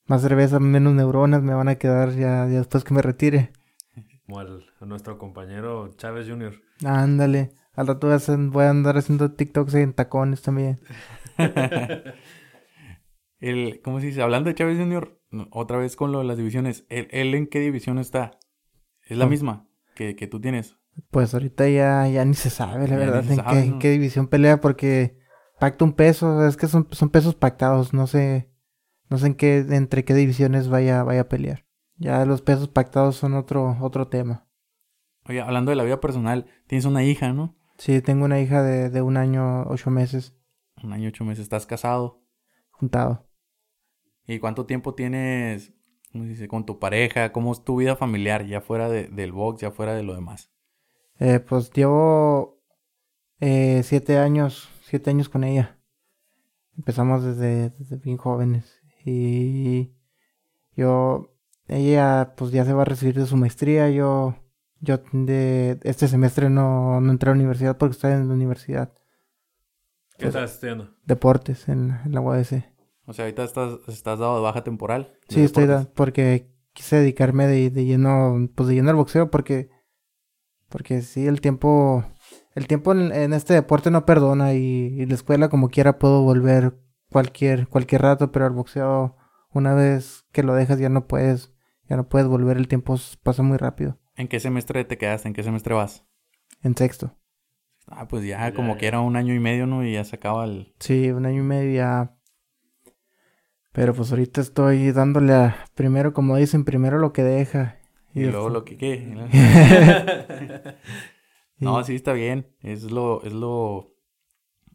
más 0.05 0.21
cerveza, 0.21 0.59
menos 0.59 0.93
neuronas, 0.93 1.43
me 1.43 1.53
van 1.53 1.69
a 1.69 1.75
quedar 1.75 2.11
ya, 2.11 2.47
ya 2.47 2.57
después 2.59 2.83
que 2.83 2.93
me 2.93 3.01
retire. 3.01 3.53
Como 4.25 4.39
a 4.39 4.45
nuestro 4.85 5.17
compañero 5.17 5.93
Chávez 5.95 6.27
Jr. 6.27 6.53
Ándale. 6.83 7.51
Al 7.73 7.87
rato 7.87 8.07
voy 8.51 8.63
a, 8.65 8.69
andar 8.69 8.97
haciendo 8.97 9.31
TikToks 9.33 9.75
en 9.75 9.93
tacones 9.93 10.41
también. 10.41 10.79
El, 13.39 13.81
¿Cómo 13.83 13.99
se 13.99 14.07
dice? 14.07 14.21
Hablando 14.23 14.49
de 14.49 14.55
Chávez 14.55 14.79
Jr., 14.79 15.19
otra 15.51 15.77
vez 15.77 15.95
con 15.95 16.11
lo 16.11 16.19
de 16.19 16.25
las 16.25 16.37
divisiones, 16.37 16.85
¿él, 16.89 17.07
él 17.11 17.35
en 17.35 17.45
qué 17.47 17.59
división 17.59 17.99
está? 17.99 18.31
¿Es 19.03 19.17
la 19.17 19.25
No. 19.25 19.29
misma 19.31 19.67
que, 19.95 20.15
que 20.15 20.25
tú 20.27 20.41
tienes? 20.41 20.75
Pues 21.11 21.33
ahorita 21.33 21.67
ya, 21.69 22.07
ya 22.07 22.25
ni 22.25 22.33
se 22.33 22.49
sabe, 22.49 22.87
la 22.87 22.95
Ya 22.95 23.05
verdad, 23.05 23.23
en, 23.29 23.35
sabe, 23.37 23.49
qué, 23.49 23.59
en 23.65 23.71
¿no? 23.71 23.79
qué 23.79 23.91
división 23.91 24.27
pelea, 24.27 24.59
porque 24.61 25.17
pacta 25.59 25.85
un 25.85 25.93
peso, 25.93 26.45
es 26.47 26.57
que 26.57 26.67
son, 26.67 26.87
son 26.91 27.09
pesos 27.09 27.35
pactados, 27.35 27.93
no 27.93 28.07
sé, 28.07 28.51
no 29.09 29.17
sé 29.17 29.27
en 29.27 29.35
qué, 29.35 29.57
entre 29.69 30.03
qué 30.05 30.13
divisiones 30.13 30.69
vaya, 30.69 31.03
vaya 31.03 31.21
a 31.21 31.29
pelear. 31.29 31.65
Ya 31.97 32.25
los 32.25 32.41
pesos 32.41 32.67
pactados 32.67 33.15
son 33.15 33.33
otro, 33.35 33.77
otro 33.81 34.07
tema. 34.07 34.47
Oye, 35.25 35.41
hablando 35.41 35.71
de 35.71 35.75
la 35.75 35.83
vida 35.83 35.99
personal, 35.99 36.45
tienes 36.67 36.85
una 36.85 37.03
hija, 37.03 37.33
¿no? 37.33 37.55
Sí, 37.77 38.01
tengo 38.01 38.25
una 38.25 38.39
hija 38.39 38.63
de, 38.63 38.89
de 38.89 39.01
un 39.01 39.17
año, 39.17 39.63
ocho 39.67 39.89
meses, 39.91 40.35
Un 40.83 40.93
año, 40.93 41.09
ocho 41.09 41.23
meses, 41.25 41.43
estás 41.43 41.65
casado. 41.65 42.23
juntado. 42.71 43.27
¿Y 44.25 44.39
cuánto 44.39 44.65
tiempo 44.65 44.93
tienes, 44.93 45.73
cómo 46.11 46.23
se 46.25 46.31
dice, 46.31 46.47
con 46.47 46.65
tu 46.65 46.79
pareja? 46.79 47.31
¿Cómo 47.31 47.51
es 47.51 47.63
tu 47.63 47.77
vida 47.77 47.95
familiar, 47.95 48.45
ya 48.45 48.61
fuera 48.61 48.89
de- 48.89 49.07
del 49.07 49.31
box, 49.31 49.61
ya 49.61 49.71
fuera 49.71 49.93
de 49.95 50.03
lo 50.03 50.13
demás? 50.15 50.51
Eh, 51.19 51.39
pues 51.39 51.71
llevo 51.73 52.61
eh, 53.39 53.81
siete 53.83 54.17
años, 54.17 54.69
siete 54.83 55.09
años 55.09 55.29
con 55.29 55.43
ella. 55.43 55.77
Empezamos 56.77 57.23
desde, 57.23 57.71
desde 57.71 57.97
bien 57.97 58.17
jóvenes. 58.17 58.81
Y 59.03 59.93
yo, 60.75 61.33
ella 61.67 62.33
pues 62.37 62.51
ya 62.51 62.65
se 62.65 62.73
va 62.73 62.83
a 62.83 62.85
recibir 62.85 63.15
de 63.15 63.25
su 63.25 63.35
maestría. 63.37 63.89
Yo, 63.89 64.35
yo 64.79 64.99
de 65.11 65.79
este 65.83 66.07
semestre 66.07 66.49
no, 66.49 67.01
no 67.01 67.11
entré 67.11 67.29
a 67.29 67.33
la 67.33 67.39
universidad 67.39 67.77
porque 67.77 67.93
estoy 67.93 68.11
en 68.13 68.27
la 68.27 68.33
universidad. 68.33 68.93
¿Qué 70.17 70.27
estás 70.27 70.51
estudiando? 70.53 70.89
Deportes 71.05 71.67
en, 71.69 71.89
la- 71.89 72.01
en 72.03 72.11
la 72.13 72.21
UAS. 72.21 72.53
O 73.05 73.13
sea, 73.13 73.25
ahorita 73.25 73.43
estás, 73.43 73.79
estás 73.87 74.19
dado 74.19 74.35
de 74.35 74.41
baja 74.41 74.63
temporal. 74.63 75.13
de 75.29 75.35
Sí, 75.35 75.41
estoy 75.43 75.65
deportes. 75.67 75.93
porque 75.95 76.51
quise 76.73 76.97
dedicarme 76.97 77.47
de, 77.47 77.69
de 77.69 77.85
lleno, 77.85 78.49
pues 78.55 78.67
de 78.69 78.75
lleno 78.75 78.89
al 78.89 78.95
boxeo 78.97 79.31
porque, 79.31 79.69
porque 80.69 81.01
sí, 81.01 81.27
el 81.27 81.41
tiempo, 81.41 82.03
el 82.55 82.67
tiempo 82.67 82.91
en, 82.91 83.11
en 83.11 83.33
este 83.33 83.53
deporte 83.53 83.91
no 83.91 84.05
perdona 84.05 84.53
y, 84.53 84.59
y 84.59 85.05
la 85.05 85.13
escuela 85.15 85.49
como 85.49 85.69
quiera 85.69 85.97
puedo 85.99 86.21
volver 86.23 86.77
cualquier, 87.09 87.67
cualquier 87.67 88.01
rato, 88.01 88.31
pero 88.31 88.45
al 88.45 88.51
boxeo 88.53 89.15
una 89.51 89.73
vez 89.73 90.25
que 90.31 90.43
lo 90.43 90.53
dejas 90.53 90.79
ya 90.79 90.89
no 90.89 91.07
puedes, 91.07 91.53
ya 91.89 91.95
no 91.95 92.09
puedes 92.09 92.27
volver, 92.27 92.57
el 92.57 92.67
tiempo 92.67 92.95
pasa 93.23 93.43
muy 93.43 93.57
rápido. 93.57 93.97
¿En 94.15 94.27
qué 94.27 94.39
semestre 94.39 94.83
te 94.85 94.97
quedaste? 94.97 95.27
¿En 95.27 95.33
qué 95.33 95.43
semestre 95.43 95.73
vas? 95.75 96.05
En 96.63 96.75
sexto. 96.75 97.15
Ah, 97.87 98.07
pues 98.07 98.25
ya, 98.25 98.39
Ya, 98.49 98.53
como 98.53 98.73
ya. 98.73 98.79
que 98.79 98.87
era 98.87 98.99
un 98.99 99.15
año 99.15 99.33
y 99.33 99.39
medio, 99.39 99.65
¿no? 99.67 99.85
Y 99.85 99.93
ya 99.93 100.03
se 100.03 100.17
acaba 100.17 100.43
el... 100.43 100.73
Sí, 100.79 101.09
un 101.11 101.25
año 101.25 101.39
y 101.41 101.45
medio 101.45 101.71
ya. 101.73 102.17
Pero 103.71 103.93
pues 103.93 104.09
ahorita 104.11 104.41
estoy 104.41 104.91
dándole 104.91 105.33
a, 105.33 105.55
primero, 105.75 106.13
como 106.13 106.35
dicen, 106.35 106.65
primero 106.65 106.97
lo 106.97 107.13
que 107.13 107.23
deja. 107.23 107.76
Y, 108.17 108.25
luego 108.25 108.49
lo 108.49 108.65
que 108.65 108.77
qué. 108.77 108.97
no, 111.59 111.83
sí 111.83 111.95
está 111.95 112.13
bien. 112.13 112.47
Es 112.61 112.83
lo, 112.83 113.23
es 113.23 113.33
lo, 113.33 113.93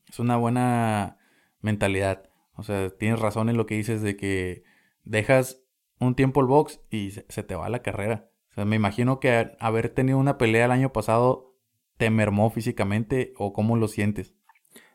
es 0.08 0.18
una 0.18 0.36
buena 0.36 1.18
mentalidad. 1.60 2.30
O 2.54 2.62
sea, 2.62 2.90
tienes 2.90 3.20
razón 3.20 3.48
en 3.48 3.56
lo 3.56 3.66
que 3.66 3.76
dices 3.76 4.02
de 4.02 4.16
que 4.16 4.64
dejas 5.04 5.62
un 5.98 6.14
tiempo 6.14 6.40
el 6.40 6.46
box 6.46 6.80
y 6.90 7.10
se 7.10 7.42
te 7.42 7.54
va 7.54 7.68
la 7.68 7.82
carrera. 7.82 8.30
O 8.50 8.54
sea, 8.54 8.64
me 8.64 8.76
imagino 8.76 9.18
que 9.20 9.56
haber 9.58 9.88
tenido 9.88 10.18
una 10.18 10.38
pelea 10.38 10.66
el 10.66 10.70
año 10.70 10.92
pasado 10.92 11.56
te 11.96 12.10
mermó 12.10 12.50
físicamente 12.50 13.32
o 13.36 13.52
cómo 13.52 13.76
lo 13.76 13.88
sientes. 13.88 14.34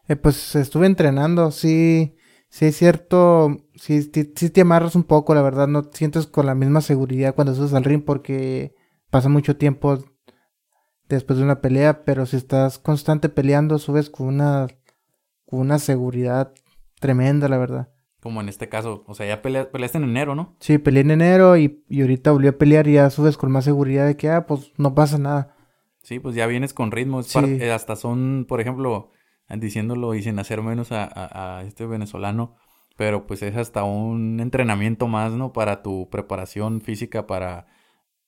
Eh, 0.08 0.16
pues 0.16 0.56
estuve 0.56 0.86
entrenando, 0.86 1.52
sí, 1.52 2.16
sí 2.50 2.66
es 2.66 2.78
cierto, 2.78 3.58
sí, 3.76 4.02
sí, 4.02 4.50
te 4.50 4.62
amarras 4.62 4.96
un 4.96 5.04
poco, 5.04 5.36
la 5.36 5.42
verdad, 5.42 5.68
no 5.68 5.84
te 5.84 5.98
sientes 5.98 6.28
con 6.28 6.46
la 6.46 6.56
misma 6.56 6.82
seguridad 6.82 7.36
cuando 7.36 7.56
subes 7.56 7.74
al 7.74 7.84
ring 7.84 8.04
porque 8.04 8.76
pasa 9.10 9.30
mucho 9.30 9.58
tiempo 9.58 10.00
después 11.08 11.40
de 11.40 11.46
una 11.46 11.62
pelea, 11.62 12.04
pero 12.04 12.26
si 12.26 12.38
estás 12.38 12.80
constante 12.80 13.30
peleando, 13.30 13.80
subes 13.80 14.10
con 14.10 14.28
una, 14.28 14.68
con 15.46 15.60
una 15.60 15.80
seguridad 15.80 16.54
tremenda, 17.00 17.48
la 17.48 17.58
verdad. 17.58 17.94
Como 18.22 18.42
en 18.42 18.50
este 18.50 18.68
caso, 18.68 19.04
o 19.08 19.14
sea, 19.14 19.28
ya 19.28 19.42
peleaste 19.42 19.98
en 19.98 20.04
enero, 20.04 20.36
¿no? 20.36 20.56
Sí, 20.60 20.80
peleé 20.80 21.02
en 21.02 21.12
enero 21.12 21.56
y, 21.56 21.86
y 21.88 22.02
ahorita 22.02 22.32
volví 22.32 22.48
a 22.48 22.58
pelear 22.58 22.88
y 22.88 22.94
ya 22.94 23.10
subes 23.10 23.38
con 23.38 23.52
más 23.52 23.64
seguridad 23.64 24.06
de 24.06 24.18
que, 24.18 24.30
ah, 24.30 24.46
pues 24.48 24.74
no 24.78 24.96
pasa 24.96 25.18
nada. 25.18 25.56
Sí, 26.02 26.20
pues 26.20 26.36
ya 26.36 26.48
vienes 26.48 26.74
con 26.74 26.92
ritmo. 26.92 27.22
Eh, 27.22 27.72
hasta 27.72 27.98
son, 27.98 28.46
por 28.48 28.62
ejemplo, 28.62 29.12
diciéndolo 29.50 30.14
y 30.16 30.22
sin 30.22 30.40
hacer 30.40 30.62
menos 30.62 30.90
a, 30.92 31.64
este 31.66 31.86
venezolano, 31.86 32.56
pero 32.96 33.28
pues 33.28 33.42
es 33.44 33.56
hasta 33.56 33.84
un 33.84 34.40
entrenamiento 34.40 35.08
más, 35.08 35.34
¿no? 35.34 35.54
Para 35.54 35.82
tu 35.82 36.10
preparación 36.10 36.82
física 36.82 37.28
para, 37.28 37.68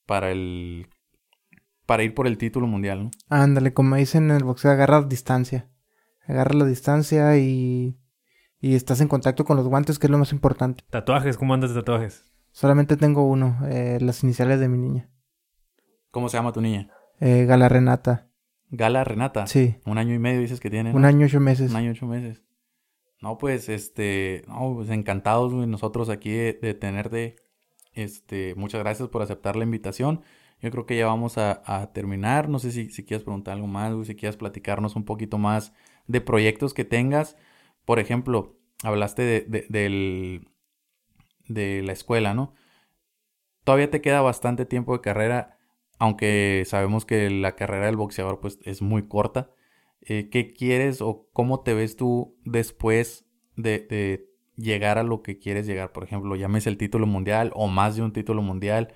para 0.05 0.31
el 0.31 0.87
para 1.85 2.03
ir 2.03 2.13
por 2.13 2.27
el 2.27 2.37
título 2.37 2.67
mundial, 2.67 3.05
¿no? 3.05 3.11
Ándale, 3.29 3.73
como 3.73 3.95
dicen 3.95 4.29
en 4.29 4.37
el 4.37 4.43
boxeo, 4.43 4.71
agarra 4.71 5.01
distancia. 5.01 5.69
Agarra 6.27 6.53
la 6.53 6.65
distancia 6.65 7.35
y 7.37 7.97
y 8.61 8.75
estás 8.75 9.01
en 9.01 9.07
contacto 9.07 9.45
con 9.45 9.57
los 9.57 9.67
guantes, 9.67 9.99
que 9.99 10.07
es 10.07 10.11
lo 10.11 10.17
más 10.17 10.31
importante. 10.31 10.83
¿Tatuajes? 10.89 11.37
¿Cómo 11.37 11.53
andas 11.53 11.73
de 11.73 11.79
tatuajes? 11.79 12.25
Solamente 12.51 12.97
tengo 12.97 13.25
uno, 13.27 13.57
eh, 13.67 13.99
las 14.01 14.23
iniciales 14.23 14.59
de 14.59 14.67
mi 14.67 14.77
niña. 14.77 15.09
¿Cómo 16.11 16.29
se 16.29 16.37
llama 16.37 16.51
tu 16.51 16.61
niña? 16.61 16.89
Eh, 17.19 17.45
Gala 17.45 17.69
Renata. 17.69 18.28
Gala 18.71 19.03
Renata. 19.03 19.47
Sí. 19.47 19.75
Un 19.85 19.97
año 19.97 20.13
y 20.13 20.19
medio 20.19 20.41
dices 20.41 20.59
que 20.59 20.69
tiene. 20.69 20.93
Un 20.93 21.05
año 21.05 21.25
ocho 21.25 21.39
meses. 21.39 21.71
Un 21.71 21.77
año 21.77 21.91
ocho 21.91 22.05
meses. 22.05 22.43
No, 23.21 23.37
pues, 23.37 23.67
este, 23.67 24.43
no, 24.47 24.75
pues 24.75 24.89
encantados 24.89 25.51
nosotros 25.53 26.09
aquí 26.09 26.31
de, 26.31 26.73
tenerte. 26.73 27.35
Este, 27.93 28.55
muchas 28.55 28.81
gracias 28.81 29.09
por 29.09 29.21
aceptar 29.21 29.55
la 29.55 29.63
invitación. 29.63 30.21
Yo 30.61 30.71
creo 30.71 30.85
que 30.85 30.97
ya 30.97 31.05
vamos 31.05 31.37
a, 31.37 31.91
terminar. 31.93 32.49
No 32.49 32.59
sé 32.59 32.71
si, 32.71 32.89
si 32.89 33.03
quieres 33.03 33.23
preguntar 33.23 33.55
algo 33.55 33.67
más, 33.67 34.07
si 34.07 34.15
quieres 34.15 34.37
platicarnos 34.37 34.95
un 34.95 35.05
poquito 35.05 35.37
más 35.37 35.73
de 36.07 36.21
proyectos 36.21 36.73
que 36.73 36.85
tengas. 36.85 37.35
Por 37.85 37.99
ejemplo, 37.99 38.57
hablaste 38.83 39.21
de, 39.23 39.65
del, 39.69 40.47
de 41.47 41.81
la 41.83 41.91
escuela, 41.91 42.33
¿no? 42.33 42.53
Todavía 43.63 43.89
te 43.89 44.01
queda 44.01 44.21
bastante 44.21 44.65
tiempo 44.65 44.93
de 44.93 45.01
carrera, 45.01 45.58
aunque 45.99 46.63
sabemos 46.65 47.05
que 47.05 47.29
la 47.29 47.55
carrera 47.55 47.85
del 47.85 47.97
boxeador 47.97 48.39
pues 48.39 48.59
es 48.63 48.81
muy 48.81 49.07
corta. 49.07 49.51
Eh, 50.01 50.29
¿Qué 50.29 50.53
quieres 50.53 51.01
o 51.01 51.29
cómo 51.33 51.61
te 51.61 51.73
ves 51.73 51.95
tú 51.95 52.37
después 52.45 53.25
de, 53.55 54.25
llegar 54.55 54.97
a 54.97 55.03
lo 55.03 55.21
que 55.21 55.37
quieres 55.37 55.67
llegar? 55.67 55.91
Por 55.91 56.03
ejemplo, 56.03 56.35
llames 56.35 56.65
el 56.65 56.77
título 56.77 57.05
mundial 57.05 57.51
o 57.53 57.67
más 57.67 57.95
de 57.95 58.01
un 58.01 58.13
título 58.13 58.41
mundial. 58.41 58.93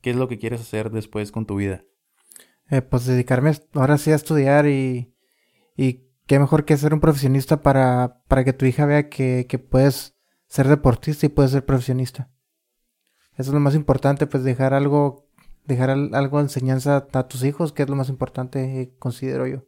¿Qué 0.00 0.10
es 0.10 0.16
lo 0.16 0.26
que 0.26 0.38
quieres 0.38 0.60
hacer 0.60 0.90
después 0.90 1.30
con 1.30 1.46
tu 1.46 1.56
vida? 1.56 1.84
Eh, 2.70 2.82
pues 2.82 3.06
dedicarme 3.06 3.52
ahora 3.74 3.98
sí 3.98 4.10
a 4.10 4.16
estudiar 4.16 4.66
y, 4.66 5.14
y 5.76 6.08
qué 6.28 6.38
mejor 6.38 6.64
que 6.64 6.76
ser 6.76 6.92
un 6.92 7.00
profesionista 7.00 7.62
para, 7.62 8.22
para 8.28 8.44
que 8.44 8.52
tu 8.52 8.66
hija 8.66 8.84
vea 8.84 9.08
que, 9.08 9.66
puedes 9.70 10.16
ser 10.46 10.68
deportista 10.68 11.26
y 11.26 11.30
puedes 11.30 11.52
ser 11.52 11.64
profesionista. 11.64 12.30
Eso 13.32 13.50
es 13.50 13.54
lo 13.54 13.60
más 13.60 13.74
importante, 13.74 14.26
pues 14.26 14.44
dejar 14.44 14.74
algo, 14.74 15.27
dejar 15.68 15.90
algo 15.90 16.38
de 16.38 16.44
enseñanza 16.44 17.06
a 17.12 17.28
tus 17.28 17.44
hijos, 17.44 17.72
que 17.72 17.82
es 17.82 17.88
lo 17.88 17.94
más 17.94 18.08
importante, 18.08 18.80
eh, 18.80 18.94
considero 18.98 19.46
yo. 19.46 19.64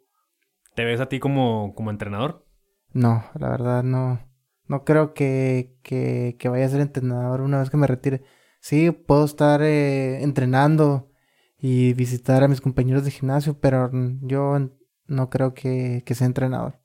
¿Te 0.74 0.84
ves 0.84 0.98
a 1.01 1.07
ti 1.07 1.20
como, 1.20 1.74
como 1.74 1.90
entrenador? 1.90 2.46
No, 2.92 3.24
la 3.38 3.51
verdad 3.51 3.84
no. 3.84 4.18
No 4.66 4.84
creo 4.84 5.14
que, 5.14 5.76
que, 5.82 6.48
vaya 6.48 6.64
a 6.64 6.68
ser 6.68 6.80
entrenador 6.80 7.42
una 7.42 7.59
vez 7.59 7.70
que 7.70 7.76
me 7.76 7.86
retire. 7.86 8.22
Sí, 8.61 8.90
puedo 8.90 9.24
estar 9.24 9.62
eh, 9.62 10.22
entrenando 10.22 11.11
y 11.59 11.92
visitar 11.92 12.42
a 12.42 12.48
mis 12.48 12.61
compañeros 12.61 13.05
de 13.05 13.11
gimnasio, 13.11 13.59
pero 13.61 13.90
yo 14.22 14.70
no 15.07 15.28
creo 15.28 15.55
que, 15.55 16.03
sea 16.07 16.26
entrenador. 16.26 16.80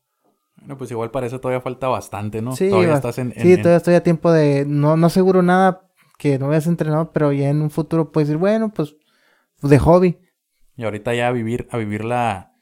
Bueno, 0.57 0.78
pues 0.78 0.91
igual 0.91 1.11
para 1.11 1.28
eso 1.28 1.39
todavía 1.39 1.61
falta 1.61 1.88
bastante, 1.88 2.41
¿no? 2.41 2.55
Sí, 2.55 2.70
todavía 2.70 2.95
estás 2.95 3.20
en, 3.20 3.34
sí, 3.34 3.55
todavía 3.57 3.78
estoy 3.78 3.93
a 3.93 4.03
tiempo 4.03 4.32
de, 4.32 4.66
no, 4.66 4.97
no 4.97 5.07
aseguro 5.07 5.41
nada 5.43 5.86
que 6.18 6.39
no 6.39 6.47
vayas 6.47 6.68
entrenador, 6.68 7.11
pero 7.13 7.32
ya 7.32 7.49
en 7.49 7.61
un 7.61 7.70
futuro 7.70 8.11
puedes 8.11 8.28
decir, 8.28 8.39
bueno, 8.39 8.72
pues 8.74 8.95
de 9.62 9.80
hobby. 9.80 10.18
Y 10.78 10.84
ahorita 10.84 11.14
ya 11.14 11.28
a 11.28 11.32
vivir, 11.32 11.68
a 11.72 11.78
vivir 11.78 12.03
la, 12.03 12.53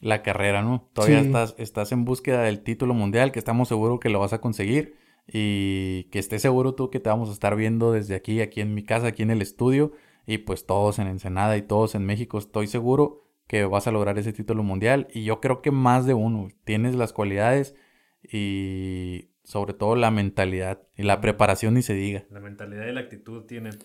la 0.00 0.22
carrera, 0.22 0.62
¿no? 0.62 0.90
Todavía 0.92 1.20
estás, 1.20 1.54
estás 1.58 1.92
en 1.92 2.04
búsqueda 2.04 2.42
del 2.42 2.62
título 2.62 2.94
mundial, 2.94 3.32
que 3.32 3.38
estamos 3.38 3.68
seguros 3.68 4.00
que 4.00 4.10
lo 4.10 4.20
vas 4.20 4.32
a 4.32 4.40
conseguir. 4.40 4.96
Y 5.26 6.04
que 6.10 6.18
estés 6.18 6.42
seguro 6.42 6.74
tú 6.74 6.90
que 6.90 7.00
te 7.00 7.08
vamos 7.08 7.30
a 7.30 7.32
estar 7.32 7.56
viendo 7.56 7.92
desde 7.92 8.14
aquí, 8.14 8.42
aquí 8.42 8.60
en 8.60 8.74
mi 8.74 8.84
casa, 8.84 9.06
aquí 9.08 9.22
en 9.22 9.30
el 9.30 9.40
estudio. 9.40 9.92
Y 10.26 10.38
pues 10.38 10.66
todos 10.66 10.98
en 10.98 11.06
Ensenada 11.06 11.56
y 11.56 11.62
todos 11.62 11.94
en 11.94 12.04
México, 12.04 12.38
estoy 12.38 12.66
seguro 12.66 13.22
que 13.46 13.64
vas 13.64 13.86
a 13.86 13.90
lograr 13.90 14.18
ese 14.18 14.32
título 14.32 14.62
mundial. 14.62 15.08
Y 15.12 15.24
yo 15.24 15.40
creo 15.40 15.62
que 15.62 15.70
más 15.70 16.06
de 16.06 16.14
uno. 16.14 16.48
Tienes 16.64 16.94
las 16.94 17.12
cualidades 17.12 17.74
y 18.22 19.30
sobre 19.44 19.74
todo 19.74 19.96
la 19.96 20.10
mentalidad 20.10 20.82
y 20.96 21.02
la 21.02 21.20
preparación 21.20 21.74
ni 21.74 21.82
se 21.82 21.94
diga. 21.94 22.24
La 22.30 22.40
mentalidad 22.40 22.86
y 22.86 22.92
la 22.92 23.00
actitud 23.00 23.44
tienen. 23.44 23.78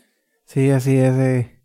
Sí, 0.45 0.69
así 0.71 0.97
es. 0.97 1.15
Eh. 1.15 1.58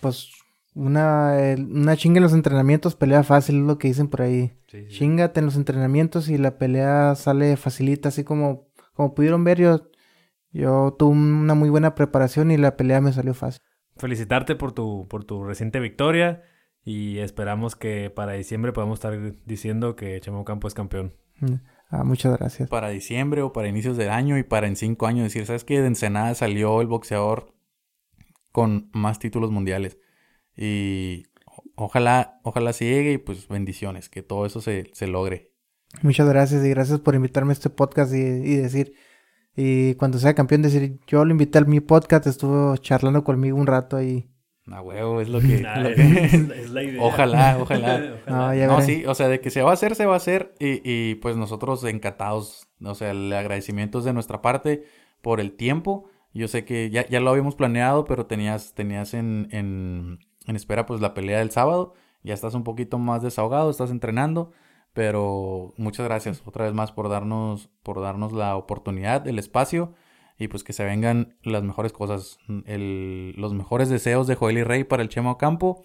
Pues 0.00 0.30
una, 0.74 1.34
una 1.58 1.96
chinga 1.96 2.18
en 2.18 2.22
los 2.22 2.34
entrenamientos, 2.34 2.96
pelea 2.96 3.22
fácil, 3.22 3.56
es 3.56 3.62
lo 3.62 3.78
que 3.78 3.88
dicen 3.88 4.08
por 4.08 4.22
ahí. 4.22 4.52
Chingate 4.88 5.40
en 5.40 5.46
los 5.46 5.56
entrenamientos 5.56 6.28
y 6.28 6.36
la 6.36 6.58
pelea 6.58 7.14
sale 7.14 7.56
facilita, 7.56 8.10
así 8.10 8.24
como, 8.24 8.68
como 8.92 9.14
pudieron 9.14 9.42
ver, 9.42 9.58
yo, 9.58 9.88
yo 10.52 10.94
tuve 10.98 11.16
una 11.16 11.54
muy 11.54 11.70
buena 11.70 11.94
preparación 11.94 12.50
y 12.50 12.58
la 12.58 12.76
pelea 12.76 13.00
me 13.00 13.12
salió 13.12 13.32
fácil. 13.32 13.62
Felicitarte 13.96 14.54
por 14.54 14.72
tu, 14.72 15.06
por 15.08 15.24
tu 15.24 15.44
reciente 15.44 15.80
victoria 15.80 16.42
y 16.84 17.18
esperamos 17.18 17.74
que 17.74 18.10
para 18.10 18.32
diciembre 18.32 18.72
podamos 18.72 18.98
estar 18.98 19.18
diciendo 19.46 19.96
que 19.96 20.20
Chemo 20.20 20.44
Campo 20.44 20.68
es 20.68 20.74
campeón. 20.74 21.14
Ah, 21.88 22.04
muchas 22.04 22.36
gracias. 22.36 22.68
Para 22.68 22.90
diciembre 22.90 23.42
o 23.42 23.52
para 23.52 23.68
inicios 23.68 23.96
del 23.96 24.10
año 24.10 24.36
y 24.36 24.42
para 24.42 24.66
en 24.66 24.76
cinco 24.76 25.06
años 25.06 25.24
decir, 25.24 25.46
¿sabes 25.46 25.64
qué? 25.64 25.80
De 25.80 25.86
Ensenada 25.86 26.34
salió 26.34 26.82
el 26.82 26.86
boxeador 26.86 27.55
con 28.56 28.88
más 28.94 29.18
títulos 29.18 29.50
mundiales. 29.50 29.98
Y 30.56 31.24
ojalá, 31.74 32.40
ojalá 32.42 32.72
se 32.72 32.86
llegue 32.86 33.12
y 33.12 33.18
pues 33.18 33.48
bendiciones, 33.48 34.08
que 34.08 34.22
todo 34.22 34.46
eso 34.46 34.62
se, 34.62 34.90
logre. 35.06 35.52
Muchas 36.00 36.26
gracias 36.26 36.64
y 36.64 36.70
gracias 36.70 37.00
por 37.00 37.14
invitarme 37.14 37.50
a 37.50 37.52
este 37.52 37.68
podcast 37.68 38.14
y, 38.14 38.16
y 38.16 38.56
decir, 38.56 38.94
y 39.54 39.92
cuando 39.96 40.16
sea 40.16 40.34
campeón 40.34 40.62
decir, 40.62 40.98
yo 41.06 41.26
lo 41.26 41.32
invité 41.32 41.58
a 41.58 41.64
mi 41.66 41.80
podcast, 41.80 42.26
estuvo 42.26 42.74
charlando 42.78 43.24
conmigo 43.24 43.58
un 43.58 43.66
rato 43.66 44.00
y 44.00 44.30
a 44.72 44.80
huevo, 44.80 45.20
es 45.20 45.28
lo 45.28 45.40
que... 45.40 45.56
es, 46.54 46.70
la 46.70 46.82
idea. 46.82 47.02
Ojalá, 47.02 47.58
ojalá. 47.60 48.22
No, 48.26 48.80
sí, 48.80 49.04
o 49.04 49.14
sea, 49.14 49.28
de 49.28 49.40
que 49.40 49.50
se 49.50 49.60
va 49.60 49.72
a 49.72 49.74
hacer, 49.74 49.96
se 49.96 50.06
va 50.06 50.14
a 50.14 50.16
hacer. 50.16 50.54
Y, 50.58 50.80
y 50.82 51.16
pues 51.16 51.36
nosotros 51.36 51.84
encantados, 51.84 52.68
o 52.82 52.94
sea, 52.94 53.10
el 53.10 53.30
agradecimiento 53.34 53.98
es 53.98 54.06
de 54.06 54.14
nuestra 54.14 54.40
parte 54.40 54.84
por 55.20 55.40
el 55.40 55.52
tiempo. 55.52 56.08
Yo 56.36 56.48
sé 56.48 56.64
que 56.64 56.90
ya, 56.90 57.06
ya 57.08 57.20
lo 57.20 57.30
habíamos 57.30 57.54
planeado, 57.54 58.04
pero 58.04 58.26
tenías, 58.26 58.74
tenías 58.74 59.14
en, 59.14 59.48
en, 59.50 60.18
en 60.46 60.56
espera 60.56 60.86
pues 60.86 61.00
la 61.00 61.14
pelea 61.14 61.38
del 61.38 61.50
sábado. 61.50 61.94
Ya 62.22 62.34
estás 62.34 62.54
un 62.54 62.64
poquito 62.64 62.98
más 62.98 63.22
desahogado, 63.22 63.70
estás 63.70 63.90
entrenando. 63.90 64.52
Pero 64.92 65.74
muchas 65.76 66.06
gracias 66.06 66.42
otra 66.46 66.64
vez 66.64 66.72
más 66.72 66.90
por 66.90 67.10
darnos, 67.10 67.68
por 67.82 68.00
darnos 68.00 68.32
la 68.32 68.56
oportunidad, 68.56 69.28
el 69.28 69.38
espacio 69.38 69.92
y 70.38 70.48
pues 70.48 70.64
que 70.64 70.72
se 70.72 70.84
vengan 70.84 71.36
las 71.42 71.62
mejores 71.62 71.92
cosas, 71.92 72.38
el, 72.64 73.34
los 73.36 73.54
mejores 73.54 73.88
deseos 73.88 74.26
de 74.26 74.34
Joel 74.34 74.58
y 74.58 74.64
Rey 74.64 74.84
para 74.84 75.02
el 75.02 75.08
Chemo 75.08 75.38
Campo. 75.38 75.84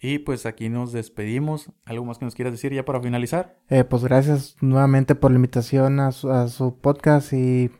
Y 0.00 0.18
pues 0.18 0.44
aquí 0.44 0.68
nos 0.68 0.92
despedimos. 0.92 1.70
¿Algo 1.86 2.04
más 2.04 2.18
que 2.18 2.26
nos 2.26 2.34
quieras 2.34 2.52
decir 2.52 2.72
ya 2.72 2.84
para 2.84 3.00
finalizar? 3.00 3.56
Eh, 3.68 3.84
pues 3.84 4.04
gracias 4.04 4.56
nuevamente 4.60 5.14
por 5.14 5.30
la 5.30 5.36
invitación 5.36 6.00
a 6.00 6.12
su, 6.12 6.30
a 6.30 6.48
su 6.48 6.78
podcast 6.78 7.32
y 7.32 7.70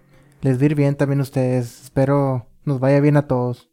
les 0.43 0.59
vir 0.59 0.75
bien 0.75 0.97
también 0.97 1.21
a 1.21 1.23
ustedes. 1.23 1.83
Espero 1.85 2.47
nos 2.65 2.81
vaya 2.81 3.01
bien 3.01 3.17
a 3.17 3.27
todos. 3.27 3.71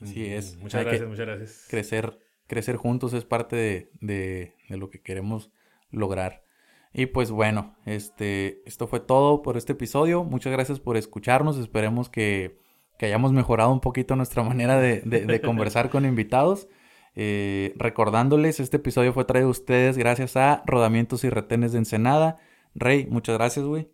Así 0.00 0.24
es. 0.26 0.56
Muchas 0.56 0.84
gracias, 0.84 1.08
muchas 1.08 1.26
gracias. 1.26 1.66
Crecer, 1.68 2.18
crecer 2.46 2.76
juntos 2.76 3.12
es 3.12 3.24
parte 3.24 3.56
de, 3.56 3.90
de, 4.00 4.54
de 4.68 4.76
lo 4.76 4.90
que 4.90 5.02
queremos 5.02 5.50
lograr. 5.90 6.44
Y 6.92 7.06
pues 7.06 7.30
bueno, 7.30 7.76
este, 7.84 8.62
esto 8.66 8.86
fue 8.86 9.00
todo 9.00 9.42
por 9.42 9.56
este 9.56 9.72
episodio. 9.72 10.24
Muchas 10.24 10.52
gracias 10.52 10.80
por 10.80 10.96
escucharnos. 10.96 11.58
Esperemos 11.58 12.08
que, 12.08 12.58
que 12.98 13.06
hayamos 13.06 13.32
mejorado 13.32 13.72
un 13.72 13.80
poquito 13.80 14.16
nuestra 14.16 14.42
manera 14.44 14.78
de, 14.78 15.00
de, 15.02 15.26
de 15.26 15.40
conversar 15.40 15.90
con 15.90 16.04
invitados. 16.04 16.68
Eh, 17.16 17.74
recordándoles, 17.76 18.60
este 18.60 18.76
episodio 18.76 19.12
fue 19.12 19.24
traído 19.24 19.48
a 19.48 19.50
ustedes 19.50 19.98
gracias 19.98 20.36
a 20.36 20.62
Rodamientos 20.64 21.24
y 21.24 21.30
Retenes 21.30 21.72
de 21.72 21.78
Ensenada. 21.78 22.38
Rey, 22.74 23.06
muchas 23.10 23.36
gracias, 23.36 23.66
güey. 23.66 23.90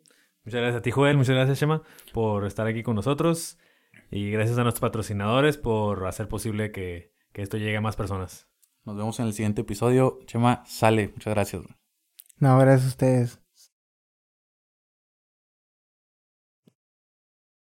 Muchas 0.47 0.61
gracias 0.61 0.79
a 0.79 0.83
ti, 0.83 0.93
Joel. 0.93 1.17
Muchas 1.17 1.35
gracias, 1.35 1.59
Chema, 1.59 1.83
por 2.13 2.47
estar 2.47 2.69
aquí 2.69 2.85
con 2.85 2.95
nosotros. 2.95 3.59
Y 4.13 4.31
gracias 4.31 4.57
a 4.59 4.63
nuestros 4.63 4.81
patrocinadores 4.81 5.59
por 5.59 6.07
hacer 6.07 6.29
posible 6.29 6.71
que, 6.71 7.13
que 7.33 7.43
esto 7.43 7.57
llegue 7.57 7.77
a 7.77 7.81
más 7.81 7.97
personas. 7.97 8.49
Nos 8.85 8.97
vemos 8.97 9.19
en 9.19 9.27
el 9.27 9.33
siguiente 9.33 9.63
episodio. 9.63 10.21
Chema, 10.27 10.63
sale. 10.65 11.09
Muchas 11.09 11.35
gracias. 11.35 11.63
No, 12.39 12.59
gracias 12.59 12.85
a 12.85 12.89
ustedes. 12.91 13.46